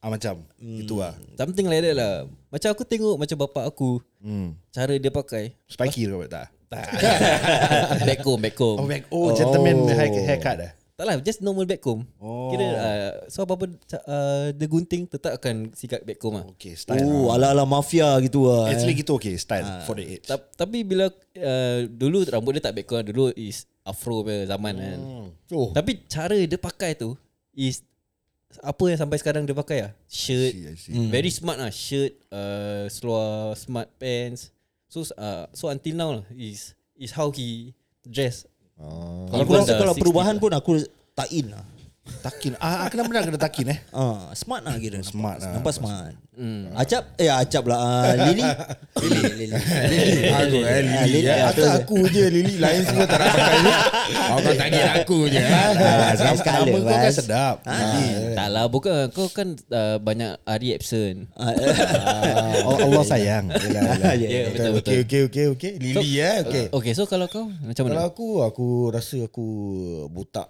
Ah, 0.04 0.12
macam. 0.12 0.43
Itu 0.60 1.00
lah. 1.00 1.15
something 1.39 1.72
like 1.72 1.88
that 1.88 1.96
lah. 1.96 2.28
Macam 2.52 2.67
aku 2.76 2.84
tengok 2.84 3.15
macam 3.15 3.48
bapak 3.48 3.63
aku 3.63 4.04
Hmm. 4.20 4.60
cara 4.76 4.91
dia 5.00 5.08
pakai. 5.08 5.56
Spiky 5.72 6.04
ke 6.04 6.12
apa 6.20 6.28
tak? 6.28 6.48
back 8.12 8.22
home, 8.28 8.41
back 8.43 8.60
home. 8.60 8.84
Oh, 8.84 8.88
back, 8.91 9.04
oh, 9.08 9.32
gentleman 9.32 9.88
hair, 9.88 10.12
haircut 10.12 10.56
dah. 10.60 10.72
Tak 10.97 11.05
lah, 11.05 11.21
just 11.21 11.45
normal 11.45 11.69
back 11.69 11.86
home. 11.86 12.10
Oh. 12.17 12.49
Kira 12.49 12.65
uh, 12.73 13.12
so 13.29 13.45
apa-apa 13.45 13.69
uh, 14.10 14.49
dia 14.49 14.65
gunting 14.65 15.05
tetap 15.05 15.38
akan 15.38 15.69
sikat 15.77 16.01
back 16.01 16.17
home 16.17 16.41
lah. 16.41 16.45
Okay, 16.57 16.73
style. 16.73 17.05
Oh, 17.05 17.29
lah. 17.29 17.53
ala-ala 17.53 17.69
mafia 17.69 18.17
gitu 18.25 18.49
lah. 18.49 18.73
Actually 18.73 18.97
eh. 18.97 19.05
gitu 19.05 19.13
okay, 19.13 19.38
style 19.38 19.86
for 19.86 19.93
the 19.93 20.17
age. 20.17 20.25
Ta- 20.25 20.41
tapi 20.57 20.81
bila 20.81 21.13
uh, 21.13 21.79
dulu 21.86 22.25
rambut 22.25 22.57
dia 22.57 22.65
tak 22.65 22.81
back 22.81 22.89
home, 22.89 23.05
dulu 23.13 23.29
is 23.38 23.69
afro 23.86 24.25
punya 24.25 24.49
zaman 24.49 24.73
kan. 24.73 24.99
Oh 25.53 25.69
Tapi 25.69 26.01
cara 26.10 26.33
dia 26.33 26.57
pakai 26.57 26.97
tu 26.97 27.13
is 27.53 27.86
apa 28.65 28.83
yang 28.89 28.97
sampai 28.97 29.21
sekarang 29.21 29.45
dia 29.45 29.53
pakai 29.53 29.86
lah. 29.86 29.93
Shirt, 30.10 30.49
I 30.49 30.57
see, 30.57 30.65
I 30.65 30.75
see. 30.81 30.93
mm. 30.97 31.13
very 31.13 31.29
smart 31.29 31.62
lah. 31.62 31.69
Shirt, 31.69 32.17
uh, 32.33 32.89
seluar 32.89 33.53
smart 33.53 33.93
pants. 34.01 34.49
So 34.89 35.05
uh, 35.13 35.45
so 35.53 35.69
until 35.69 35.93
now 35.93 36.10
lah 36.17 36.25
is 36.33 36.73
is 36.97 37.13
how 37.13 37.29
he 37.29 37.77
dress. 38.01 38.49
Kalau 38.78 39.42
aku 39.44 39.52
Even 39.52 39.60
rasa 39.60 39.74
the 39.74 39.80
kalau 39.82 39.94
60s 39.98 40.02
perubahan 40.02 40.36
lah. 40.38 40.42
pun 40.42 40.52
aku 40.54 40.72
tak 41.18 41.28
in 41.34 41.46
lah. 41.50 41.66
Takin. 42.17 42.54
Ah, 42.58 42.88
kenapa 42.88 43.08
nak 43.10 43.24
kena 43.24 43.39
takin 43.39 43.67
eh? 43.70 43.80
Ah, 43.89 44.32
smart 44.34 44.62
lah 44.62 44.76
kira. 44.76 45.00
Smart 45.00 45.38
lah, 45.38 45.54
Nampak 45.54 45.74
smart. 45.74 46.13
Acap 46.72 47.17
eh 47.17 47.26
acap 47.28 47.65
lah. 47.65 47.80
Ah, 47.80 48.13
Lily. 48.28 48.46
Lily, 49.00 49.22
Lily. 49.39 49.54
Aku 50.30 50.58
eh 50.60 50.70
Ah, 50.70 50.82
Lily 51.02 51.10
Lily, 51.10 51.22
eh. 51.26 51.39
ah, 51.39 51.50
terus. 51.50 51.72
aku 51.74 51.98
je 52.06 52.24
Lily 52.28 52.56
Lain 52.58 52.82
semua 52.84 53.06
tak 53.06 53.17
nak 53.17 53.34
pakai 53.34 53.58
ni 53.58 53.72
Oh 54.13 54.38
kau 54.38 54.54
tagih 54.54 54.84
aku 54.93 55.17
je 55.26 55.41
ah. 55.41 55.70
Ah, 55.74 56.12
Sekali 56.13 56.38
sekali. 56.38 56.70
Nama 56.70 56.78
kau 56.80 56.98
kan 57.00 57.12
sedap. 57.12 57.56
Tak 58.34 58.48
lah 58.50 58.65
bukan 58.67 58.93
kau 59.10 59.28
kan 59.28 59.48
uh, 59.67 59.98
banyak 59.98 60.38
hari 60.43 60.67
absent. 60.72 61.26
Ah, 61.34 61.52
eh. 61.52 61.74
Oh, 62.63 62.78
Allah 62.78 63.04
sayang. 63.04 63.46
Ya, 63.67 64.13
Ya 64.13 64.48
betul 64.48 64.72
betul. 64.76 64.91
Okay 64.96 65.00
okay 65.04 65.22
okay 65.26 65.46
okay 65.50 65.72
Lily 65.76 66.12
eh 66.17 66.36
okay 66.41 66.65
Okay 66.70 66.91
so 66.91 67.04
kalau 67.04 67.26
kau 67.26 67.50
macam 67.50 67.84
Kalau 67.84 67.98
mana? 67.98 68.08
aku 68.08 68.28
Aku 68.43 68.65
rasa 68.89 69.20
aku 69.22 69.46
Botak 70.08 70.48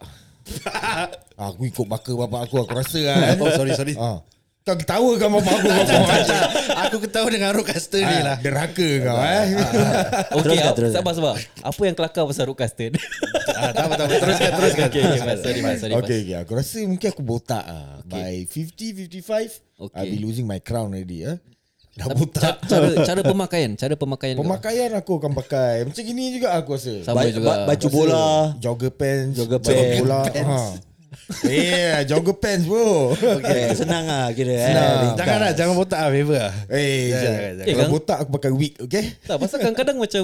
Aku 1.47 1.61
ikut 1.63 1.85
baka 1.85 2.11
bapak 2.15 2.39
aku 2.45 2.55
Aku 2.61 2.73
rasa 2.73 2.99
lah 2.99 3.15
eh. 3.29 3.37
Oh, 3.37 3.51
sorry, 3.51 3.71
sorry. 3.73 3.93
Ah. 3.93 4.21
Kau 4.61 4.75
ketawa 4.75 5.15
kan 5.15 5.31
bapak 5.31 5.53
aku 5.53 5.67
kau 5.69 6.01
macam 6.11 6.37
Aku 6.83 6.95
ketawa 6.99 7.27
dengan 7.29 7.49
roadcaster 7.51 8.03
ni 8.03 8.17
lah. 8.19 8.35
Deraka 8.37 8.87
kau 8.99 9.17
eh 9.17 9.45
Okay 10.27 10.43
Teruskan, 10.43 10.65
ap- 10.65 10.75
teruskan. 10.75 10.97
sabar 10.99 11.13
sabar. 11.13 11.35
Apa 11.61 11.81
yang 11.83 11.95
kelakar 11.95 12.23
pasal 12.25 12.43
root 12.45 12.57
custard? 12.57 12.93
Ah, 13.49 13.71
tak 13.71 13.83
apa, 13.87 13.93
tak 13.95 14.05
apa. 14.05 14.15
Teruskan, 14.19 14.49
teruskan. 14.53 14.87
okay, 14.91 15.01
okay, 15.01 15.21
Mas, 15.23 15.39
sorry 15.39 15.59
mas, 15.61 15.77
sorry 15.79 15.93
mas. 15.93 16.03
Okay, 16.03 16.17
okay 16.21 16.35
Aku 16.41 16.51
rasa 16.53 16.77
mungkin 16.83 17.07
aku 17.07 17.23
botak 17.23 17.63
ah. 17.63 18.03
By 18.03 18.43
50-55 18.43 19.63
Okay. 19.77 19.93
I'll 19.93 20.09
be 20.09 20.17
losing 20.17 20.43
my 20.43 20.57
crown 20.57 20.89
already 20.89 21.21
eh. 21.23 21.37
Dah 21.97 22.07
botak 22.07 22.61
cara 22.63 22.93
cara 23.01 23.21
pemakaian, 23.21 23.73
cara 23.73 23.93
pemakaian. 23.93 24.33
kau. 24.33 24.45
Pemakaian 24.45 24.91
aku 24.93 25.11
akan 25.17 25.33
pakai 25.35 25.81
Macam 25.83 25.97
gini 25.99 26.29
juga 26.31 26.53
aku 26.53 26.77
rasa 26.77 26.93
Sama 27.01 27.21
Ba- 27.21 27.27
juga. 27.27 27.47
ba- 27.47 27.65
Baju 27.67 27.87
bola. 27.89 28.27
Jogger 28.57 28.91
pants 28.91 29.33
Jogger 29.33 29.57
pants. 29.57 29.97
bola 29.97 30.19
ha. 30.23 30.57
Yeah 31.43 32.05
jogger 32.05 32.35
pants 32.35 32.63
bro 32.63 33.11
Okay, 33.11 33.73
senang 33.73 34.05
lah 34.05 34.29
kira. 34.31 34.53
eh. 34.53 34.63
Senang. 34.63 35.17
Jangan 35.17 35.37
lah, 35.39 35.51
jangan 35.51 35.73
botak 35.73 35.99
lah, 35.99 36.09
favor 36.09 36.37
lah. 36.37 36.53
Eh, 36.69 37.09
Jangan, 37.09 37.17
jangan, 37.17 37.41
jangan. 37.41 37.57
Eh, 37.57 37.65
Kalau 37.67 37.81
kan- 37.81 37.91
botak 37.91 38.17
aku 38.19 38.29
pakai 38.31 38.51
wig, 38.53 38.73
okay? 38.77 39.03
Tak, 39.23 39.35
pasal 39.37 39.57
kadang-kadang 39.57 39.97
macam 39.97 40.23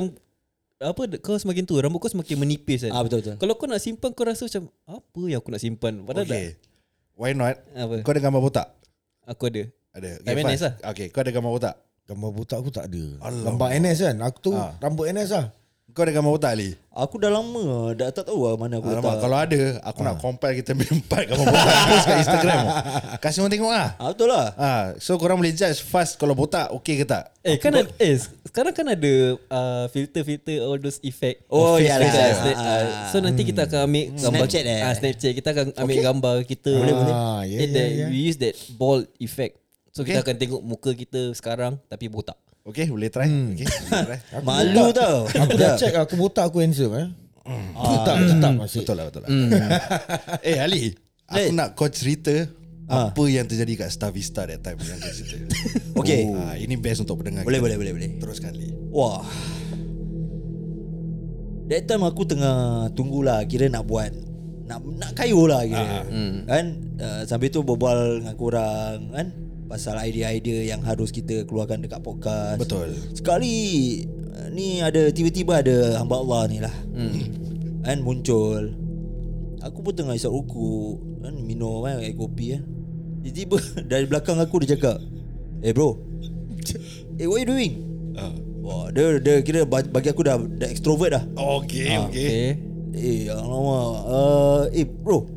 apa 0.78 1.02
kau 1.18 1.36
semakin 1.36 1.64
tua 1.64 1.80
rambut 1.82 1.98
kau 1.98 2.08
semakin 2.08 2.36
menipis 2.38 2.84
kan. 2.84 2.92
Ah, 2.92 3.02
betul, 3.02 3.20
betul. 3.20 3.36
Kalau 3.36 3.54
kau 3.56 3.66
nak 3.66 3.80
simpan 3.80 4.12
kau 4.12 4.24
rasa 4.24 4.46
macam 4.46 4.64
apa 4.86 5.20
yang 5.26 5.40
aku 5.40 5.50
nak 5.50 5.60
simpan? 5.60 5.94
Padahal 6.04 6.24
Okay. 6.26 6.60
Why 7.14 7.32
not? 7.32 7.56
Apa? 7.72 8.00
Kau 8.00 8.12
ada 8.12 8.22
gambar 8.22 8.42
botak? 8.42 8.68
Aku 9.24 9.48
ada. 9.48 9.64
Ada. 9.94 10.10
Time 10.20 10.36
fine. 10.36 10.48
NS 10.50 10.62
lah. 10.64 10.74
Okay, 10.90 11.08
kau 11.08 11.22
ada 11.22 11.30
gambar 11.30 11.52
botak? 11.52 11.76
Gambar 12.04 12.30
botak 12.30 12.58
aku 12.58 12.70
tak 12.70 12.86
ada. 12.86 13.06
Alamak. 13.22 13.46
Gambar 13.48 13.70
NS 13.78 14.00
kan? 14.02 14.16
Aku 14.24 14.38
tu 14.42 14.52
Ah. 14.52 14.74
rambut 14.78 15.06
NS 15.08 15.32
lah. 15.32 15.48
Kau 15.88 16.02
ada 16.02 16.10
gambar 16.10 16.34
botak 16.34 16.52
Ali? 16.52 16.74
Aku 16.90 17.16
dah 17.16 17.30
lama 17.30 17.64
dah 17.94 18.10
tak 18.10 18.26
tahu 18.26 18.42
lah 18.44 18.58
mana 18.58 18.82
aku 18.82 18.90
Alamak, 18.90 19.14
letak. 19.14 19.22
kalau 19.22 19.38
ada 19.40 19.62
Aku 19.84 20.00
nak 20.02 20.18
compile 20.18 20.54
kita 20.56 20.74
punya 20.74 20.90
empat 20.98 21.22
Gambar 21.30 21.46
botak 21.46 21.70
kat 22.02 22.18
Instagram 22.24 22.62
Kasih 23.22 23.40
orang 23.40 23.52
tengok 23.52 23.70
lah 23.70 23.90
Ah, 23.94 24.10
betul 24.10 24.28
lah. 24.28 24.48
Ah, 24.56 24.84
so 24.98 25.14
korang 25.16 25.38
boleh 25.38 25.54
judge 25.54 25.78
fast 25.80 26.18
kalau 26.18 26.34
botak 26.34 26.66
okay 26.72 26.98
ke 26.98 27.06
tak? 27.06 27.30
Eh 27.40 27.62
kan 27.62 27.70
ada, 27.72 27.86
eh 28.00 28.18
sekarang 28.44 28.74
kan 28.74 28.90
ada 28.90 29.14
uh, 29.38 29.86
filter-filter 29.88 30.58
all 30.60 30.78
those 30.78 30.98
effect. 31.04 31.46
Oh, 31.48 31.78
Face 31.78 31.86
yalah. 31.86 32.02
filter, 32.04 32.26
snap- 32.34 32.58
Ah. 32.58 32.66
uh, 32.66 32.84
so 33.06 33.16
nanti 33.20 33.42
kita 33.44 33.62
akan 33.64 33.80
ambil 33.84 34.04
gambar 34.16 34.40
Snapchat 34.42 34.64
eh? 34.66 34.82
Ah, 34.82 34.94
Snapchat 34.94 35.32
kita 35.36 35.48
akan 35.52 35.66
ambil 35.78 35.98
gambar 36.02 36.36
kita. 36.44 36.74
boleh, 36.74 36.94
boleh. 36.96 37.14
Ah, 37.14 37.42
ya, 37.44 37.58
Eh, 37.60 37.70
ya, 37.70 37.86
ya. 37.86 38.06
We 38.10 38.18
use 38.24 38.40
that 38.40 38.58
ball 38.72 39.06
effect. 39.20 39.62
So 39.94 40.02
Okay. 40.02 40.18
kita 40.18 40.26
akan 40.26 40.36
tengok 40.42 40.62
muka 40.66 40.90
kita 40.92 41.38
sekarang 41.38 41.78
tapi 41.86 42.10
botak. 42.10 42.34
Okay, 42.66 42.90
boleh 42.90 43.14
try. 43.14 43.30
Okay, 43.30 43.62
boleh 43.62 44.02
try. 44.10 44.20
Aku 44.42 44.42
Malu 44.42 44.74
botak. 44.90 44.96
tau. 44.98 45.18
Aku 45.30 45.54
dah 45.54 45.72
check 45.78 45.94
aku 45.94 46.14
botak 46.18 46.50
aku 46.50 46.66
handsome 46.66 46.98
eh. 46.98 47.08
Tetap 47.78 48.16
tetap 48.26 48.52
masih. 48.58 48.82
Betul 48.82 48.96
lah, 48.98 49.06
betul 49.12 49.22
lah. 49.22 49.30
eh 50.50 50.58
Ali, 50.58 50.98
aku 51.30 51.54
nak 51.54 51.78
kau 51.78 51.86
cerita 51.86 52.34
apa 52.90 53.24
yang 53.30 53.46
terjadi 53.46 53.86
kat 53.86 53.90
Star 53.94 54.10
Vista 54.10 54.50
that 54.50 54.66
time 54.66 54.82
yang 54.82 54.98
kau 54.98 55.14
cerita. 55.14 55.46
Okay. 56.02 56.26
Ah, 56.26 56.58
ini 56.58 56.74
best 56.74 57.06
untuk 57.06 57.22
pendengar. 57.22 57.46
Boleh, 57.46 57.62
kita. 57.62 57.70
boleh, 57.70 57.78
boleh, 57.78 57.94
boleh. 57.94 58.10
Teruskan 58.18 58.50
Ali. 58.50 58.74
Wah. 58.90 59.22
That 61.70 61.86
time 61.86 62.02
aku 62.02 62.26
tengah 62.26 62.58
tunggulah 62.92 63.46
kira 63.46 63.70
nak 63.70 63.86
buat 63.86 64.10
nak 64.66 64.82
nak 64.98 65.12
kayu 65.14 65.46
lah 65.46 65.62
kira. 65.62 66.02
Kan 66.50 66.66
uh, 66.98 67.22
sambil 67.30 67.54
tu 67.54 67.62
berbual 67.62 68.26
dengan 68.26 68.34
korang 68.34 69.00
kan 69.14 69.28
pasal 69.66 69.98
idea-idea 70.00 70.70
yang 70.70 70.82
harus 70.84 71.10
kita 71.10 71.48
keluarkan 71.48 71.82
dekat 71.82 72.00
podcast. 72.04 72.60
Betul. 72.62 72.94
Sekali 73.16 73.56
uh, 74.08 74.48
ni 74.52 74.80
ada 74.80 75.10
tiba-tiba 75.10 75.64
ada 75.64 75.98
hamba 75.98 76.20
Allah 76.20 76.42
ni 76.50 76.58
lah. 76.62 76.76
Hmm. 76.94 77.16
Kan 77.84 78.04
muncul. 78.04 78.74
Aku 79.64 79.80
pun 79.80 79.96
tengah 79.96 80.16
isap 80.16 80.32
rokok 80.36 81.24
kan 81.24 81.34
minum 81.40 81.84
kan 81.84 82.00
air 82.04 82.16
kopi 82.16 82.60
kan. 82.60 82.64
Tiba-tiba 83.24 83.58
dari 83.92 84.06
belakang 84.08 84.38
aku 84.40 84.60
dia 84.64 84.76
cakap, 84.76 85.00
"Eh 85.64 85.72
bro. 85.72 85.96
Eh 87.16 87.28
what 87.28 87.40
you 87.40 87.48
doing?" 87.48 87.74
Ah. 88.14 88.34
Wah, 88.64 88.88
dia 88.96 89.20
dia 89.20 89.44
kira 89.44 89.68
ba- 89.68 89.84
bagi 89.84 90.08
aku 90.08 90.24
dah 90.24 90.40
dah 90.40 90.70
extrovert 90.72 91.12
dah. 91.12 91.24
Okay, 91.60 91.92
Ah, 91.92 92.08
okay. 92.08 92.28
Okay. 92.32 92.48
Eh, 92.94 93.28
alamak. 93.28 93.92
Uh, 94.08 94.64
eh, 94.72 94.88
bro. 94.88 95.28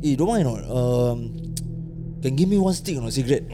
Eh, 0.00 0.16
don't 0.16 0.30
mind 0.32 0.48
not? 0.48 0.64
Um, 0.64 1.34
can 2.26 2.34
give 2.34 2.50
me 2.50 2.58
one 2.58 2.74
stick 2.74 2.98
or 2.98 3.06
not 3.06 3.14
cigarette? 3.14 3.46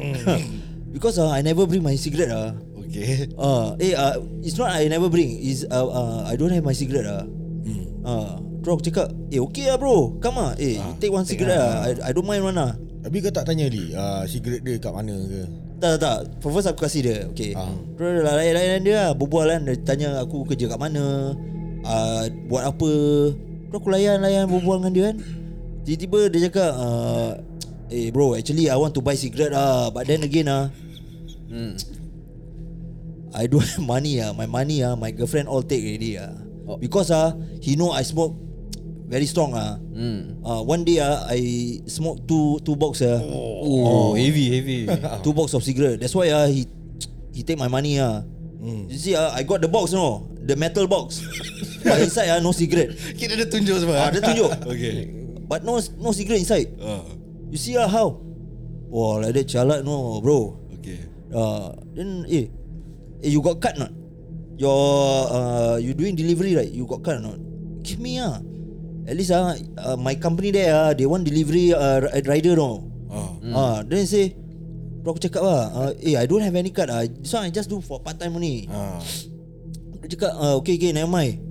Because 0.96 1.20
uh, 1.20 1.28
I 1.28 1.44
never 1.44 1.68
bring 1.68 1.84
my 1.84 1.96
cigarette 1.96 2.32
ah. 2.32 2.56
Okay. 2.88 3.28
Uh, 3.36 3.76
eh, 3.80 3.92
uh, 3.92 4.20
it's 4.40 4.56
not 4.56 4.72
I 4.72 4.88
never 4.88 5.12
bring. 5.12 5.40
Is 5.40 5.68
uh, 5.68 5.84
uh, 5.84 6.20
I 6.28 6.36
don't 6.40 6.52
have 6.52 6.64
my 6.64 6.76
cigarette 6.76 7.08
ah. 7.08 7.24
Uh, 8.02 8.34
bro 8.62 8.74
aku 8.74 8.90
cakap, 8.90 9.14
eh 9.30 9.38
okay 9.38 9.70
lah 9.70 9.78
bro. 9.78 10.18
Come 10.18 10.40
ah. 10.40 10.52
Eh, 10.58 10.76
you 10.80 10.92
take 11.00 11.12
one 11.12 11.24
cigarette 11.24 11.60
ah. 11.60 11.84
I, 11.84 11.90
I 12.00 12.10
don't 12.16 12.24
mind 12.28 12.44
one 12.44 12.56
ah. 12.56 12.72
Tapi 13.02 13.18
kau 13.18 13.34
tak 13.34 13.50
tanya 13.50 13.66
Li, 13.66 13.90
uh, 13.92 14.22
cigarette 14.30 14.62
dia 14.62 14.78
kat 14.78 14.94
mana 14.94 15.10
ke? 15.26 15.42
Tak 15.82 15.98
tak 15.98 16.00
tak 16.06 16.18
First 16.38 16.70
aku 16.70 16.86
kasih 16.86 17.02
dia 17.02 17.18
Okay 17.34 17.50
Ah. 17.58 17.74
Terus 17.98 18.22
lah 18.22 18.38
layan-layan 18.38 18.80
dia 18.86 18.94
lah 18.94 19.10
Berbual 19.18 19.50
kan 19.50 19.66
Dia 19.66 19.74
tanya 19.82 20.08
aku 20.22 20.46
kerja 20.46 20.70
kat 20.70 20.78
mana 20.78 21.34
uh, 21.82 22.22
Buat 22.46 22.70
apa 22.70 22.92
Terus 23.66 23.74
aku 23.74 23.90
layan-layan 23.90 24.46
berbual 24.46 24.78
dengan 24.78 24.92
dia 24.94 25.04
kan 25.10 25.16
Tiba-tiba 25.82 26.18
dia 26.30 26.40
cakap 26.46 26.72
uh, 26.78 27.42
Eh 27.92 28.08
bro 28.08 28.32
actually 28.32 28.72
I 28.72 28.76
want 28.80 28.96
to 28.96 29.04
buy 29.04 29.12
cigarette 29.14 29.52
ah, 29.52 29.92
But 29.92 30.08
then 30.08 30.24
again 30.24 30.48
ah, 30.48 30.72
Hmm. 31.52 31.76
I 33.36 33.44
don't 33.44 33.60
have 33.60 33.84
money 33.92 34.24
ah. 34.24 34.32
My 34.32 34.48
money 34.48 34.80
ah, 34.80 34.96
My 34.96 35.12
girlfriend 35.12 35.44
all 35.52 35.60
take 35.60 35.84
already 35.84 36.16
ah. 36.16 36.32
Oh. 36.64 36.80
Because 36.80 37.12
ah, 37.12 37.36
He 37.60 37.76
know 37.76 37.92
I 37.92 38.00
smoke 38.08 38.32
Very 39.12 39.28
strong 39.28 39.52
ah. 39.52 39.76
Hmm. 39.76 40.40
Uh, 40.40 40.64
one 40.64 40.88
day 40.88 40.96
ah, 41.04 41.28
I 41.28 41.44
smoke 41.84 42.24
two 42.24 42.56
two 42.64 42.72
box 42.80 43.04
ah. 43.04 43.20
Oh, 43.20 44.16
heavy 44.16 44.48
heavy. 44.56 44.88
two 45.24 45.36
box 45.36 45.52
of 45.52 45.60
cigarette. 45.60 46.00
That's 46.00 46.16
why 46.16 46.32
uh, 46.32 46.48
he 46.48 46.64
he 47.36 47.44
take 47.44 47.60
my 47.60 47.68
money 47.68 48.00
ah. 48.00 48.24
You 48.64 48.96
see 48.96 49.12
uh, 49.12 49.28
I 49.36 49.44
got 49.44 49.60
the 49.60 49.68
box 49.68 49.92
no, 49.92 50.32
the 50.40 50.56
metal 50.56 50.88
box. 50.88 51.20
But 51.84 52.00
inside 52.08 52.32
ah 52.32 52.40
no 52.40 52.56
cigarette. 52.56 52.96
Kira 53.20 53.36
dia 53.36 53.44
tunjuk 53.52 53.76
semua. 53.84 54.00
Ah, 54.00 54.08
dia 54.08 54.24
tunjuk. 54.24 54.48
Okay. 54.64 55.12
But 55.44 55.60
no 55.60 55.76
no 56.00 56.16
cigarette 56.16 56.40
inside. 56.48 56.72
Ah, 56.80 57.04
You 57.52 57.60
see 57.60 57.76
ah 57.76 57.84
how? 57.84 58.16
Wow, 58.88 59.20
like 59.20 59.36
that 59.36 59.44
chalat 59.44 59.84
no, 59.84 60.24
bro. 60.24 60.56
okay. 60.80 61.04
Uh, 61.28 61.76
then 61.92 62.24
eh, 62.24 62.48
eh 63.20 63.28
you 63.28 63.44
got 63.44 63.60
cut 63.60 63.76
not? 63.76 63.92
Your 64.56 64.72
uh, 65.28 65.76
you 65.76 65.92
doing 65.92 66.16
delivery 66.16 66.56
right? 66.56 66.72
You 66.72 66.88
got 66.88 67.04
cut 67.04 67.20
not? 67.20 67.36
Give 67.84 68.00
me 68.00 68.16
ah. 68.24 68.40
At 69.04 69.20
least 69.20 69.36
ah, 69.36 69.52
uh, 69.76 70.00
my 70.00 70.16
company 70.16 70.48
there 70.48 70.72
ah, 70.72 70.96
they 70.96 71.04
want 71.04 71.28
delivery 71.28 71.76
uh, 71.76 72.00
rider 72.24 72.56
no. 72.56 72.88
Ah. 73.12 73.36
Ah, 73.52 73.76
then 73.84 74.08
say 74.08 74.32
Bro 75.02 75.18
aku 75.18 75.26
cakap 75.28 75.42
lah 75.42 75.62
uh, 75.74 75.90
Eh 75.98 76.14
I 76.14 76.24
don't 76.30 76.40
have 76.40 76.54
any 76.54 76.70
card 76.72 76.88
ah. 76.88 77.02
This 77.04 77.34
one 77.34 77.44
I 77.44 77.50
just 77.52 77.66
do 77.68 77.82
for 77.84 77.98
part 78.00 78.16
time 78.16 78.32
only 78.38 78.70
Ah. 78.72 79.02
Dia 80.00 80.08
cakap 80.14 80.32
uh, 80.40 80.54
Okay 80.62 80.78
okay 80.78 80.94
never 80.94 81.10
mind 81.10 81.42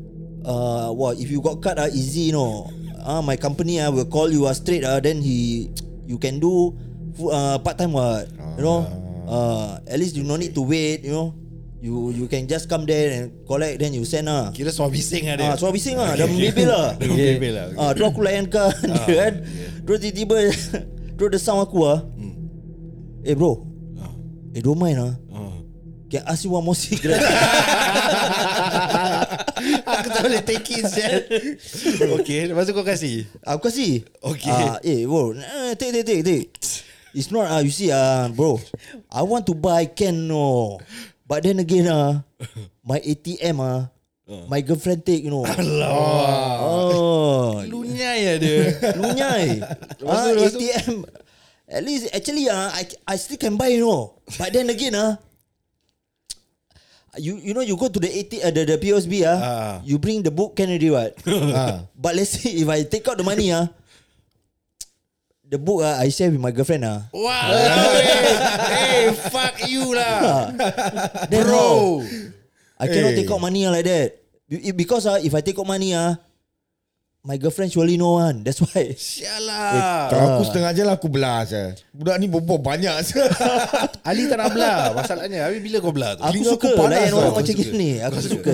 uh, 0.47 0.89
Wah 0.95 1.11
if 1.13 1.27
you 1.29 1.43
got 1.43 1.59
card 1.59 1.77
ah, 1.77 1.91
Easy 1.91 2.31
no 2.33 2.71
Ah, 3.03 3.19
My 3.19 3.35
company 3.35 3.83
ah, 3.83 3.91
will 3.91 4.07
call 4.07 4.31
you 4.31 4.47
ah, 4.47 4.55
straight 4.55 4.87
ah, 4.87 5.03
Then 5.03 5.19
he 5.19 5.67
You 6.11 6.19
can 6.19 6.43
do 6.43 6.75
full, 7.15 7.31
uh, 7.31 7.55
Part 7.63 7.79
time 7.79 7.95
what 7.95 8.27
You 8.59 8.67
know 8.67 8.83
uh, 9.31 9.79
At 9.87 9.95
least 9.95 10.19
you 10.19 10.27
no 10.27 10.35
need 10.35 10.51
to 10.51 10.63
wait 10.67 11.07
You 11.07 11.15
know 11.15 11.27
You 11.81 12.13
you 12.13 12.29
can 12.29 12.45
just 12.45 12.69
come 12.69 12.85
there 12.85 13.09
and 13.09 13.25
collect 13.49 13.81
then 13.81 13.89
you 13.97 14.05
send 14.05 14.29
lah. 14.29 14.53
Kira 14.53 14.69
semua 14.69 14.93
bising 14.93 15.25
lah 15.25 15.33
dia. 15.33 15.49
Ah, 15.49 15.57
suara 15.57 15.73
bising 15.73 15.97
lah, 15.97 16.13
dah 16.13 16.29
membebel 16.29 16.69
lah. 16.69 16.93
Dah 17.01 17.07
membebel 17.09 17.53
lah. 17.57 17.67
Ah, 17.73 17.89
terus 17.97 18.13
aku 18.13 18.21
layankan 18.21 18.69
dia 18.85 19.15
kan. 19.25 19.33
Terus 19.89 19.97
tiba-tiba 20.05 20.37
terus 21.17 21.29
dia 21.33 21.39
sound 21.41 21.65
aku 21.65 21.81
ah. 21.89 22.05
Eh 23.25 23.33
bro. 23.33 23.65
Eh 24.53 24.61
don't 24.61 24.77
mind 24.77 25.01
ah. 25.01 25.17
Ah. 25.33 25.57
Can 26.05 26.21
ask 26.29 26.45
you 26.45 26.53
one 26.53 26.61
more 26.61 26.77
cigarette? 26.77 27.17
Aku 30.01 30.09
tak 30.09 30.21
boleh 30.25 30.41
take 30.41 30.65
it 30.73 30.85
Sial 30.89 31.21
Okay 32.19 32.49
Lepas 32.49 32.65
tu 32.65 32.73
kau 32.73 32.81
kasih 32.81 33.29
aku 33.45 33.69
kasih. 33.69 34.05
Okay. 34.21 34.49
Ah, 34.51 34.77
eh 34.81 35.05
bro, 35.05 35.33
eh, 35.33 35.73
take 35.77 35.91
take 35.93 36.05
take 36.05 36.23
take. 36.25 36.49
It's 37.11 37.27
not 37.29 37.51
ah, 37.51 37.59
you 37.59 37.73
see 37.73 37.91
ah, 37.91 38.31
bro. 38.31 38.57
I 39.11 39.21
want 39.21 39.45
to 39.51 39.53
buy 39.57 39.85
can 39.89 40.27
no. 40.29 40.79
But 41.27 41.43
then 41.43 41.59
again 41.59 41.91
ah, 41.91 42.23
my 42.83 42.99
ATM 43.03 43.59
ah, 43.59 43.91
my 44.47 44.63
girlfriend 44.63 45.03
take 45.03 45.23
you 45.23 45.31
know. 45.31 45.43
Oh, 46.63 47.59
Lunyai 47.67 48.19
ya 48.25 48.33
dia 48.39 48.59
Lunyai 48.99 49.59
ah? 50.07 50.31
ATM 50.31 51.03
At 51.71 51.83
least 51.87 52.11
Actually 52.11 52.47
ah, 52.51 52.71
I, 52.71 52.83
I 53.07 53.15
still 53.15 53.39
can 53.39 53.55
buy 53.55 53.71
you 53.71 53.83
know 53.83 54.19
But 54.39 54.51
then 54.55 54.71
again 54.71 54.95
ah, 54.95 55.19
You 57.19 57.35
you 57.43 57.51
know 57.51 57.59
you 57.59 57.75
go 57.75 57.91
to 57.91 57.99
the 57.99 58.07
AT 58.07 58.31
uh, 58.39 58.51
the, 58.55 58.61
the 58.63 58.77
POSB 58.79 59.27
ah, 59.27 59.35
Ah. 59.35 59.73
you 59.83 59.99
bring 59.99 60.23
the 60.23 60.31
book 60.31 60.55
can 60.55 60.71
already 60.71 60.87
what? 60.87 61.11
Ah. 61.51 61.83
But 61.91 62.15
let's 62.15 62.39
say 62.39 62.55
if 62.55 62.67
I 62.71 62.87
take 62.87 63.03
out 63.11 63.19
the 63.19 63.27
money 63.27 63.51
ah, 63.51 63.67
the 65.43 65.59
book 65.59 65.83
ah 65.83 65.99
I 65.99 66.07
share 66.07 66.31
with 66.31 66.39
my 66.39 66.55
girlfriend 66.55 66.87
ah. 66.87 67.03
Wow 67.11 67.51
hey, 67.51 68.31
hey 68.79 69.03
Fuck 69.27 69.67
you 69.67 69.91
lah 69.91 70.55
Then 71.27 71.43
Bro 71.43 71.59
how? 71.59 72.07
I 72.79 72.87
cannot 72.87 73.11
Hey. 73.11 73.27
take 73.27 73.31
out 73.31 73.43
money 73.43 73.67
ah 73.67 73.71
like 73.75 73.85
that. 73.91 74.09
Be- 74.47 74.71
Because 74.71 75.03
ah 75.03 75.19
if 75.19 75.35
I 75.35 75.43
take 75.43 75.59
out 75.59 75.67
money 75.67 75.91
ah, 75.91 76.15
my 77.21 77.37
girlfriend 77.37 77.69
surely 77.69 77.97
know 77.97 78.17
one. 78.17 78.41
That's 78.41 78.57
why. 78.57 78.97
Sial 78.97 79.45
lah 79.45 80.09
Kalau 80.09 80.25
aku 80.33 80.43
setengah 80.49 80.73
je 80.73 80.81
lah 80.81 80.97
aku 80.97 81.05
belas 81.05 81.53
eh. 81.53 81.77
Budak 81.93 82.17
ni 82.17 82.25
berbual 82.25 82.57
banyak 82.57 82.97
Ali 84.09 84.25
tak 84.25 84.41
nak 84.41 84.57
belah 84.57 84.89
Masalahnya 84.97 85.45
Habis 85.45 85.61
bila 85.61 85.77
kau 85.77 85.93
belah 85.93 86.17
tu 86.17 86.25
Aku 86.25 86.33
Telinga 86.33 86.49
suka 86.49 86.65
aku 86.65 86.79
panas 86.81 86.97
layan 86.97 87.13
orang 87.13 87.33
macam 87.37 87.53
suka. 87.53 87.61
gini. 87.61 87.89
Aku 88.01 88.19
suka. 88.25 88.53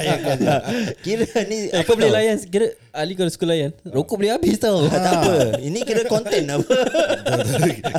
Kira 1.04 1.26
ni 1.44 1.58
Eh, 1.68 1.82
kau 1.84 1.94
boleh 2.00 2.08
layan 2.08 2.36
Kira 2.48 2.66
Ali 2.96 3.12
kalau 3.12 3.28
suka 3.28 3.44
layan 3.44 3.70
Rokok 3.84 4.16
boleh 4.16 4.32
habis 4.32 4.56
tau 4.56 4.88
Tak 4.88 5.02
apa. 5.04 5.34
Ini 5.60 5.78
kira 5.84 6.02
konten 6.08 6.42
apa. 6.48 6.76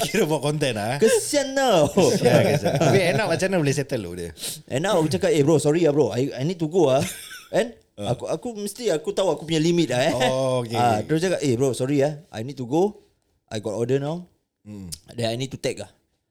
Kira 0.10 0.26
buat 0.26 0.42
konten 0.42 0.74
lah 0.74 0.98
eh. 0.98 1.06
Kesian 1.06 1.54
tau. 1.54 1.86
Kesian. 2.18 2.82
Tapi 2.82 2.98
enak 3.14 3.26
macam 3.30 3.46
mana 3.46 3.58
boleh 3.62 3.76
settle 3.78 4.02
lu 4.02 4.18
dia 4.18 4.34
And 4.66 4.82
now 4.82 4.98
aku 4.98 5.14
cakap, 5.14 5.30
eh 5.30 5.46
bro, 5.46 5.62
sorry 5.62 5.86
lah 5.86 5.94
bro. 5.94 6.10
I, 6.10 6.34
I 6.34 6.44
need 6.44 6.58
to 6.58 6.66
go 6.66 6.90
ah. 6.90 7.06
And 7.54 7.78
aku 8.08 8.24
aku 8.32 8.48
mesti 8.56 8.88
aku 8.88 9.12
tahu 9.12 9.28
aku 9.34 9.44
punya 9.44 9.60
limit 9.60 9.92
ah. 9.92 10.00
Eh. 10.00 10.14
Oh, 10.16 10.64
okay. 10.64 10.80
Ah, 10.80 11.04
terus 11.04 11.20
cakap, 11.20 11.44
eh 11.44 11.54
bro, 11.60 11.76
sorry 11.76 12.00
ah. 12.00 12.24
I 12.32 12.48
need 12.48 12.56
to 12.56 12.64
go. 12.64 13.04
I 13.52 13.60
got 13.60 13.76
order 13.76 14.00
now. 14.00 14.24
Then 15.12 15.28
I 15.28 15.36
need 15.36 15.52
to 15.52 15.60
take 15.60 15.84
ah. 15.84 15.90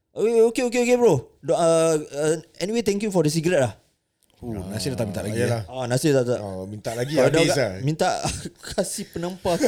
Okay, 0.09 0.41
okay, 0.49 0.63
okay, 0.65 0.81
okay 0.83 0.97
bro. 0.97 1.21
Do, 1.39 1.53
uh, 1.53 1.95
uh, 2.01 2.35
anyway, 2.57 2.81
thank 2.81 3.05
you 3.05 3.13
for 3.13 3.21
the 3.21 3.29
cigarette 3.29 3.61
lah. 3.69 3.73
uh, 4.41 4.65
Nasi 4.71 4.89
dah 4.89 4.97
tak 4.97 5.07
minta 5.11 5.21
lagi 5.21 5.37
Yalah. 5.37 5.61
ya. 5.67 5.71
Ah, 5.71 5.85
nasi 5.85 6.07
tak 6.15 6.23
tak. 6.25 6.39
oh, 6.39 6.63
Minta 6.63 6.91
lagi 6.95 7.13
dah 7.19 7.27
habis 7.27 7.51
lah 7.53 7.71
Minta 7.83 8.09
kasih 8.73 9.05
penampar. 9.11 9.59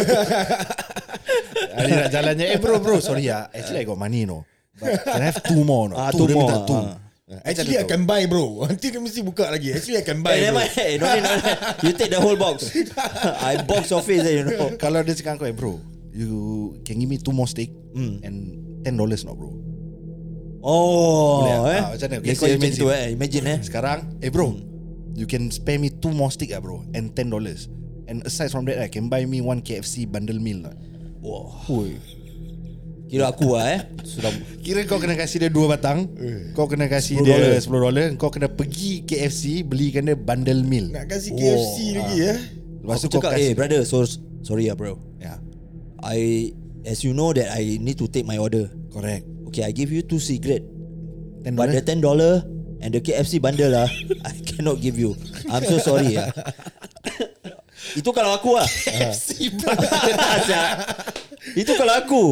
Ali 1.77 1.91
nak 1.91 2.09
jalannya 2.09 2.45
Eh 2.55 2.59
bro 2.59 2.79
bro 2.79 2.97
Sorry 3.03 3.27
ya 3.27 3.51
Actually 3.51 3.83
I 3.83 3.87
got 3.87 3.99
money 3.99 4.23
no 4.23 4.47
But 4.79 5.03
can 5.03 5.21
I 5.21 5.27
have 5.29 5.43
two 5.43 5.61
more 5.67 5.91
no 5.91 5.95
Ah, 5.99 6.09
Two 6.09 6.23
two 6.25 6.31
dia 6.31 6.35
minta 6.39 6.55
more, 6.57 6.67
two 6.67 6.79
ah. 6.79 6.97
Actually 7.39 7.79
I 7.79 7.87
can 7.87 8.03
buy 8.03 8.27
bro 8.27 8.67
Nanti 8.67 8.91
dia 8.91 8.99
mesti 8.99 9.23
buka 9.23 9.47
lagi 9.47 9.71
Actually 9.71 9.99
I 9.99 10.05
can 10.05 10.19
buy 10.19 10.35
Eh, 10.35 10.51
never 10.51 10.59
bro 10.59 10.67
mind. 10.67 10.71
Eh, 10.75 10.91
no 10.99 11.05
no 11.07 11.15
need. 11.15 11.55
You 11.79 11.91
take 11.95 12.11
the 12.11 12.19
whole 12.19 12.35
box. 12.35 12.75
I 13.47 13.63
box 13.63 13.87
your 13.87 14.03
face, 14.03 14.27
eh, 14.27 14.39
you 14.39 14.43
know. 14.43 14.75
Kalau 14.83 14.99
dia 14.99 15.15
cakap 15.15 15.39
kau 15.39 15.47
eh 15.47 15.55
bro 15.55 15.79
You 16.11 16.31
can 16.83 16.99
give 16.99 17.07
me 17.07 17.15
two 17.15 17.31
more 17.31 17.47
steak 17.47 17.71
And 17.95 18.35
ten 18.83 18.99
dollars 18.99 19.23
not 19.23 19.39
bro 19.39 19.55
Oh, 20.61 21.41
Boleh, 21.41 21.73
eh. 21.73 21.81
ah, 21.81 21.89
macam 21.97 22.05
mana? 22.05 22.19
Okay, 22.21 22.35
macam 22.37 22.47
imagine. 22.53 22.77
tu, 22.77 22.87
eh. 22.93 23.05
Imagine, 23.15 23.45
eh. 23.49 23.59
Sekarang 23.65 23.99
Eh 24.19 24.29
bro 24.29 24.53
You 25.15 25.25
can 25.25 25.49
spare 25.49 25.79
me 25.79 25.89
two 25.89 26.11
more 26.11 26.29
steak 26.29 26.51
ah 26.51 26.61
bro 26.61 26.83
And 26.91 27.15
ten 27.15 27.31
dollars 27.31 27.65
And 28.05 28.21
aside 28.27 28.51
from 28.51 28.67
that 28.67 28.77
I 28.77 28.91
can 28.91 29.07
buy 29.07 29.23
me 29.23 29.39
one 29.39 29.63
KFC 29.63 30.03
bundle 30.05 30.37
meal 30.37 30.67
lah 30.67 30.75
Wah. 31.23 31.53
Kira 33.11 33.27
aku 33.27 33.59
lah, 33.59 33.75
eh. 33.75 33.81
Sudah. 34.07 34.31
Kira 34.63 34.87
kau 34.87 34.95
kena 34.95 35.19
kasih 35.19 35.43
dia 35.43 35.51
dua 35.51 35.75
batang 35.75 36.07
Kau 36.55 36.71
kena 36.71 36.87
kasih 36.87 37.19
$10. 37.19 37.27
dia 37.27 37.59
10 37.59 37.67
dolar 37.67 38.07
Kau 38.15 38.31
kena 38.31 38.47
pergi 38.47 39.03
KFC 39.03 39.67
Belikan 39.67 40.07
dia 40.07 40.15
bundle 40.15 40.63
meal 40.63 40.87
Nak 40.95 41.11
kasih 41.11 41.35
KFC 41.35 41.99
lagi 41.99 42.17
ya 42.23 42.33
Lepas 42.81 43.03
tu 43.03 43.11
kau 43.11 43.19
cakap, 43.19 43.35
eh, 43.35 43.51
kasih 43.51 43.55
brother, 43.59 43.81
so, 43.83 44.07
sorry 44.41 44.71
ya, 44.71 44.79
bro. 44.79 44.95
Ya 45.19 45.37
I, 46.01 46.49
as 46.87 47.03
you 47.05 47.11
know 47.13 47.29
that 47.35 47.53
I 47.53 47.77
need 47.77 48.01
to 48.01 48.09
take 48.09 48.25
my 48.25 48.41
order. 48.41 48.71
Correct 48.89 49.21
Okay, 49.51 49.67
I 49.67 49.75
give 49.75 49.91
you 49.91 49.99
two 49.99 50.15
cigarette. 50.17 50.63
Ten 51.43 51.59
But 51.59 51.67
dollar 51.67 51.75
the 51.75 51.81
ten 51.83 51.99
dollar 51.99 52.33
and 52.79 52.95
the 52.95 53.03
KFC 53.03 53.43
bundle 53.43 53.67
lah, 53.75 53.91
I 54.27 54.31
cannot 54.47 54.79
give 54.79 54.95
you. 54.95 55.11
I'm 55.51 55.67
so 55.67 55.75
sorry 55.83 56.15
ya. 56.15 56.31
Itu 57.99 58.15
kalau 58.15 58.31
aku 58.31 58.55
lah. 58.55 58.63
KFC 58.63 59.51
Itu 61.55 61.75
kalau 61.75 61.93
aku. 61.95 62.23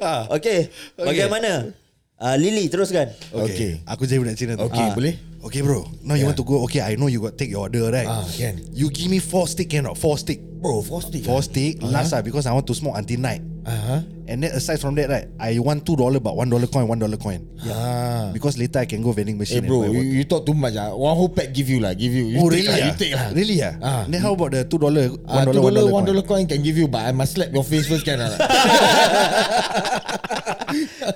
Ah. 0.00 0.28
Okay, 0.36 0.68
bagaimana? 0.98 1.72
Uh, 2.16 2.36
Lily 2.40 2.72
teruskan. 2.72 3.12
Okay. 3.28 3.84
Aku 3.84 4.08
jadi 4.08 4.24
Cina 4.32 4.56
tu 4.56 4.64
Okay 4.72 4.88
Ah. 4.88 4.96
boleh 4.96 5.20
Okay 5.44 5.60
bro 5.60 5.84
Now 6.00 6.16
you 6.16 6.24
want 6.24 6.40
to 6.40 6.48
go 6.48 6.64
Okay 6.64 6.80
I 6.80 6.96
know 6.96 7.12
you 7.12 7.20
got 7.20 7.36
take 7.36 7.52
your 7.52 7.68
order 7.68 7.92
right 7.92 8.08
Ah, 8.08 8.24
can. 8.24 8.56
You 8.72 8.88
give 8.88 9.12
me 9.12 9.20
four 9.20 9.44
stick 9.44 9.68
can 9.68 9.84
not 9.84 10.00
Four 10.00 10.16
stick 10.16 10.40
Bro 10.66 10.82
four 10.82 10.98
stick 10.98 11.22
Four 11.22 11.42
stick 11.46 11.78
Last 11.78 12.10
lah 12.10 12.26
Because 12.26 12.42
I 12.50 12.52
want 12.52 12.66
to 12.66 12.74
smoke 12.74 12.98
until 12.98 13.22
night 13.22 13.38
uh-huh. 13.62 14.02
And 14.26 14.42
then 14.42 14.50
aside 14.50 14.82
from 14.82 14.98
that 14.98 15.06
right 15.06 15.30
I 15.38 15.54
want 15.62 15.86
two 15.86 15.94
dollar 15.94 16.18
But 16.18 16.34
one 16.34 16.50
dollar 16.50 16.66
coin 16.66 16.90
One 16.90 16.98
dollar 16.98 17.14
coin 17.16 17.46
Ah. 17.62 18.34
Because 18.34 18.58
later 18.58 18.82
I 18.82 18.86
can 18.90 18.98
go 18.98 19.14
vending 19.14 19.38
machine 19.38 19.62
and 19.62 19.70
bro 19.70 19.86
you, 19.86 20.02
you 20.02 20.24
talk 20.26 20.42
too 20.42 20.54
much 20.58 20.74
ah. 20.74 20.90
One 20.90 21.14
whole 21.14 21.30
pack 21.30 21.54
give 21.54 21.70
you 21.70 21.78
lah 21.78 21.94
Give 21.94 22.10
you, 22.10 22.34
you 22.34 22.42
Oh 22.42 22.50
take 22.50 22.66
really 22.66 22.74
lah, 22.74 22.82
ah? 22.82 22.86
You 22.90 22.94
take 22.98 23.12
lah 23.14 23.28
Really 23.30 23.58
ah? 23.62 23.74
Ah. 23.78 24.02
Then 24.10 24.18
how 24.18 24.34
about 24.34 24.50
the 24.58 24.66
two 24.66 24.82
dollar 24.82 25.06
Ah, 25.30 25.46
One 25.46 25.54
dollar 25.54 25.70
dollar, 25.70 25.84
one 25.86 26.02
coin? 26.02 26.06
dollar 26.10 26.24
coin 26.26 26.44
can 26.50 26.60
give 26.66 26.74
you, 26.74 26.90
but 26.90 27.06
I 27.06 27.14
must 27.14 27.38
slap 27.38 27.54
your 27.54 27.62
face 27.62 27.86
first, 27.86 28.02
can 28.02 28.18
I? 28.18 28.34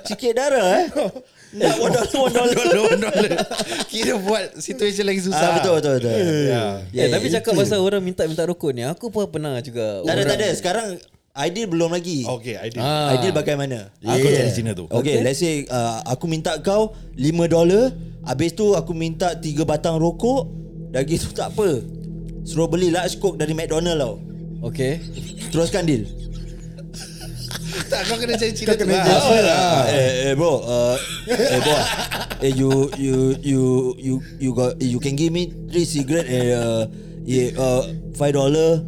Sikit 0.07 0.31
darah 0.39 0.63
eh. 0.79 0.85
Nak 1.51 1.75
one 1.77 1.91
dollar, 1.91 2.07
one 2.07 2.21
One 2.23 2.33
dollar. 2.33 2.55
dollar 2.55 2.83
One 2.87 3.01
dollar 3.01 3.31
Kira 3.85 4.15
buat 4.17 4.55
Situation 4.55 5.03
lagi 5.03 5.19
susah 5.19 5.39
Ah, 5.41 5.53
betul, 5.59 5.73
betul, 5.77 5.93
betul. 5.97 6.11
yeah. 6.47 6.79
Eh, 6.95 7.07
tapi 7.07 7.27
cakap 7.27 7.53
pasal 7.53 7.79
orang 7.79 7.99
minta-minta 7.99 8.41
rokok 8.41 8.71
ni 8.71 8.83
Aku 8.83 9.07
pun 9.07 9.27
pernah 9.27 9.59
juga 9.59 9.99
Tak 10.01 10.13
ada, 10.13 10.23
tak 10.25 10.37
ada. 10.37 10.47
Sekarang 10.51 10.87
Aidil 11.31 11.63
belum 11.65 11.87
lagi. 11.89 12.23
Okay 12.23 12.55
I 12.55 12.67
did 12.67 12.79
Ah. 12.79 13.15
Aidil 13.15 13.31
bagaimana? 13.31 13.87
Aku 13.97 14.19
Yeah. 14.21 14.35
cari 14.37 14.51
Cina 14.51 14.71
tu 14.71 14.83
Okay, 14.85 15.19
let's 15.19 15.39
say 15.39 15.63
uh, 15.65 16.03
aku 16.05 16.23
minta 16.25 16.59
kau 16.59 16.91
5 17.13 17.23
dolar, 17.47 17.95
habis 18.21 18.51
tu 18.51 18.71
aku 18.71 18.91
minta 18.91 19.31
3 19.33 19.39
batang 19.61 19.95
rokok, 19.95 20.51
dah 20.89 20.99
gitu 21.01 21.31
tak 21.31 21.51
apa. 21.51 21.79
Suruh 22.43 22.67
beli 22.67 22.89
large 22.89 23.15
coke 23.17 23.35
dari 23.35 23.51
McDonald 23.51 23.95
tau. 23.95 24.13
Okay 24.61 24.99
Teruskan 25.49 25.83
deal. 25.83 26.03
Tak 27.91 28.01
kau 28.07 28.15
kena 28.19 28.35
cari 28.35 28.51
Cina 28.55 28.73
tu 28.75 28.83
kena 28.83 29.03
lah. 29.03 29.21
Cina. 29.23 29.53
Ah, 29.55 29.83
eh, 29.91 30.11
eh 30.31 30.33
bro, 30.35 30.53
uh, 30.63 30.95
eh 31.27 31.59
bro. 31.61 31.77
Eh 32.41 32.49
you 32.57 32.89
you 32.97 33.37
you 33.45 33.61
you 34.01 34.13
you 34.41 34.49
got 34.57 34.73
you 34.81 34.97
can 34.97 35.13
give 35.13 35.29
me 35.29 35.53
3 35.69 35.85
cigarette 35.85 36.25
and 36.25 36.47
uh, 36.57 36.81
yeah, 37.21 37.53
uh, 37.53 37.85
5 38.17 38.33
dollar 38.33 38.81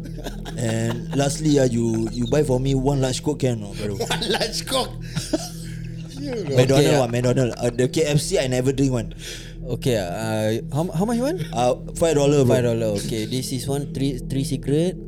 and 0.58 1.06
lastly 1.14 1.62
uh, 1.62 1.66
you 1.70 2.10
you 2.10 2.26
buy 2.26 2.42
for 2.42 2.58
me 2.58 2.74
one 2.74 2.98
large 2.98 3.22
coke 3.22 3.46
can 3.46 3.62
no, 3.62 3.70
bro. 3.78 3.94
One 3.94 4.24
large 4.26 4.66
cock 4.66 4.90
McDonald 6.58 6.82
Okay, 6.82 6.98
one, 6.98 7.10
McDonald. 7.14 7.52
Uh, 7.62 7.70
the 7.70 7.86
KFC 7.86 8.42
I 8.42 8.50
never 8.50 8.74
drink 8.74 8.90
one. 8.90 9.14
Okay 9.78 10.02
uh, 10.02 10.58
how, 10.74 10.90
how 10.90 11.04
much 11.06 11.14
you 11.22 11.24
want? 11.30 11.38
Uh, 11.54 11.78
5 11.94 11.94
dollar 12.18 12.42
bro. 12.42 12.58
Five 12.58 12.66
dollar 12.74 12.90
Okay 13.06 13.30
this 13.30 13.54
is 13.54 13.70
one 13.70 13.94
Three 13.94 14.18
three 14.18 14.42
secret 14.42 14.98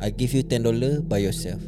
I 0.00 0.08
give 0.08 0.32
you 0.32 0.40
ten 0.40 0.64
dollar 0.64 1.04
By 1.04 1.20
yourself 1.20 1.60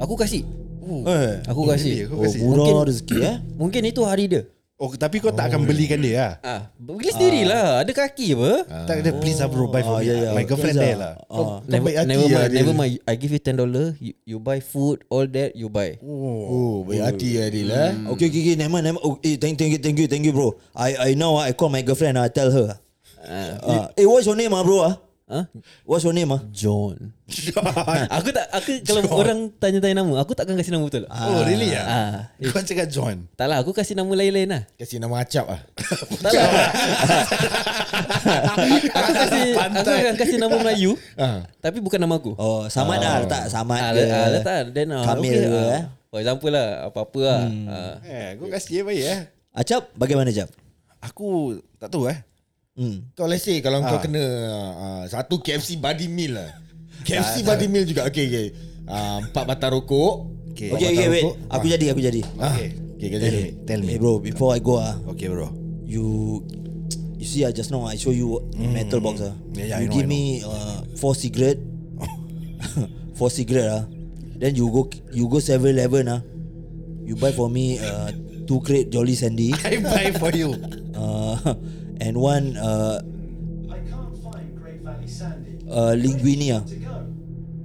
Aku 0.00 0.16
kasih 0.16 0.42
Eh. 0.86 1.32
Aku 1.44 1.62
kasih 1.64 2.06
Aku 2.06 2.14
Oh, 2.16 2.32
murah 2.40 2.56
Mungkin- 2.62 2.86
rezeki 2.86 3.16
eh. 3.20 3.36
Mungkin 3.60 3.82
itu 3.84 4.02
hari 4.02 4.26
dia 4.26 4.42
Oh 4.76 4.92
tapi 4.92 5.24
kau 5.24 5.32
tak 5.32 5.48
akan 5.48 5.64
belikan 5.64 5.96
dia 5.98 6.12
lah 6.14 6.32
Ah, 6.44 6.60
Beli 6.76 7.08
sendiri 7.08 7.48
lah 7.48 7.80
Ada 7.80 7.96
kaki 7.96 8.36
apa 8.36 8.52
Tak 8.84 8.96
ada 9.00 9.10
please 9.16 9.40
lah 9.40 9.48
bro 9.48 9.66
Buy 9.66 9.80
for 9.80 9.96
Ah, 9.96 9.98
me 9.98 10.04
ya, 10.04 10.14
ya. 10.20 10.30
My 10.36 10.44
girlfriend 10.44 10.76
there 10.76 10.98
lah. 11.00 11.12
lah 11.16 11.32
Ah. 11.32 11.56
Never, 11.64 11.88
never 12.04 12.26
lah 12.28 12.36
mind 12.36 12.52
dia. 12.52 12.58
Never 12.60 12.74
mind 12.76 12.92
I 13.02 13.14
give 13.16 13.32
you 13.32 13.40
ten 13.40 13.56
dollar 13.56 13.96
you, 13.96 14.12
you 14.22 14.36
buy 14.36 14.60
food 14.60 15.00
All 15.08 15.24
that 15.26 15.56
you 15.56 15.72
buy 15.72 15.96
Oh, 16.04 16.84
baik 16.84 17.08
hati 17.08 17.40
ya 17.40 17.48
Adil 17.48 17.72
eh. 17.72 17.90
Okay, 18.12 18.28
okay, 18.28 18.40
okay. 18.42 18.54
Never, 18.54 18.68
mind, 18.70 18.84
never. 18.86 19.00
Oh, 19.00 19.16
eh, 19.18 19.40
thank, 19.40 19.56
thank 19.56 19.72
you, 19.72 19.80
thank 19.80 19.96
you, 19.96 20.06
thank 20.06 20.22
you, 20.22 20.30
bro. 20.30 20.52
I, 20.76 20.88
I 20.92 21.16
now 21.16 21.40
I 21.40 21.56
call 21.56 21.72
my 21.72 21.80
girlfriend. 21.80 22.20
I 22.20 22.28
tell 22.28 22.52
her. 22.52 22.76
Uh, 23.26 23.88
eh, 23.92 24.04
what's 24.04 24.22
your 24.24 24.36
name, 24.36 24.52
ah, 24.52 24.60
bro? 24.60 24.84
Ah, 24.84 24.94
Huh? 25.26 25.42
what's 25.82 26.06
your 26.06 26.14
name, 26.14 26.30
ah? 26.30 26.38
John 26.54 27.10
Aku 28.14 28.30
tak 28.30 28.46
Aku 28.54 28.78
kalau 28.86 29.02
orang 29.10 29.50
tanya-tanya 29.58 30.06
nama 30.06 30.22
Aku 30.22 30.38
takkan 30.38 30.54
kasih 30.54 30.70
nama 30.70 30.86
betul 30.86 31.02
Oh 31.10 31.42
really 31.42 31.74
ya 31.74 31.82
Ah, 31.82 32.14
Kau 32.46 32.62
cakap 32.62 32.86
John 32.86 33.26
Tak 33.34 33.50
lah 33.50 33.58
aku 33.58 33.74
kasih 33.74 33.98
nama 33.98 34.06
lain-lain 34.06 34.46
lah 34.46 34.62
Kasih 34.78 35.02
nama 35.02 35.18
acap 35.18 35.50
ah. 35.50 35.58
Tak 36.22 36.30
lah 36.30 36.46
Aku 38.94 39.10
kasih 39.18 39.46
Aku 39.58 39.90
akan 39.90 40.14
kasih 40.14 40.38
nama 40.38 40.54
Melayu 40.54 40.94
Ah. 41.18 41.42
Tapi 41.58 41.82
bukan 41.82 41.98
nama 41.98 42.22
aku 42.22 42.38
Oh, 42.38 42.70
Samad 42.70 43.02
lah, 43.02 43.26
letak 43.26 43.50
Samad 43.50 43.82
Ah, 43.82 43.90
ke. 43.90 44.02
ah, 44.06 44.28
letak 44.30 44.58
Then 44.70 44.94
ah, 44.94 45.02
Kamil 45.10 45.32
okay, 45.32 45.42
ke, 45.42 45.58
ah. 45.58 45.74
eh? 45.74 45.82
For 46.06 46.18
example 46.22 46.50
lah 46.54 46.68
Apa-apa 46.86 47.20
lah 47.20 47.42
ah. 47.66 47.94
Eh 48.06 48.38
kau 48.38 48.46
kasih 48.46 48.70
je 48.78 48.82
baik 48.86 49.02
eh 49.02 49.20
Acap, 49.50 49.90
bagaimana, 49.98 50.30
Acap? 50.30 50.54
Aku 51.02 51.58
tak 51.82 51.90
tahu 51.90 52.06
eh 52.06 52.22
Hmm. 52.76 53.08
Kau 53.16 53.24
let's 53.24 53.40
say 53.40 53.56
Kalau 53.58 53.80
kau 53.80 53.96
Ah. 53.96 54.02
kena 54.04 54.22
ah, 54.76 55.02
Satu 55.08 55.40
KFC 55.40 55.80
body 55.80 56.06
meal 56.06 56.36
lah 56.36 56.52
KFC 57.02 57.40
body 57.40 57.66
meal 57.66 57.88
juga 57.88 58.04
Okay 58.04 58.28
okay 58.28 58.46
Ah, 58.84 59.18
Empat 59.18 59.44
batang 59.48 59.80
rokok 59.80 60.14
Okay. 60.52 60.72
Empat 60.72 60.88
Okay, 60.88 61.08
wait. 61.08 61.24
rokok. 61.24 61.34
Aku 61.52 61.64
jadi, 61.68 61.86
aku 61.90 62.00
jadi. 62.00 62.20
Ah, 62.36 62.52
Okay. 62.52 62.68
Okay 62.96 63.08
kau 63.08 63.20
jadi 63.20 63.40
Tell 63.64 63.80
me 63.80 63.92
Eh, 63.92 63.98
bro, 63.98 64.20
before 64.20 64.52
I 64.52 64.60
go, 64.60 64.76
ah, 64.76 64.96
Okay 65.08 65.28
bro 65.28 65.48
you 65.86 66.40
you 67.16 67.24
see, 67.24 67.44
ah, 67.44 67.52
just 67.52 67.68
now 67.70 67.84
I 67.84 67.96
show 67.96 68.12
you 68.12 68.44
metal 68.54 69.00
box, 69.00 69.24
ah. 69.24 69.32
Yeah, 69.52 69.72
yeah, 69.72 69.76
I 69.80 69.84
you 69.84 69.88
know, 69.88 69.96
give 69.96 70.04
I 70.04 70.08
know. 70.08 70.16
me 70.16 70.22
uh, 70.44 70.78
four 70.96 71.12
cigarette, 71.12 71.56
four 73.18 73.30
cigarette, 73.30 73.70
ah. 73.70 73.84
Then 74.36 74.52
you 74.52 74.68
go, 74.68 74.84
you 75.12 75.24
go 75.28 75.40
Seven 75.40 75.72
Eleven, 75.72 76.08
ah. 76.08 76.20
You 77.06 77.16
buy 77.16 77.32
for 77.32 77.48
me 77.48 77.78
uh, 77.78 78.12
two 78.44 78.60
crate 78.60 78.90
Jolly 78.90 79.14
Sandy. 79.14 79.54
I 79.64 79.78
buy 79.78 80.12
for 80.12 80.28
you 80.32 80.52
uh, 80.98 81.38
and 82.00 82.16
one 82.16 82.56
uh, 82.56 83.00
uh, 85.70 85.92
linguine 85.96 86.54
ah. 86.56 86.62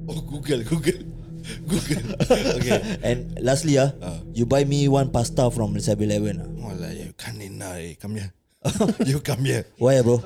Oh 0.09 0.21
Google 0.25 0.61
Google. 0.65 0.99
Google. 1.71 2.05
Okay. 2.29 2.79
And 3.01 3.33
lastly 3.41 3.77
ah, 3.77 3.91
you 4.33 4.45
buy 4.45 4.63
me 4.63 4.87
one 4.87 5.09
pasta 5.09 5.49
from 5.49 5.75
7-Eleven 5.75 6.41
ah. 6.41 6.47
Oh 6.67 6.73
lah 6.77 6.91
you 6.93 7.13
can't 7.17 7.39
deny. 7.39 7.93
Eh. 7.93 7.99
Come 7.99 8.19
here. 8.21 8.31
You 9.09 9.19
come 9.25 9.41
here. 9.45 9.65
Why 9.81 10.05
bro? 10.05 10.21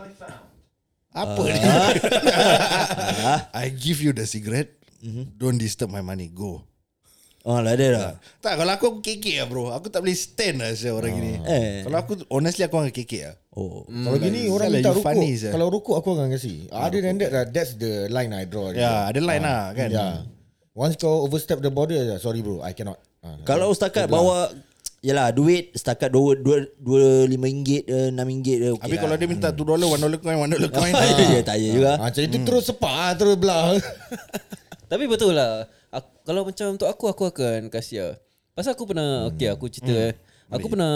Apa 1.15 1.41
ni? 1.47 1.59
I 3.63 3.71
give 3.71 4.03
you 4.03 4.11
the 4.11 4.27
cigarette 4.27 4.75
Don't 5.37 5.57
disturb 5.61 5.93
my 5.93 6.01
money. 6.01 6.27
Go 6.33 6.65
Oh 7.45 7.61
like 7.61 7.77
that 7.77 7.93
lah. 7.93 8.17
Tak 8.41 8.57
kalau 8.57 8.73
aku 8.73 8.85
aku 8.89 8.99
kekek 9.05 9.37
lah 9.37 9.45
bro. 9.45 9.69
Aku 9.69 9.93
tak 9.93 10.01
boleh 10.01 10.17
stand 10.17 10.65
lah 10.65 10.73
Saya 10.73 10.97
orang 10.97 11.13
gini 11.13 11.33
Eh. 11.45 11.85
Kalau 11.85 11.97
aku 12.01 12.13
Honestly 12.33 12.65
aku 12.65 12.81
akan 12.81 12.89
kekek 12.89 13.21
lah. 13.21 13.35
Oh. 13.53 13.85
Kalau 13.85 14.17
gini 14.17 14.49
orang 14.49 14.73
minta 14.73 14.89
rokok. 14.89 15.05
funny. 15.05 15.37
Kalau 15.37 15.69
rokok 15.69 15.95
aku 16.01 16.09
akan 16.17 16.33
kasih 16.33 16.65
Other 16.73 17.05
than 17.05 17.21
that 17.21 17.29
ah, 17.29 17.45
That's 17.45 17.77
the 17.77 18.09
line 18.09 18.33
I 18.33 18.49
draw. 18.49 18.73
Ya 18.73 19.05
ada 19.05 19.21
line 19.21 19.45
lah 19.45 19.77
kan? 19.77 19.93
Yeah 19.93 20.25
Once 20.73 20.97
kau 20.97 21.21
overstep 21.23 21.61
the 21.61 21.69
border 21.69 22.17
Sorry 22.17 22.41
bro 22.41 22.65
I 22.65 22.73
cannot. 22.73 22.97
Ah, 23.21 23.37
Kalau 23.45 23.69
setakat 23.77 24.09
bawa 24.09 24.49
Yalah 25.05 25.29
duit 25.29 25.69
setakat 25.77 26.09
2 26.09 26.41
2 26.41 26.81
25 26.81 27.29
ringgit 27.29 27.85
ke 27.85 28.09
6 28.09 28.17
ringgit 28.25 28.57
ke 28.57 28.67
okey 28.73 28.81
Habis 28.89 28.97
lah. 28.97 29.03
kalau 29.05 29.15
dia 29.21 29.27
minta 29.29 29.47
2 29.53 29.61
dollar 29.61 29.85
1 29.85 30.01
dollar 30.01 30.17
coin 30.17 30.37
1 30.41 30.49
dollar 30.49 30.71
coin. 30.81 30.93
Ya 31.29 31.41
tak 31.45 31.55
ya 31.61 31.69
juga. 31.69 31.91
Ah, 32.01 32.09
Macam 32.09 32.21
itu 32.25 32.37
terus 32.41 32.63
sepak 32.65 32.89
ah, 32.89 33.11
Terus 33.13 33.37
belah. 33.37 33.77
Tapi 34.91 35.05
betul 35.05 35.37
lah 35.37 35.69
Kalau 36.25 36.41
macam 36.41 36.73
untuk 36.73 36.89
aku 36.89 37.05
Aku 37.13 37.23
akan 37.29 37.69
kasih 37.69 38.01
lah. 38.01 38.15
Pasal 38.57 38.73
aku 38.73 38.89
pernah 38.89 39.29
Okay 39.29 39.53
aku 39.53 39.69
cerita 39.69 39.93
eh. 39.93 40.13
Aku 40.49 40.65
pernah 40.73 40.93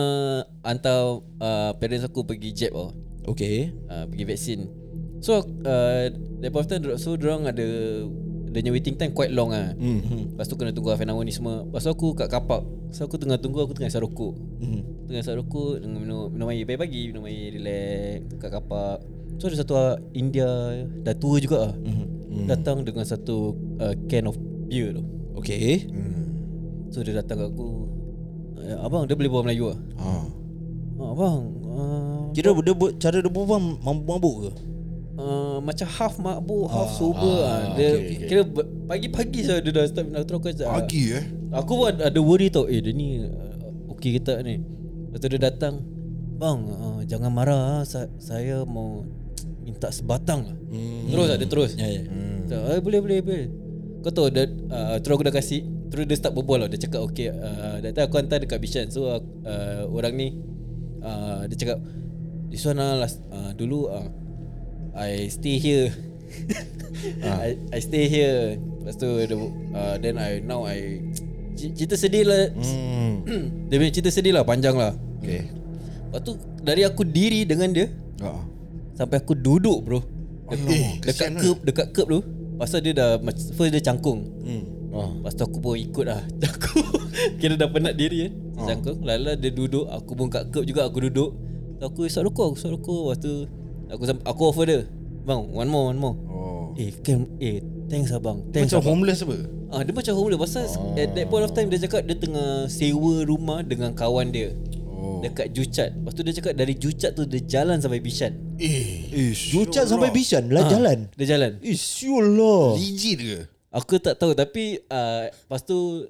Hantar 0.65 1.21
uh, 1.21 1.71
Parents 1.77 2.09
aku 2.09 2.25
pergi 2.25 2.49
jab 2.51 2.73
tau 2.73 2.89
Okay. 3.29 3.69
uh, 3.85 4.09
Pergi 4.09 4.25
vaksin. 4.25 4.59
So 5.21 5.45
uh, 5.45 6.09
That 6.41 6.49
point 6.49 6.65
of 6.65 6.69
time 6.73 6.81
So 6.97 7.13
diorang 7.13 7.45
ada 7.45 7.61
Dia 8.49 8.65
punya 8.65 8.73
waiting 8.73 8.97
time 8.97 9.13
quite 9.13 9.29
long 9.29 9.53
lah 9.53 9.77
mm. 9.77 10.33
Lepas 10.33 10.49
tu 10.49 10.57
kena 10.57 10.73
tunggu 10.73 10.89
half 10.89 11.05
an 11.05 11.13
hour 11.13 11.21
ni 11.21 11.29
semua. 11.29 11.61
Lepas 11.61 11.85
tu 11.85 11.93
aku 11.93 12.17
kat 12.17 12.25
kapak. 12.25 12.65
So 12.89 13.05
aku 13.05 13.21
tengah 13.21 13.37
tunggu 13.37 13.61
Aku 13.69 13.77
tengah 13.77 13.93
isap 13.93 14.09
rokok 14.09 14.33
mm. 14.33 14.81
Tengah 15.05 15.21
isap 15.21 15.37
rokok 15.45 15.85
Dengan 15.85 16.01
minum, 16.01 16.33
minum 16.33 16.49
air 16.49 16.65
Pagi-pagi 16.65 17.13
Minum 17.13 17.29
air 17.29 17.53
relax 17.53 18.33
Kat 18.41 18.49
kapak. 18.49 18.97
So 19.37 19.45
ada 19.45 19.61
satu 19.61 19.73
ah, 19.77 19.93
India 20.17 20.49
Dah 21.05 21.13
tua 21.13 21.37
juga 21.37 21.69
lah 21.69 21.73
mm-hmm. 21.77 22.49
Datang 22.49 22.81
dengan 22.81 23.05
satu 23.05 23.53
uh, 23.77 23.93
Can 24.09 24.25
of 24.25 24.35
beer 24.69 24.93
tu 24.97 25.18
Okay 25.39 25.87
So 26.89 26.99
dia 26.99 27.15
datang 27.15 27.37
kat 27.37 27.49
aku 27.49 27.69
eh, 28.59 28.77
Abang 28.77 29.05
dia 29.05 29.13
boleh 29.13 29.27
bawa 29.27 29.41
Melayu 29.43 29.65
lah 29.67 29.79
Ah. 29.95 30.25
ah, 30.97 31.09
Abang 31.09 31.39
uh, 31.63 32.21
Kira 32.31 32.51
dia 32.55 32.73
buat 32.73 32.97
cara 32.97 33.17
dia 33.17 33.27
berbual 33.27 33.57
mabuk-mabuk 33.79 34.35
ke? 34.39 34.51
uh, 35.15 35.57
Macam 35.59 35.87
half 35.87 36.17
mabuk 36.17 36.65
Half 36.67 36.91
sober 36.93 37.35
ah, 37.41 37.73
Dia 37.73 37.89
kira 38.19 38.41
ber- 38.43 38.67
Pagi-pagi 38.85 39.41
saya 39.41 39.59
Dia 39.59 39.71
dah 39.71 39.85
start 39.85 40.05
minum 40.05 40.23
Terus 40.23 40.37
aku 40.37 40.47
cakap, 40.51 40.65
ah, 40.65 40.75
Pagi 40.77 41.03
eh 41.11 41.25
Aku 41.51 41.71
pun 41.75 41.93
ada, 41.93 42.19
worry 42.19 42.47
tau 42.47 42.65
Eh 42.65 42.79
dia 42.79 42.91
ni 42.91 43.21
uh, 43.21 43.29
Okay 43.91 44.13
ke 44.13 44.21
tak 44.21 44.41
ni 44.41 44.57
Lepas 45.07 45.19
tu 45.19 45.27
dia 45.27 45.39
datang 45.39 45.81
Bang 46.35 46.65
uh, 46.65 47.01
Jangan 47.03 47.29
marah 47.29 47.61
ah. 47.75 47.83
Sa- 47.83 48.09
Saya 48.15 48.61
mau 48.63 49.05
Minta 49.59 49.89
sebatang 49.89 50.41
lah 50.43 50.57
hmm. 50.67 51.07
Terus 51.07 51.25
lah 51.27 51.37
dia 51.37 51.47
terus 51.47 51.71
Ya 51.75 51.85
ya. 51.85 52.01
hmm. 52.01 52.49
eh, 52.49 52.79
Boleh 52.79 52.99
boleh 52.99 53.19
boleh 53.21 53.45
Kau 53.99 54.11
tahu 54.15 54.27
dia, 54.31 54.47
uh, 54.71 54.95
Terus 55.03 55.13
aku 55.15 55.25
dah 55.27 55.35
kasih 55.35 55.61
Terus 55.89 56.05
dia 56.05 56.15
start 56.15 56.33
berbual 56.37 56.65
lah. 56.65 56.69
Dia 56.71 56.79
cakap 56.87 57.01
okay 57.03 57.33
uh, 57.33 57.83
That 57.83 57.97
time 57.97 58.05
aku 58.07 58.15
hantar 58.21 58.39
dekat 58.39 58.59
Bishan. 58.61 58.87
So 58.93 59.09
uh, 59.11 59.19
Orang 59.91 60.15
ni 60.15 60.39
uh, 61.03 61.43
Dia 61.51 61.55
cakap 61.59 61.79
This 62.49 62.65
one 62.65 62.79
lah 62.79 62.97
last, 62.97 63.21
uh, 63.29 63.51
Dulu 63.53 63.79
uh, 63.91 64.07
I 64.99 65.29
stay 65.29 65.61
here. 65.61 65.93
I, 67.23 67.55
I 67.71 67.79
stay 67.79 68.09
here. 68.09 68.57
Lepas 68.81 68.97
tu 68.97 69.05
dia, 69.05 69.37
uh, 69.37 69.95
Then 70.01 70.17
I 70.17 70.41
Now 70.41 70.65
I 70.65 71.03
Cerita 71.59 71.99
sedih 71.99 72.23
lah. 72.23 72.55
Hmm. 72.55 73.27
Dia 73.69 73.75
punya 73.77 73.91
cerita 73.91 74.09
sedih 74.09 74.33
lah 74.33 74.47
Panjang 74.47 74.79
lah. 74.79 74.95
Okay. 75.19 75.51
Lepas 76.09 76.21
tu 76.23 76.31
Dari 76.63 76.87
aku 76.87 77.03
diri 77.03 77.43
dengan 77.45 77.69
dia 77.69 77.91
ah. 78.23 78.43
Sampai 78.95 79.21
aku 79.21 79.35
duduk 79.37 79.79
bro. 79.85 79.99
Dekat, 80.49 80.65
Eh, 80.73 80.89
dekat 80.97 81.13
kesian 81.13 81.33
curb 81.37 81.57
Dekat 81.61 81.87
curb 81.93 82.07
tu 82.09 82.38
Pasal 82.59 82.83
dia 82.83 82.93
dah 82.93 83.15
First 83.55 83.71
dia 83.71 83.81
cangkung 83.81 84.19
hmm. 84.43 84.63
Ah. 84.89 85.09
Lepas 85.21 85.37
tu 85.37 85.43
aku 85.45 85.57
pun 85.61 85.79
ikut 85.79 86.05
lah 86.05 86.19
Cangkung 86.43 86.83
Kira 87.39 87.55
dah 87.55 87.69
penat 87.71 87.95
diri 87.95 88.27
kan 88.27 88.33
Ah. 88.59 88.65
Cangkung 88.75 88.99
Lala 89.07 89.39
dia 89.39 89.49
duduk 89.55 89.87
Aku 89.87 90.11
pun 90.19 90.27
kat 90.27 90.51
curb 90.51 90.67
juga 90.67 90.83
Aku 90.91 90.99
duduk 90.99 91.31
Aku 91.79 92.03
isap 92.03 92.27
rokok 92.27 92.51
Aku 92.51 92.57
isap 92.59 92.71
rokok 92.75 93.01
Lepas 93.15 93.19
tu 93.23 93.33
Aku, 93.89 94.03
aku 94.27 94.41
offer 94.43 94.65
dia 94.67 94.79
Bang 95.23 95.47
one 95.55 95.69
more 95.71 95.95
one 95.95 95.99
more 95.99 96.15
Oh. 96.27 96.75
Eh 96.75 96.91
can 96.99 97.25
Eh 97.39 97.63
thanks 97.87 98.11
abang 98.11 98.43
Thanks 98.51 98.75
Macam 98.75 98.83
abang 98.83 98.93
homeless 98.99 99.23
apa 99.23 99.59
Ah 99.69 99.85
dia 99.85 99.93
macam 99.93 100.13
homeless 100.17 100.41
pasal 100.49 100.65
oh. 100.81 100.97
at 100.97 101.13
that 101.13 101.29
point 101.29 101.45
of 101.45 101.53
time 101.53 101.69
dia 101.69 101.77
cakap 101.77 102.01
dia 102.01 102.17
tengah 102.17 102.65
sewa 102.65 103.21
rumah 103.21 103.61
dengan 103.61 103.93
kawan 103.93 104.33
dia. 104.33 104.49
Oh. 104.89 105.21
Dekat 105.21 105.53
Jucat. 105.53 105.93
Lepas 105.93 106.13
tu 106.17 106.25
dia 106.25 106.33
cakap 106.33 106.53
dari 106.57 106.73
Jucat 106.73 107.13
tu 107.13 107.29
dia 107.29 107.37
jalan 107.45 107.77
sampai 107.77 108.01
Bishan. 108.01 108.33
Eh 108.59 109.31
Jucat 109.31 109.87
sampai 109.87 110.11
Bishan 110.11 110.51
lah 110.51 110.67
Ah, 110.67 110.69
jalan. 110.69 110.99
Dia 111.15 111.25
jalan. 111.39 111.51
Eh 111.63 111.75
siul 111.79 112.35
lah. 112.35 112.75
Legit 112.75 113.17
ke 113.23 113.39
Aku 113.69 114.01
tak 114.01 114.17
tahu 114.17 114.33
tapi 114.33 114.81
uh, 114.89 115.29
lepas 115.29 115.61
tu 115.61 116.09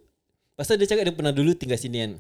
pasal 0.56 0.80
dia 0.80 0.88
cakap 0.88 1.12
dia 1.12 1.16
pernah 1.16 1.36
dulu 1.36 1.52
tinggal 1.54 1.78
sini 1.78 1.98
kan. 2.02 2.12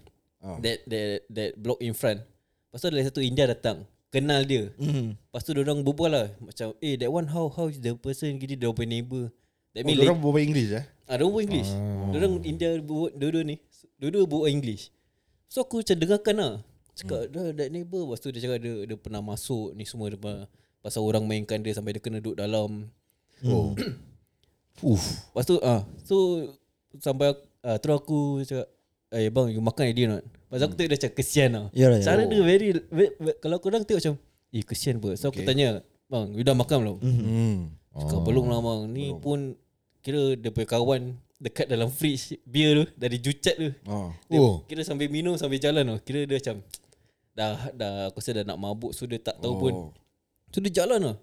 Ah. 0.43 0.57
That 0.61 0.83
that 0.85 1.09
that 1.31 1.49
block 1.57 1.79
in 1.81 1.95
front. 1.95 2.21
Lepas 2.69 2.79
tu 2.83 2.87
ada 2.91 3.01
satu 3.01 3.21
India 3.23 3.49
datang. 3.49 3.87
Kenal 4.11 4.43
dia. 4.45 4.69
Mm. 4.77 5.15
Lepas 5.15 5.41
tu 5.47 5.55
orang 5.55 5.79
berbual 5.81 6.11
lah 6.11 6.27
macam 6.43 6.75
eh 6.83 6.97
that 6.99 7.09
one 7.09 7.25
how 7.29 7.47
how 7.49 7.65
is 7.71 7.79
the 7.79 7.95
person 7.95 8.35
gini 8.37 8.59
dia 8.59 8.69
punya 8.69 8.99
neighbor. 8.99 9.31
That 9.73 9.85
Oh, 9.85 9.95
orang 9.95 10.19
berbual 10.19 10.43
English 10.43 10.69
eh 10.75 10.85
Ah, 11.09 11.17
dia 11.17 11.25
berbual 11.25 11.43
English. 11.47 11.71
Ah. 11.73 12.09
Dia 12.13 12.17
orang 12.21 12.33
India 12.45 12.69
berbual 12.83 13.09
dua-dua 13.17 13.43
ni. 13.47 13.55
Dua-dua 13.97 14.23
berbual 14.27 14.51
English. 14.51 14.91
So 15.49 15.65
aku 15.65 15.81
macam 15.81 15.95
dengarkan 15.97 16.35
lah. 16.37 16.53
Cakap 16.99 17.31
hmm. 17.31 17.55
that 17.55 17.69
neighbor 17.71 18.03
Lepas 18.03 18.19
tu 18.19 18.29
dia 18.35 18.43
cakap 18.43 18.59
dia, 18.59 18.75
dia 18.83 18.97
pernah 18.99 19.23
masuk 19.23 19.71
ni 19.71 19.87
semua 19.87 20.11
dia 20.11 20.19
pernah, 20.19 20.45
Pasal 20.83 21.03
orang 21.03 21.23
mainkan 21.23 21.63
dia 21.63 21.71
sampai 21.71 21.95
dia 21.95 22.03
kena 22.03 22.19
duduk 22.19 22.39
dalam. 22.39 22.87
Oh. 23.43 23.71
Uff. 24.83 25.27
Lepas 25.31 25.43
tu 25.47 25.55
ah, 25.59 25.83
So 26.03 26.15
Sampai 26.99 27.35
uh, 27.35 27.77
Terus 27.79 27.95
aku 27.99 28.43
cakap 28.43 28.67
Eh 29.09 29.33
bang 29.33 29.47
you 29.49 29.61
makan 29.63 29.89
or 29.89 30.07
not? 30.19 30.23
Pasal 30.53 30.69
aku 30.69 30.75
tengok 30.77 30.89
dia 30.93 30.97
macam 31.01 31.11
kesian 31.17 31.49
lah 31.49 31.65
Yalah, 31.73 31.97
yalah. 31.99 32.05
Cara 32.05 32.21
dia 32.29 32.41
very, 32.45 32.67
very, 32.93 33.11
very 33.17 33.37
Kalau 33.41 33.57
korang 33.57 33.83
tengok 33.83 33.99
macam 34.01 34.15
Eh 34.53 34.63
kesian 34.63 35.01
apa 35.01 35.09
So 35.19 35.31
aku 35.31 35.41
tanya 35.43 35.81
Bang 36.09 36.33
you 36.33 36.43
dah 36.45 36.55
makan 36.55 36.77
belum? 36.83 36.97
Hmm. 37.01 37.57
Cakap 37.89 38.21
belum 38.25 38.45
lah 38.49 38.59
bang. 38.61 38.81
Ni 38.91 39.05
pun 39.17 39.57
Kira 39.99 40.37
dia 40.37 40.49
punya 40.53 40.67
kawan 40.69 41.17
Dekat 41.39 41.67
dalam 41.71 41.89
fridge 41.91 42.39
Beer 42.43 42.83
tu 42.83 42.85
Dari 42.99 43.17
jucat 43.19 43.55
tu. 43.55 43.69
Oh. 43.87 44.11
dia 44.29 44.39
Oh. 44.39 44.61
Kira 44.67 44.85
sambil 44.85 45.09
minum 45.09 45.35
Sambil 45.35 45.59
jalan 45.59 45.95
tu 45.95 45.97
Kira 46.05 46.23
dia 46.23 46.37
macam 46.39 46.61
Dah 47.39 47.71
dah 47.71 48.11
Aku 48.11 48.19
rasa 48.19 48.35
dah 48.35 48.43
nak 48.43 48.59
mabuk 48.59 48.91
So 48.91 49.07
dia 49.07 49.15
tak 49.17 49.39
tahu 49.39 49.55
pun. 49.55 49.73
Oh. 49.73 49.89
So 50.51 50.59
dia 50.59 50.83
jalan 50.83 50.99
lah. 50.99 51.17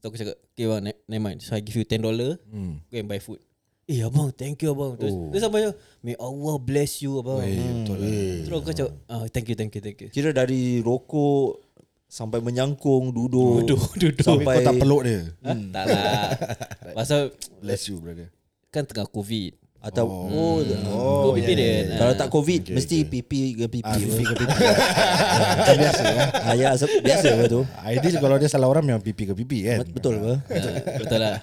So 0.00 0.08
aku 0.08 0.16
cakap 0.16 0.40
Okay 0.50 0.64
bang 0.64 0.80
ne- 0.80 1.00
never 1.04 1.20
mind. 1.22 1.44
So 1.44 1.52
I 1.52 1.60
give 1.60 1.76
you 1.76 1.84
$10 1.84 2.00
Hmm. 2.48 2.80
Go 2.82 2.96
and 2.96 3.04
buy 3.04 3.20
food. 3.20 3.44
Eh 3.84 4.00
abang 4.00 4.32
thank 4.32 4.56
you 4.58 4.72
abang. 4.72 4.96
Terus 4.96 5.12
Oh. 5.12 5.28
dia 5.28 5.44
sampai 5.44 5.68
May 6.00 6.16
Allah 6.16 6.56
bless 6.56 7.04
you 7.04 7.20
abang. 7.20 7.44
Eh, 7.44 7.60
betul 7.60 7.96
lah. 7.98 8.08
Terus 8.40 8.56
aku 8.56 8.70
cakap 8.72 8.92
ah, 9.06 9.26
Thank 9.28 9.46
you 9.46 9.56
thank 9.58 9.72
you 9.76 9.82
thank 9.84 9.98
you. 10.00 10.08
Kira 10.08 10.32
dari 10.32 10.80
rokok 10.80 11.60
sampai 12.08 12.40
menyangkung 12.40 13.12
duduk. 13.12 13.60
Duduk 13.68 13.82
duduk. 13.94 14.24
Sampai 14.24 14.56
kau 14.56 14.64
tak 14.64 14.76
peluk 14.80 15.02
dia? 15.04 15.20
Ha? 15.44 15.52
Tak 15.52 15.84
lah. 15.84 16.28
Pasal 16.96 17.36
Bless 17.60 17.84
you 17.84 18.00
brother. 18.00 18.32
Kan 18.70 18.88
tengah 18.88 19.04
covid 19.04 19.59
Atau 19.80 20.04
oh, 20.04 20.60
oh, 20.60 21.20
Covid 21.24 21.40
period 21.42 21.96
Kalau 21.96 22.12
Ah. 22.12 22.18
tak 22.18 22.28
covid 22.28 22.68
mesti 22.68 23.00
pipi 23.02 23.56
ke 23.56 23.64
pipi. 23.64 23.80
Ah, 23.82 23.96
pipi 23.96 24.22
ke 24.22 24.34
pipi. 24.36 24.54
Macam 25.56 25.74
biasa. 25.74 26.04
Ah 26.36 26.52
ya 26.52 26.68
se- 26.76 27.00
biasa 27.00 27.26
apa 27.32 27.44
tu. 27.48 27.60
Ideal 27.88 28.20
kalau 28.20 28.36
dia 28.36 28.46
salah 28.46 28.68
orang 28.68 28.84
Memang 28.84 29.00
pipi 29.00 29.24
ke 29.24 29.32
pipi 29.32 29.64
kan? 29.64 29.80
Betul 29.88 30.20
apa? 30.20 30.34
Ah, 30.52 31.00
Betul 31.00 31.18
lah. 31.18 31.36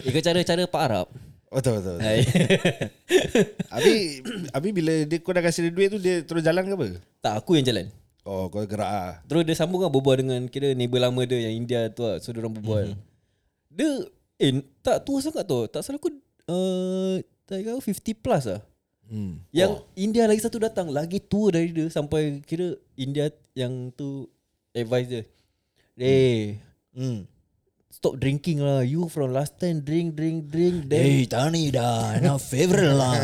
Ikut 0.00 0.22
cara-cara 0.22 0.62
Pak 0.64 0.82
Arab. 0.84 1.06
Betul 1.48 1.82
betul, 1.82 1.94
betul. 1.96 2.08
Abi 3.74 3.94
Abi 4.52 4.68
bila 4.70 4.92
dia 5.02 5.18
kau 5.18 5.32
dah 5.32 5.40
kasih 5.40 5.66
dia 5.66 5.72
duit 5.72 5.88
tu 5.88 5.98
Dia 5.98 6.22
terus 6.22 6.44
jalan 6.44 6.62
ke 6.62 6.74
apa? 6.74 6.86
Tak 7.18 7.42
aku 7.42 7.58
yang 7.58 7.66
jalan. 7.66 7.90
Oh 8.22 8.46
kau 8.46 8.62
gerak 8.62 8.86
ah. 8.86 9.12
Terus 9.24 9.42
dia 9.42 9.56
sambung 9.56 9.80
kan 9.80 9.90
berbual 9.90 10.14
dengan 10.16 10.46
Kira 10.46 10.70
neighbor 10.72 11.00
lama 11.00 11.24
dia 11.24 11.42
Yang 11.42 11.54
India 11.56 11.80
tu 11.88 12.04
lah. 12.04 12.20
So 12.20 12.30
diorang 12.30 12.52
berbual. 12.52 12.94
Dia 13.68 13.90
Eh 14.38 14.52
tak 14.78 15.02
tua 15.02 15.18
sangat 15.18 15.42
tu 15.42 15.66
Tak 15.66 15.82
salah 15.82 15.98
aku 15.98 16.14
uh, 16.46 17.18
Tak 17.48 17.64
aku 17.64 17.80
50 17.80 18.12
plus 18.14 18.44
lah. 18.44 18.60
Hmm. 19.08 19.40
Yang 19.48 19.72
India 19.96 20.28
lagi 20.28 20.36
satu 20.38 20.60
datang 20.60 20.92
Lagi 20.92 21.16
tua 21.16 21.48
dari 21.48 21.72
dia 21.72 21.88
Sampai 21.88 22.44
kira 22.44 22.76
India 22.92 23.32
yang 23.56 23.88
tu 23.96 24.28
Advise 24.70 25.08
dia. 25.08 25.22
Eh 25.96 26.60
Hmm. 26.92 27.24
Stop 27.88 28.20
drinking 28.20 28.60
lah. 28.60 28.84
You 28.84 29.08
from 29.08 29.32
last 29.32 29.56
time 29.56 29.80
Drink 29.80 30.12
drink 30.12 30.52
drink 30.52 30.92
Then 30.92 31.00
Eh 31.00 31.24
tani 31.24 31.72
dah 31.72 32.20
Nak 32.20 32.36
favorite 32.36 32.92
lah. 32.92 33.16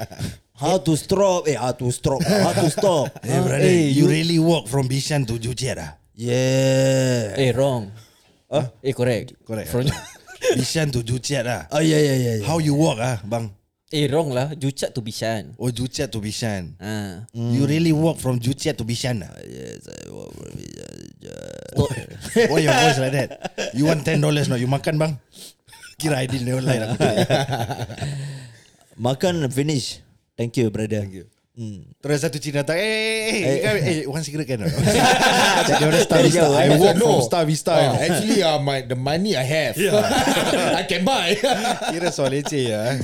How 0.62 0.78
to 0.78 0.94
stop 0.94 1.50
Eh 1.50 1.58
how 1.58 1.74
to 1.74 1.90
stop 1.90 2.22
How 2.22 2.54
to 2.54 2.70
stop? 2.70 3.10
Eh 3.26 3.36
brother 3.42 3.66
eh, 3.66 3.90
you, 3.90 4.06
you- 4.06 4.08
really 4.08 4.38
walk 4.38 4.70
from 4.70 4.86
Bishan 4.86 5.26
to 5.26 5.36
Jujet 5.36 5.74
ah 5.76 5.98
Yeah. 6.14 7.34
Eh 7.34 7.50
wrong. 7.50 7.90
Huh? 8.46 8.70
Eh 8.78 8.94
correct. 8.94 9.34
Correct. 9.42 9.68
From, 9.68 9.90
Bishan 10.56 10.94
to 10.94 11.02
Jujet 11.02 11.44
ah 11.44 11.66
Oh 11.74 11.82
ya 11.82 11.98
ya 11.98 12.14
ya 12.14 12.32
ya. 12.38 12.44
How 12.46 12.62
you 12.62 12.78
walk 12.78 13.02
ah 13.02 13.18
bang 13.26 13.50
Eh 13.94 14.10
wrong 14.10 14.34
lah. 14.34 14.50
Jucat 14.58 14.90
tu 14.90 14.98
Bishan. 14.98 15.54
Oh 15.62 15.70
Jujet 15.70 16.10
to 16.10 16.18
Bishan. 16.18 16.74
Ah, 16.82 17.22
You 17.30 17.70
really 17.70 17.94
walk 17.94 18.18
from 18.18 18.42
Jujet 18.42 18.74
to 18.78 18.84
Bishan 18.84 19.22
ah? 19.22 19.30
Yes 19.46 19.86
I 19.86 20.10
walk 20.10 20.34
from 20.34 20.50
Why? 22.50 22.66
Your 22.66 22.74
voice 22.74 22.98
like 22.98 23.14
that? 23.14 23.28
You 23.78 23.86
want 23.86 24.02
$10 24.02 24.18
no 24.18 24.56
You 24.58 24.66
makan 24.66 24.98
bang? 24.98 25.14
Kira 26.02 26.18
ni 26.26 26.50
online 26.50 26.82
aku 26.82 26.94
tu. 26.98 27.08
Makan 28.98 29.46
finish. 29.54 30.02
Thank 30.34 30.58
you 30.58 30.66
brother. 30.68 31.06
Thank 31.06 31.14
you 31.14 31.35
Hmm. 31.56 31.88
Terus 32.04 32.20
satu 32.20 32.36
Cina 32.36 32.60
tak 32.60 32.76
Eh 32.76 32.84
eh 32.84 33.40
eh, 33.40 33.56
eh, 33.56 33.60
eh, 33.64 33.76
eh 33.80 34.04
One 34.04 34.20
cigarette 34.20 34.44
can 34.46 34.60
Dia 34.60 34.76
Dia 35.72 35.88
orang 35.88 36.04
Star 36.04 36.20
Vista. 36.20 36.46
I 36.52 36.68
I 36.68 36.76
walk 36.76 36.94
know. 36.94 37.08
from 37.08 37.24
Star 37.24 37.42
Vista 37.42 37.72
Ah, 37.72 37.96
actually, 37.96 38.44
uh, 38.44 38.60
my 38.60 38.84
the 38.84 38.92
money 38.92 39.32
I 39.32 39.40
have, 39.40 39.72
I 40.76 40.84
can 40.84 41.00
buy. 41.00 41.32
Kira 41.96 42.12
soal 42.12 42.36
leceh 42.36 42.76
ya. 42.76 43.00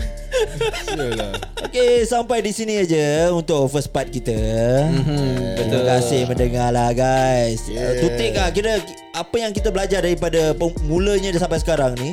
Okay 1.65 2.05
sampai 2.05 2.45
di 2.45 2.53
sini 2.53 2.77
aja 2.77 3.33
Untuk 3.33 3.69
first 3.69 3.89
part 3.89 4.13
kita. 4.13 4.37
Mm-hmm, 4.85 5.57
Terima 5.57 5.81
kasih 5.89 6.21
mendengar 6.27 6.69
lah 6.71 6.93
guys. 6.93 7.65
Yeah. 7.67 8.05
To 8.05 8.13
take 8.15 8.37
lah 8.37 8.53
Kira 8.53 8.85
Apa 9.13 9.37
yang 9.39 9.53
kita 9.53 9.73
belajar 9.73 10.05
daripada 10.05 10.53
pem- 10.53 10.77
Mulanya 10.85 11.33
sampai 11.35 11.57
sekarang 11.57 11.97
ni 11.97 12.13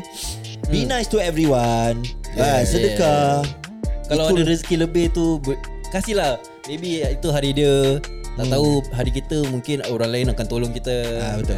Be 0.68 0.86
nice 0.86 1.10
to 1.10 1.20
everyone. 1.20 2.06
Yeah, 2.32 2.64
Sedekah. 2.64 3.44
Kalau 4.08 4.32
Itu- 4.32 4.36
ada 4.38 4.44
rezeki 4.48 4.76
lebih 4.80 5.12
tu 5.12 5.42
ber- 5.42 5.60
Kasihlah 5.90 6.38
Maybe 6.70 7.02
itu 7.02 7.28
hari 7.34 7.50
dia 7.58 7.98
Tak 8.38 8.46
tahu 8.46 8.86
hari 8.94 9.10
kita 9.10 9.42
Mungkin 9.50 9.82
orang 9.90 10.14
lain 10.14 10.28
akan 10.30 10.46
tolong 10.46 10.70
kita 10.70 10.94
ah, 11.18 11.36
Betul 11.42 11.58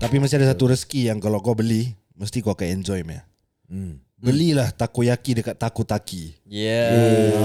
Tapi 0.00 0.16
masih 0.16 0.40
ada 0.40 0.56
satu 0.56 0.72
rezeki 0.72 1.12
yang 1.12 1.20
kalau 1.20 1.44
kau 1.44 1.52
beli 1.52 1.92
Mesti 2.16 2.40
kau 2.40 2.56
akan 2.56 2.80
enjoy 2.80 3.04
meh. 3.04 3.20
Hmm. 3.68 4.00
Belilah 4.16 4.72
takoyaki 4.72 5.44
dekat 5.44 5.60
Takotaki 5.60 6.40
Yeah 6.48 7.36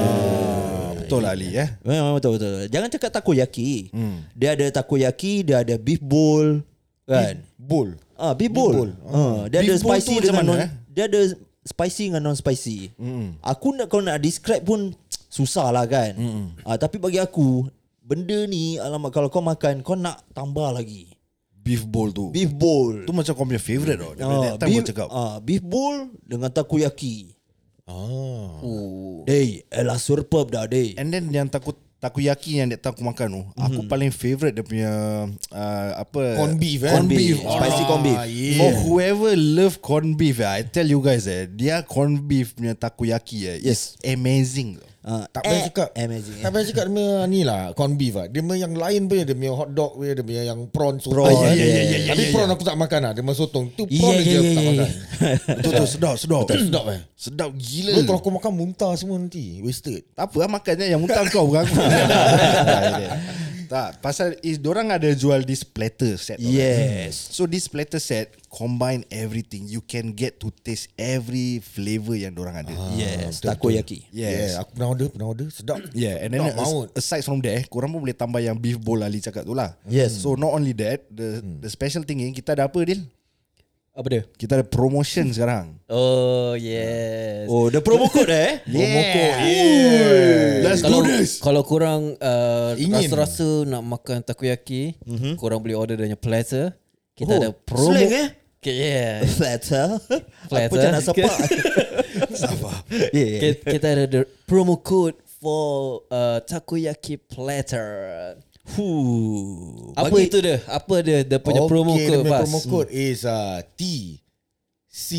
Betul 1.04 1.20
lah 1.20 1.36
Ali 1.36 1.52
eh. 1.52 1.68
Memang 1.84 2.16
betul 2.16 2.40
betul. 2.40 2.72
Jangan 2.72 2.88
cakap 2.88 3.12
takoyaki. 3.12 3.92
Hmm. 3.92 4.24
Dia 4.34 4.56
ada 4.56 4.66
takoyaki, 4.72 5.44
dia 5.44 5.62
ada 5.62 5.76
beef 5.76 6.00
bowl 6.00 6.64
kan. 7.04 7.44
Bowl. 7.60 8.00
Ah 8.16 8.32
beef 8.32 8.50
bowl. 8.50 8.72
bowl. 8.72 8.92
Ah, 9.12 9.46
dia 9.52 9.62
Beef 9.62 9.76
ada 9.76 9.76
spicy 9.84 10.16
dengan 10.24 10.44
mana, 10.48 10.48
non 10.48 10.58
eh? 10.64 10.70
dia 10.90 11.04
ada 11.12 11.22
spicy 11.68 12.04
dengan 12.12 12.22
non 12.32 12.38
spicy. 12.40 12.96
Mm. 12.96 13.40
Aku 13.44 13.76
nak 13.76 13.88
kau 13.92 14.00
nak 14.00 14.20
describe 14.24 14.64
pun 14.64 14.96
susah 15.34 15.74
lah 15.74 15.90
kan. 15.90 16.14
Mm. 16.14 16.46
Ah 16.62 16.78
tapi 16.78 17.02
bagi 17.02 17.18
aku 17.18 17.66
benda 18.06 18.46
ni 18.46 18.78
alamak 18.78 19.10
kalau 19.10 19.34
kau 19.34 19.42
makan 19.42 19.82
kau 19.82 19.98
nak 19.98 20.22
tambah 20.32 20.70
lagi. 20.70 21.10
Beef 21.64 21.88
bowl 21.88 22.12
tu. 22.12 22.28
Beef 22.30 22.52
bowl. 22.52 23.08
Tu 23.08 23.12
macam 23.16 23.34
kau 23.34 23.48
punya 23.48 23.58
favourite 23.58 23.98
tau. 23.98 24.14
Dari 24.14 24.36
that 24.46 24.60
time 24.60 24.70
beef, 24.70 24.84
kau 24.84 24.90
cakap. 24.94 25.08
ah, 25.10 25.36
beef 25.40 25.64
bowl 25.64 25.96
dengan 26.22 26.52
takoyaki. 26.52 27.34
Ah. 27.88 28.60
Oh. 28.62 29.24
Dey, 29.24 29.64
elah 29.72 29.96
superb 29.98 30.52
dah 30.52 30.68
dey. 30.68 30.94
And 31.00 31.08
then 31.10 31.32
yang 31.32 31.48
takut 31.48 31.80
takoyaki 32.04 32.60
yang 32.60 32.68
that 32.68 32.84
time 32.84 32.92
aku 32.92 33.04
makan 33.08 33.28
tu, 33.32 33.42
aku 33.56 33.80
paling 33.88 34.12
favourite 34.12 34.52
dia 34.52 34.64
punya 34.68 34.92
uh, 35.56 35.90
apa 35.96 36.36
Corn 36.36 36.60
beef, 36.60 36.84
eh? 36.84 36.92
Corn 36.92 37.08
Corn 37.08 37.08
beef. 37.08 37.40
beef. 37.40 37.48
Spicy 37.48 37.84
corn 37.88 38.02
beef. 38.04 38.20
Ah, 38.20 38.28
yeah. 38.28 38.60
For 38.60 38.72
whoever 38.84 39.32
love 39.40 39.80
corn 39.80 40.20
beef, 40.20 40.44
eh, 40.44 40.52
I 40.60 40.68
tell 40.68 40.84
you 40.84 41.00
guys 41.00 41.24
eh, 41.32 41.48
dia 41.48 41.80
corn 41.88 42.20
beef 42.20 42.60
punya 42.60 42.76
takoyaki 42.76 43.48
eh, 43.48 43.58
Yes. 43.64 43.96
is 43.96 44.04
amazing. 44.04 44.84
Ah, 45.04 45.28
Tak 45.28 45.44
payah 45.44 45.60
eh, 45.60 45.64
cakap 45.68 45.90
Amazing. 46.00 46.40
Tak 46.40 46.50
payah 46.56 46.66
cakap 46.72 46.86
dia 46.88 47.28
ni 47.28 47.44
lah 47.44 47.76
Corn 47.76 48.00
beef 48.00 48.16
lah 48.16 48.32
Dia 48.32 48.40
punya 48.40 48.64
yang 48.64 48.72
lain 48.72 49.02
punya 49.12 49.24
Dia 49.28 49.36
punya 49.36 49.52
hot 49.52 49.70
dog 49.76 49.92
punya 50.00 50.14
Dia 50.16 50.24
punya 50.24 50.44
yang 50.48 50.60
prawn 50.72 50.96
sotong 50.96 51.28
Prawn, 51.28 51.44
kan. 51.44 51.52
ya, 51.52 51.66
ya, 51.68 51.84
ya, 51.84 51.98
Tapi 52.16 52.24
prawn 52.32 52.50
aku 52.56 52.64
tak 52.64 52.78
makan 52.80 53.00
lah 53.04 53.12
Dia 53.12 53.20
punya 53.20 53.36
sotong 53.36 53.66
Tu 53.76 53.84
Ya, 53.92 54.00
prawn 54.00 54.16
ya, 54.16 54.24
je 54.24 54.32
ya, 54.32 54.40
aku 54.40 54.52
tak 54.56 54.64
makan 54.64 54.88
Betul 55.60 55.72
tu 55.76 55.86
sedap, 55.92 56.16
sedap. 56.16 56.44
Sedap 56.48 56.86
eh 56.88 57.02
Sedap 57.20 57.50
gila. 57.52 57.92
Lu 57.92 58.02
kalau 58.08 58.20
kau 58.24 58.32
makan 58.32 58.52
muntah 58.56 58.96
semua 58.96 59.20
nanti 59.20 59.60
Wasted 59.60 60.08
Tak 60.16 60.32
apa 60.32 60.36
lah 60.40 60.50
makannya 60.50 60.86
yang 60.88 61.04
muntah 61.04 61.20
kau 61.28 61.52
bukan 61.52 61.68
aku. 61.68 61.76
tak, 63.74 64.06
pasal 64.06 64.38
is 64.46 64.62
orang 64.62 64.94
ada 64.94 65.10
jual 65.18 65.42
this 65.42 65.66
platter 65.66 66.14
set. 66.22 66.38
Yes. 66.38 67.18
So 67.34 67.50
this 67.50 67.66
platter 67.66 67.98
set 67.98 68.38
combine 68.54 69.02
everything. 69.10 69.66
You 69.66 69.82
can 69.82 70.14
get 70.14 70.38
to 70.46 70.54
taste 70.62 70.94
every 70.94 71.58
flavor 71.58 72.14
yang 72.14 72.38
orang 72.38 72.62
ada. 72.62 72.74
Yes, 72.94 73.42
takoyaki. 73.42 74.06
Yes. 74.14 74.54
Yeah 74.54 74.62
Aku 74.62 74.78
pernah 74.78 74.94
order 74.94 75.08
Pernah 75.10 75.28
order 75.34 75.48
Sedap 75.50 75.82
Yeah, 75.98 76.22
and 76.22 76.38
then 76.38 76.54
as, 76.54 76.54
maut. 76.54 76.94
aside 76.94 77.26
from 77.26 77.42
there, 77.42 77.66
korang 77.66 77.90
pun 77.90 78.06
boleh 78.06 78.14
tambah 78.14 78.38
yang 78.38 78.54
beef 78.54 78.78
bowl 78.78 79.02
Ali 79.02 79.18
cakap 79.18 79.42
tu 79.42 79.58
lah. 79.58 79.74
Yes. 79.90 80.22
So 80.22 80.38
not 80.38 80.54
only 80.54 80.78
that, 80.78 81.10
the 81.10 81.42
the 81.42 81.70
special 81.74 82.06
thing 82.06 82.22
ni 82.22 82.30
kita 82.30 82.54
ada 82.54 82.70
apa 82.70 82.78
Dil? 82.86 83.02
Apa 83.94 84.08
dia? 84.10 84.22
Kita 84.26 84.58
ada 84.58 84.66
promotion 84.66 85.30
sekarang. 85.30 85.78
Oh 85.86 86.58
yes. 86.58 87.46
Oh, 87.46 87.70
the 87.70 87.78
promo 87.78 88.10
code 88.10 88.34
eh? 88.34 88.58
Promo 88.66 89.02
code 89.14 89.38
Let's 90.66 90.82
kalau, 90.82 91.06
do 91.06 91.14
this. 91.14 91.38
Kalau 91.38 91.62
korang 91.62 92.18
uh, 92.18 92.74
Ingin. 92.74 93.06
rasa-rasa 93.06 93.70
nak 93.70 93.86
makan 93.86 94.26
takoyaki, 94.26 94.98
mm-hmm. 94.98 95.38
korang 95.38 95.62
boleh 95.62 95.78
order 95.78 95.94
punya 95.94 96.18
platter. 96.18 96.74
Kita 97.14 97.30
Oh, 97.30 97.38
ada 97.38 97.50
promo. 97.54 97.94
slang, 97.94 98.10
eh? 98.10 98.28
Okay, 98.64 98.76
yeah. 98.82 99.22
Platter. 99.38 99.88
Apa 100.02 100.48
Platter. 100.50 100.72
macam 100.74 100.90
nak 100.90 101.04
sepak? 101.06 101.38
Yeah, 103.14 103.28
yeah. 103.30 103.42
kita, 103.44 103.62
kita 103.78 103.86
ada 103.94 104.04
the 104.10 104.22
promo 104.50 104.82
code 104.82 105.20
for 105.38 106.02
uh, 106.10 106.42
takoyaki 106.42 107.22
platter. 107.22 108.40
Huh. 108.64 109.92
Apa 110.00 110.08
Bagi- 110.08 110.32
itu 110.32 110.38
dia? 110.40 110.58
Apa 110.72 110.96
dia 111.04 111.20
dia 111.28 111.40
punya 111.40 111.62
promo 111.68 112.00
dia 112.00 112.08
code 112.08 112.24
punya 112.24 112.32
Fas? 112.32 112.42
promo 112.48 112.60
code 112.64 112.90
is 112.96 113.28
uh, 113.28 113.60
T 113.76 114.16
C 114.88 115.10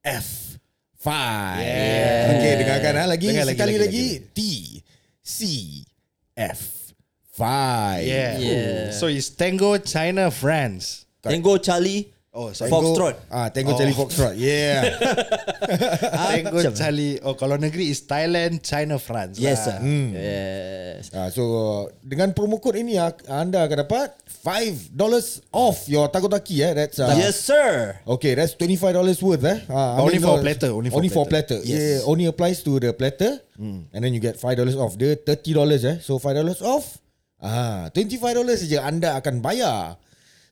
F 0.00 0.56
5 1.04 1.60
Yeah. 1.60 2.32
Okay 2.40 2.52
dengarkan 2.64 2.92
ha, 2.96 3.04
lagi 3.04 3.26
Dengar 3.28 3.44
lagi, 3.44 3.56
Sekali 3.60 3.74
lagi, 3.76 3.84
lagi, 3.84 4.06
T 4.32 4.40
C 5.20 5.38
F 6.32 6.60
5 7.36 8.00
Yeah. 8.00 8.32
Yeah. 8.40 8.80
So 8.96 9.12
it's 9.12 9.28
Tango 9.28 9.76
China 9.76 10.32
France. 10.32 11.04
Tango 11.20 11.60
Charlie. 11.60 12.13
Oh, 12.34 12.50
sorry. 12.50 12.66
Foxtrot. 12.66 13.14
Ah, 13.30 13.46
Tango 13.46 13.72
Oh. 13.72 13.78
Charlie 13.78 13.94
Foxtrot. 13.94 14.34
Yeah. 14.34 14.90
Tango 16.34 16.58
Macam- 16.58 16.74
Charlie. 16.74 17.22
Oh, 17.22 17.38
kalau 17.38 17.54
negeri 17.54 17.94
is 17.94 18.02
Thailand, 18.02 18.58
China, 18.58 18.98
France. 18.98 19.38
Yes, 19.38 19.62
lah. 19.70 19.78
sir. 19.78 19.86
hmm. 19.86 20.08
Yes. 20.18 21.02
Ah, 21.14 21.30
so 21.30 21.42
dengan 22.02 22.34
promo 22.34 22.58
code 22.58 22.82
ini 22.82 22.98
ah, 22.98 23.14
anda 23.30 23.62
akan 23.62 23.86
dapat 23.86 24.18
$5 24.42 24.98
off 25.54 25.86
your 25.86 26.10
takoyaki 26.10 26.58
eh. 26.60 26.74
That's 26.74 26.98
uh, 26.98 27.14
Yes, 27.14 27.38
sir. 27.38 28.02
Okay, 28.02 28.34
that's 28.34 28.58
$25 28.58 28.98
worth 29.22 29.44
eh. 29.46 29.58
Ah, 29.70 30.02
Only 30.02 30.18
for 30.18 30.34
no, 30.34 30.42
platter, 30.42 30.70
only 30.74 30.90
for 30.90 30.98
only 30.98 31.10
for 31.10 31.24
platter. 31.30 31.62
platter. 31.62 31.70
Yeah, 31.70 32.02
only 32.04 32.26
applies 32.26 32.66
to 32.66 32.82
the 32.82 32.90
platter. 32.90 33.38
And 33.54 34.00
then 34.02 34.10
you 34.10 34.18
get 34.18 34.34
$5 34.36 34.58
off. 34.74 34.98
Dia 34.98 35.14
$30 35.14 35.54
eh. 35.86 35.96
So 36.02 36.18
$5 36.18 36.34
off. 36.66 36.98
Ah, 37.38 37.92
$25 37.94 38.42
saja 38.58 38.82
anda 38.82 39.14
akan 39.14 39.38
bayar. 39.38 40.02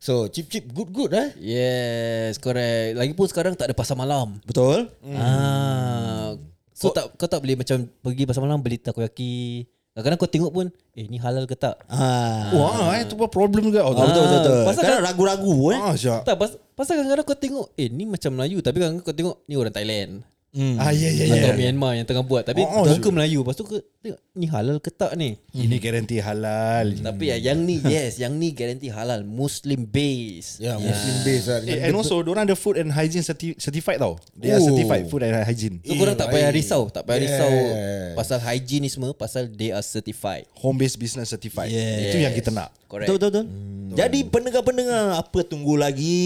So 0.02 0.26
cheap 0.26 0.50
cheap 0.50 0.66
good 0.74 0.90
good 0.90 1.14
eh. 1.14 1.30
Yes, 1.38 2.34
correct. 2.42 2.98
Lagipun 2.98 3.30
sekarang 3.30 3.54
tak 3.54 3.70
ada 3.70 3.74
pasar 3.78 3.94
malam. 3.94 4.42
Betul? 4.42 4.90
Ah. 5.14 6.34
So 6.74 6.90
tak 6.90 7.14
kau 7.14 7.30
tak 7.30 7.38
boleh 7.38 7.54
macam 7.54 7.86
pergi 8.02 8.26
pasar 8.26 8.42
malam 8.42 8.58
beli 8.58 8.82
takoyaki. 8.82 9.62
Kadang-kadang 9.94 10.18
kau 10.18 10.26
tengok 10.26 10.50
pun 10.50 10.66
eh 10.98 11.06
ni 11.06 11.22
halal 11.22 11.46
ke 11.46 11.54
tak? 11.54 11.78
Ah. 11.86 12.50
Wah, 12.50 12.98
eh, 12.98 13.06
tu 13.06 13.14
pun 13.14 13.30
problem 13.30 13.62
juga. 13.62 13.86
Oh, 13.86 13.94
Ah, 13.94 14.08
betul 14.08 14.22
betul 14.26 14.38
betul. 14.42 14.60
pasal 14.66 14.82
Kadang 14.82 14.98
kan- 14.98 15.06
ragu-ragu 15.06 15.54
eh. 15.70 15.78
Ah, 15.78 15.94
syak. 15.94 16.20
Tak 16.26 16.34
pas, 16.34 16.50
pasal 16.74 16.92
kadang-kadang 16.98 17.26
kau 17.28 17.38
tengok 17.38 17.66
eh 17.76 17.86
ni 17.86 18.02
macam 18.02 18.30
Melayu 18.34 18.58
tapi 18.58 18.76
kadang-kadang 18.82 19.06
kau 19.06 19.14
tengok 19.14 19.36
ni 19.46 19.54
orang 19.54 19.70
Thailand. 19.70 20.12
Hmm. 20.52 20.76
Ah, 20.76 20.92
ya, 20.92 21.08
ya, 21.08 21.32
Atau 21.32 21.56
ya. 21.56 21.56
Myanmar 21.56 21.96
yang 21.96 22.04
tengah 22.04 22.20
buat 22.20 22.44
tapi 22.44 22.60
Oh, 22.60 22.68
oh, 22.68 22.84
oh, 22.84 22.92
ke 22.92 23.00
sure. 23.00 23.08
Melayu. 23.08 23.40
Lepas 23.40 23.56
tu 23.56 23.64
kau 23.64 23.80
tengok 24.04 24.20
ni 24.36 24.46
halal 24.52 24.76
ke 24.84 24.92
tak 24.92 25.16
ni? 25.16 25.40
Ini 25.48 25.80
garanti 25.80 26.20
halal. 26.20 26.92
Tapi 26.92 27.32
ya 27.32 27.40
yang 27.40 27.64
ni 27.64 27.80
yes, 27.80 28.20
yang 28.20 28.36
ni 28.36 28.52
garanti 28.52 28.92
halal 28.92 29.24
Muslim 29.24 29.88
base. 29.88 30.60
Ya, 30.60 30.76
yeah, 30.76 30.76
Muslim 30.76 31.16
based 31.24 31.48
lah. 31.48 31.58
Eh, 31.64 31.88
and 31.88 31.96
also, 31.96 32.20
orang 32.20 32.44
ada 32.44 32.52
food 32.52 32.76
and 32.76 32.92
hygiene 32.92 33.24
certi- 33.24 33.56
certified 33.56 33.96
tau. 33.96 34.20
They 34.36 34.52
are 34.52 34.60
Oh. 34.60 34.68
certified 34.68 35.08
food 35.08 35.24
and 35.24 35.40
hygiene. 35.40 35.80
So 35.88 35.96
korang 35.96 36.20
tak 36.20 36.28
payah 36.28 36.52
baik. 36.52 36.60
risau, 36.60 36.82
tak 36.92 37.08
payah 37.08 37.20
risau 37.24 37.48
Yeah. 37.48 38.12
pasal 38.12 38.36
hygiene 38.44 38.84
ni 38.84 38.90
semua 38.92 39.16
pasal 39.16 39.48
they 39.48 39.72
are 39.72 39.80
certified. 39.80 40.44
Home 40.60 40.76
based 40.76 41.00
business 41.00 41.32
certified. 41.32 41.72
Yes. 41.72 42.12
Itu 42.12 42.20
yang 42.20 42.36
kita 42.36 42.52
nak. 42.52 42.76
Correct. 42.92 43.08
Betul 43.08 43.16
betul 43.16 43.30
betul. 43.32 43.44
Jadi 43.92 44.18
pendengar-pendengar 44.24 45.16
apa 45.16 45.38
tunggu 45.44 45.80
lagi? 45.80 46.20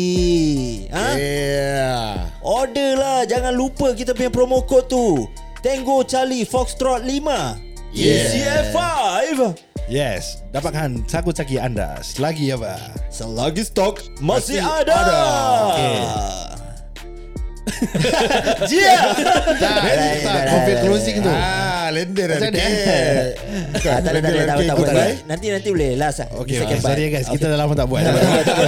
Ha? 0.91 1.15
Yeah. 1.15 2.31
Order 2.43 2.91
lah 2.95 3.19
Jangan 3.27 3.53
lupa 3.53 3.91
kita 3.93 4.15
punya 4.17 4.33
promo 4.33 4.65
code 4.65 4.89
tu 4.89 5.29
Tango 5.61 6.01
Charlie 6.03 6.49
Foxtrot 6.49 7.05
5 7.05 7.69
Yeah. 7.97 8.29
CF5 8.29 8.77
Yes. 9.89 10.45
Dapatkan 10.53 11.07
sagu 11.07 11.33
caki 11.33 11.57
anda 11.57 11.97
selagi 12.03 12.53
apa? 12.53 12.77
Selagi 13.09 13.65
stok 13.65 14.03
masih, 14.21 14.59
Masih 14.59 14.61
ada, 14.61 14.95
ada. 15.01 15.17
Okay. 15.73 15.97
Jia 18.69 19.17
Tak, 19.57 20.43
COVID 20.45 20.77
closing 20.85 21.17
tu. 21.23 21.33
Ah, 21.33 21.89
lender 21.89 22.37
Macam 22.37 22.51
mana? 22.53 22.67
tak 23.81 23.97
ada, 24.03 24.09
tak 24.13 24.33
tak 24.37 24.57
tak 24.67 24.77
boleh. 24.77 24.93
tak? 24.93 25.25
Nanti 25.25 25.47
nanti 25.55 25.69
boleh 25.71 25.91
last 25.97 26.19
lah. 26.21 26.29
Okay. 26.43 26.57
Sorry 26.77 27.07
guys, 27.09 27.27
kita 27.31 27.47
dah 27.55 27.59
lama 27.59 27.73
tak 27.73 27.87
buat. 27.89 28.03
Tak 28.05 28.13
tak. 28.45 28.59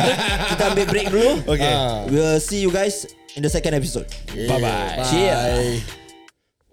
Kita 0.57 0.63
ambil 0.73 0.87
break 0.89 1.07
dulu. 1.13 1.31
Okay. 1.53 1.73
Ah. 1.73 2.07
We'll 2.09 2.41
see 2.41 2.63
you 2.63 2.71
guys 2.73 3.05
in 3.39 3.43
the 3.43 3.49
second 3.49 3.73
episode. 3.73 4.09
Bye-bye. 4.35 5.07
Cheers. 5.11 5.87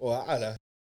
Oh, 0.02 0.10
alah. 0.26 0.56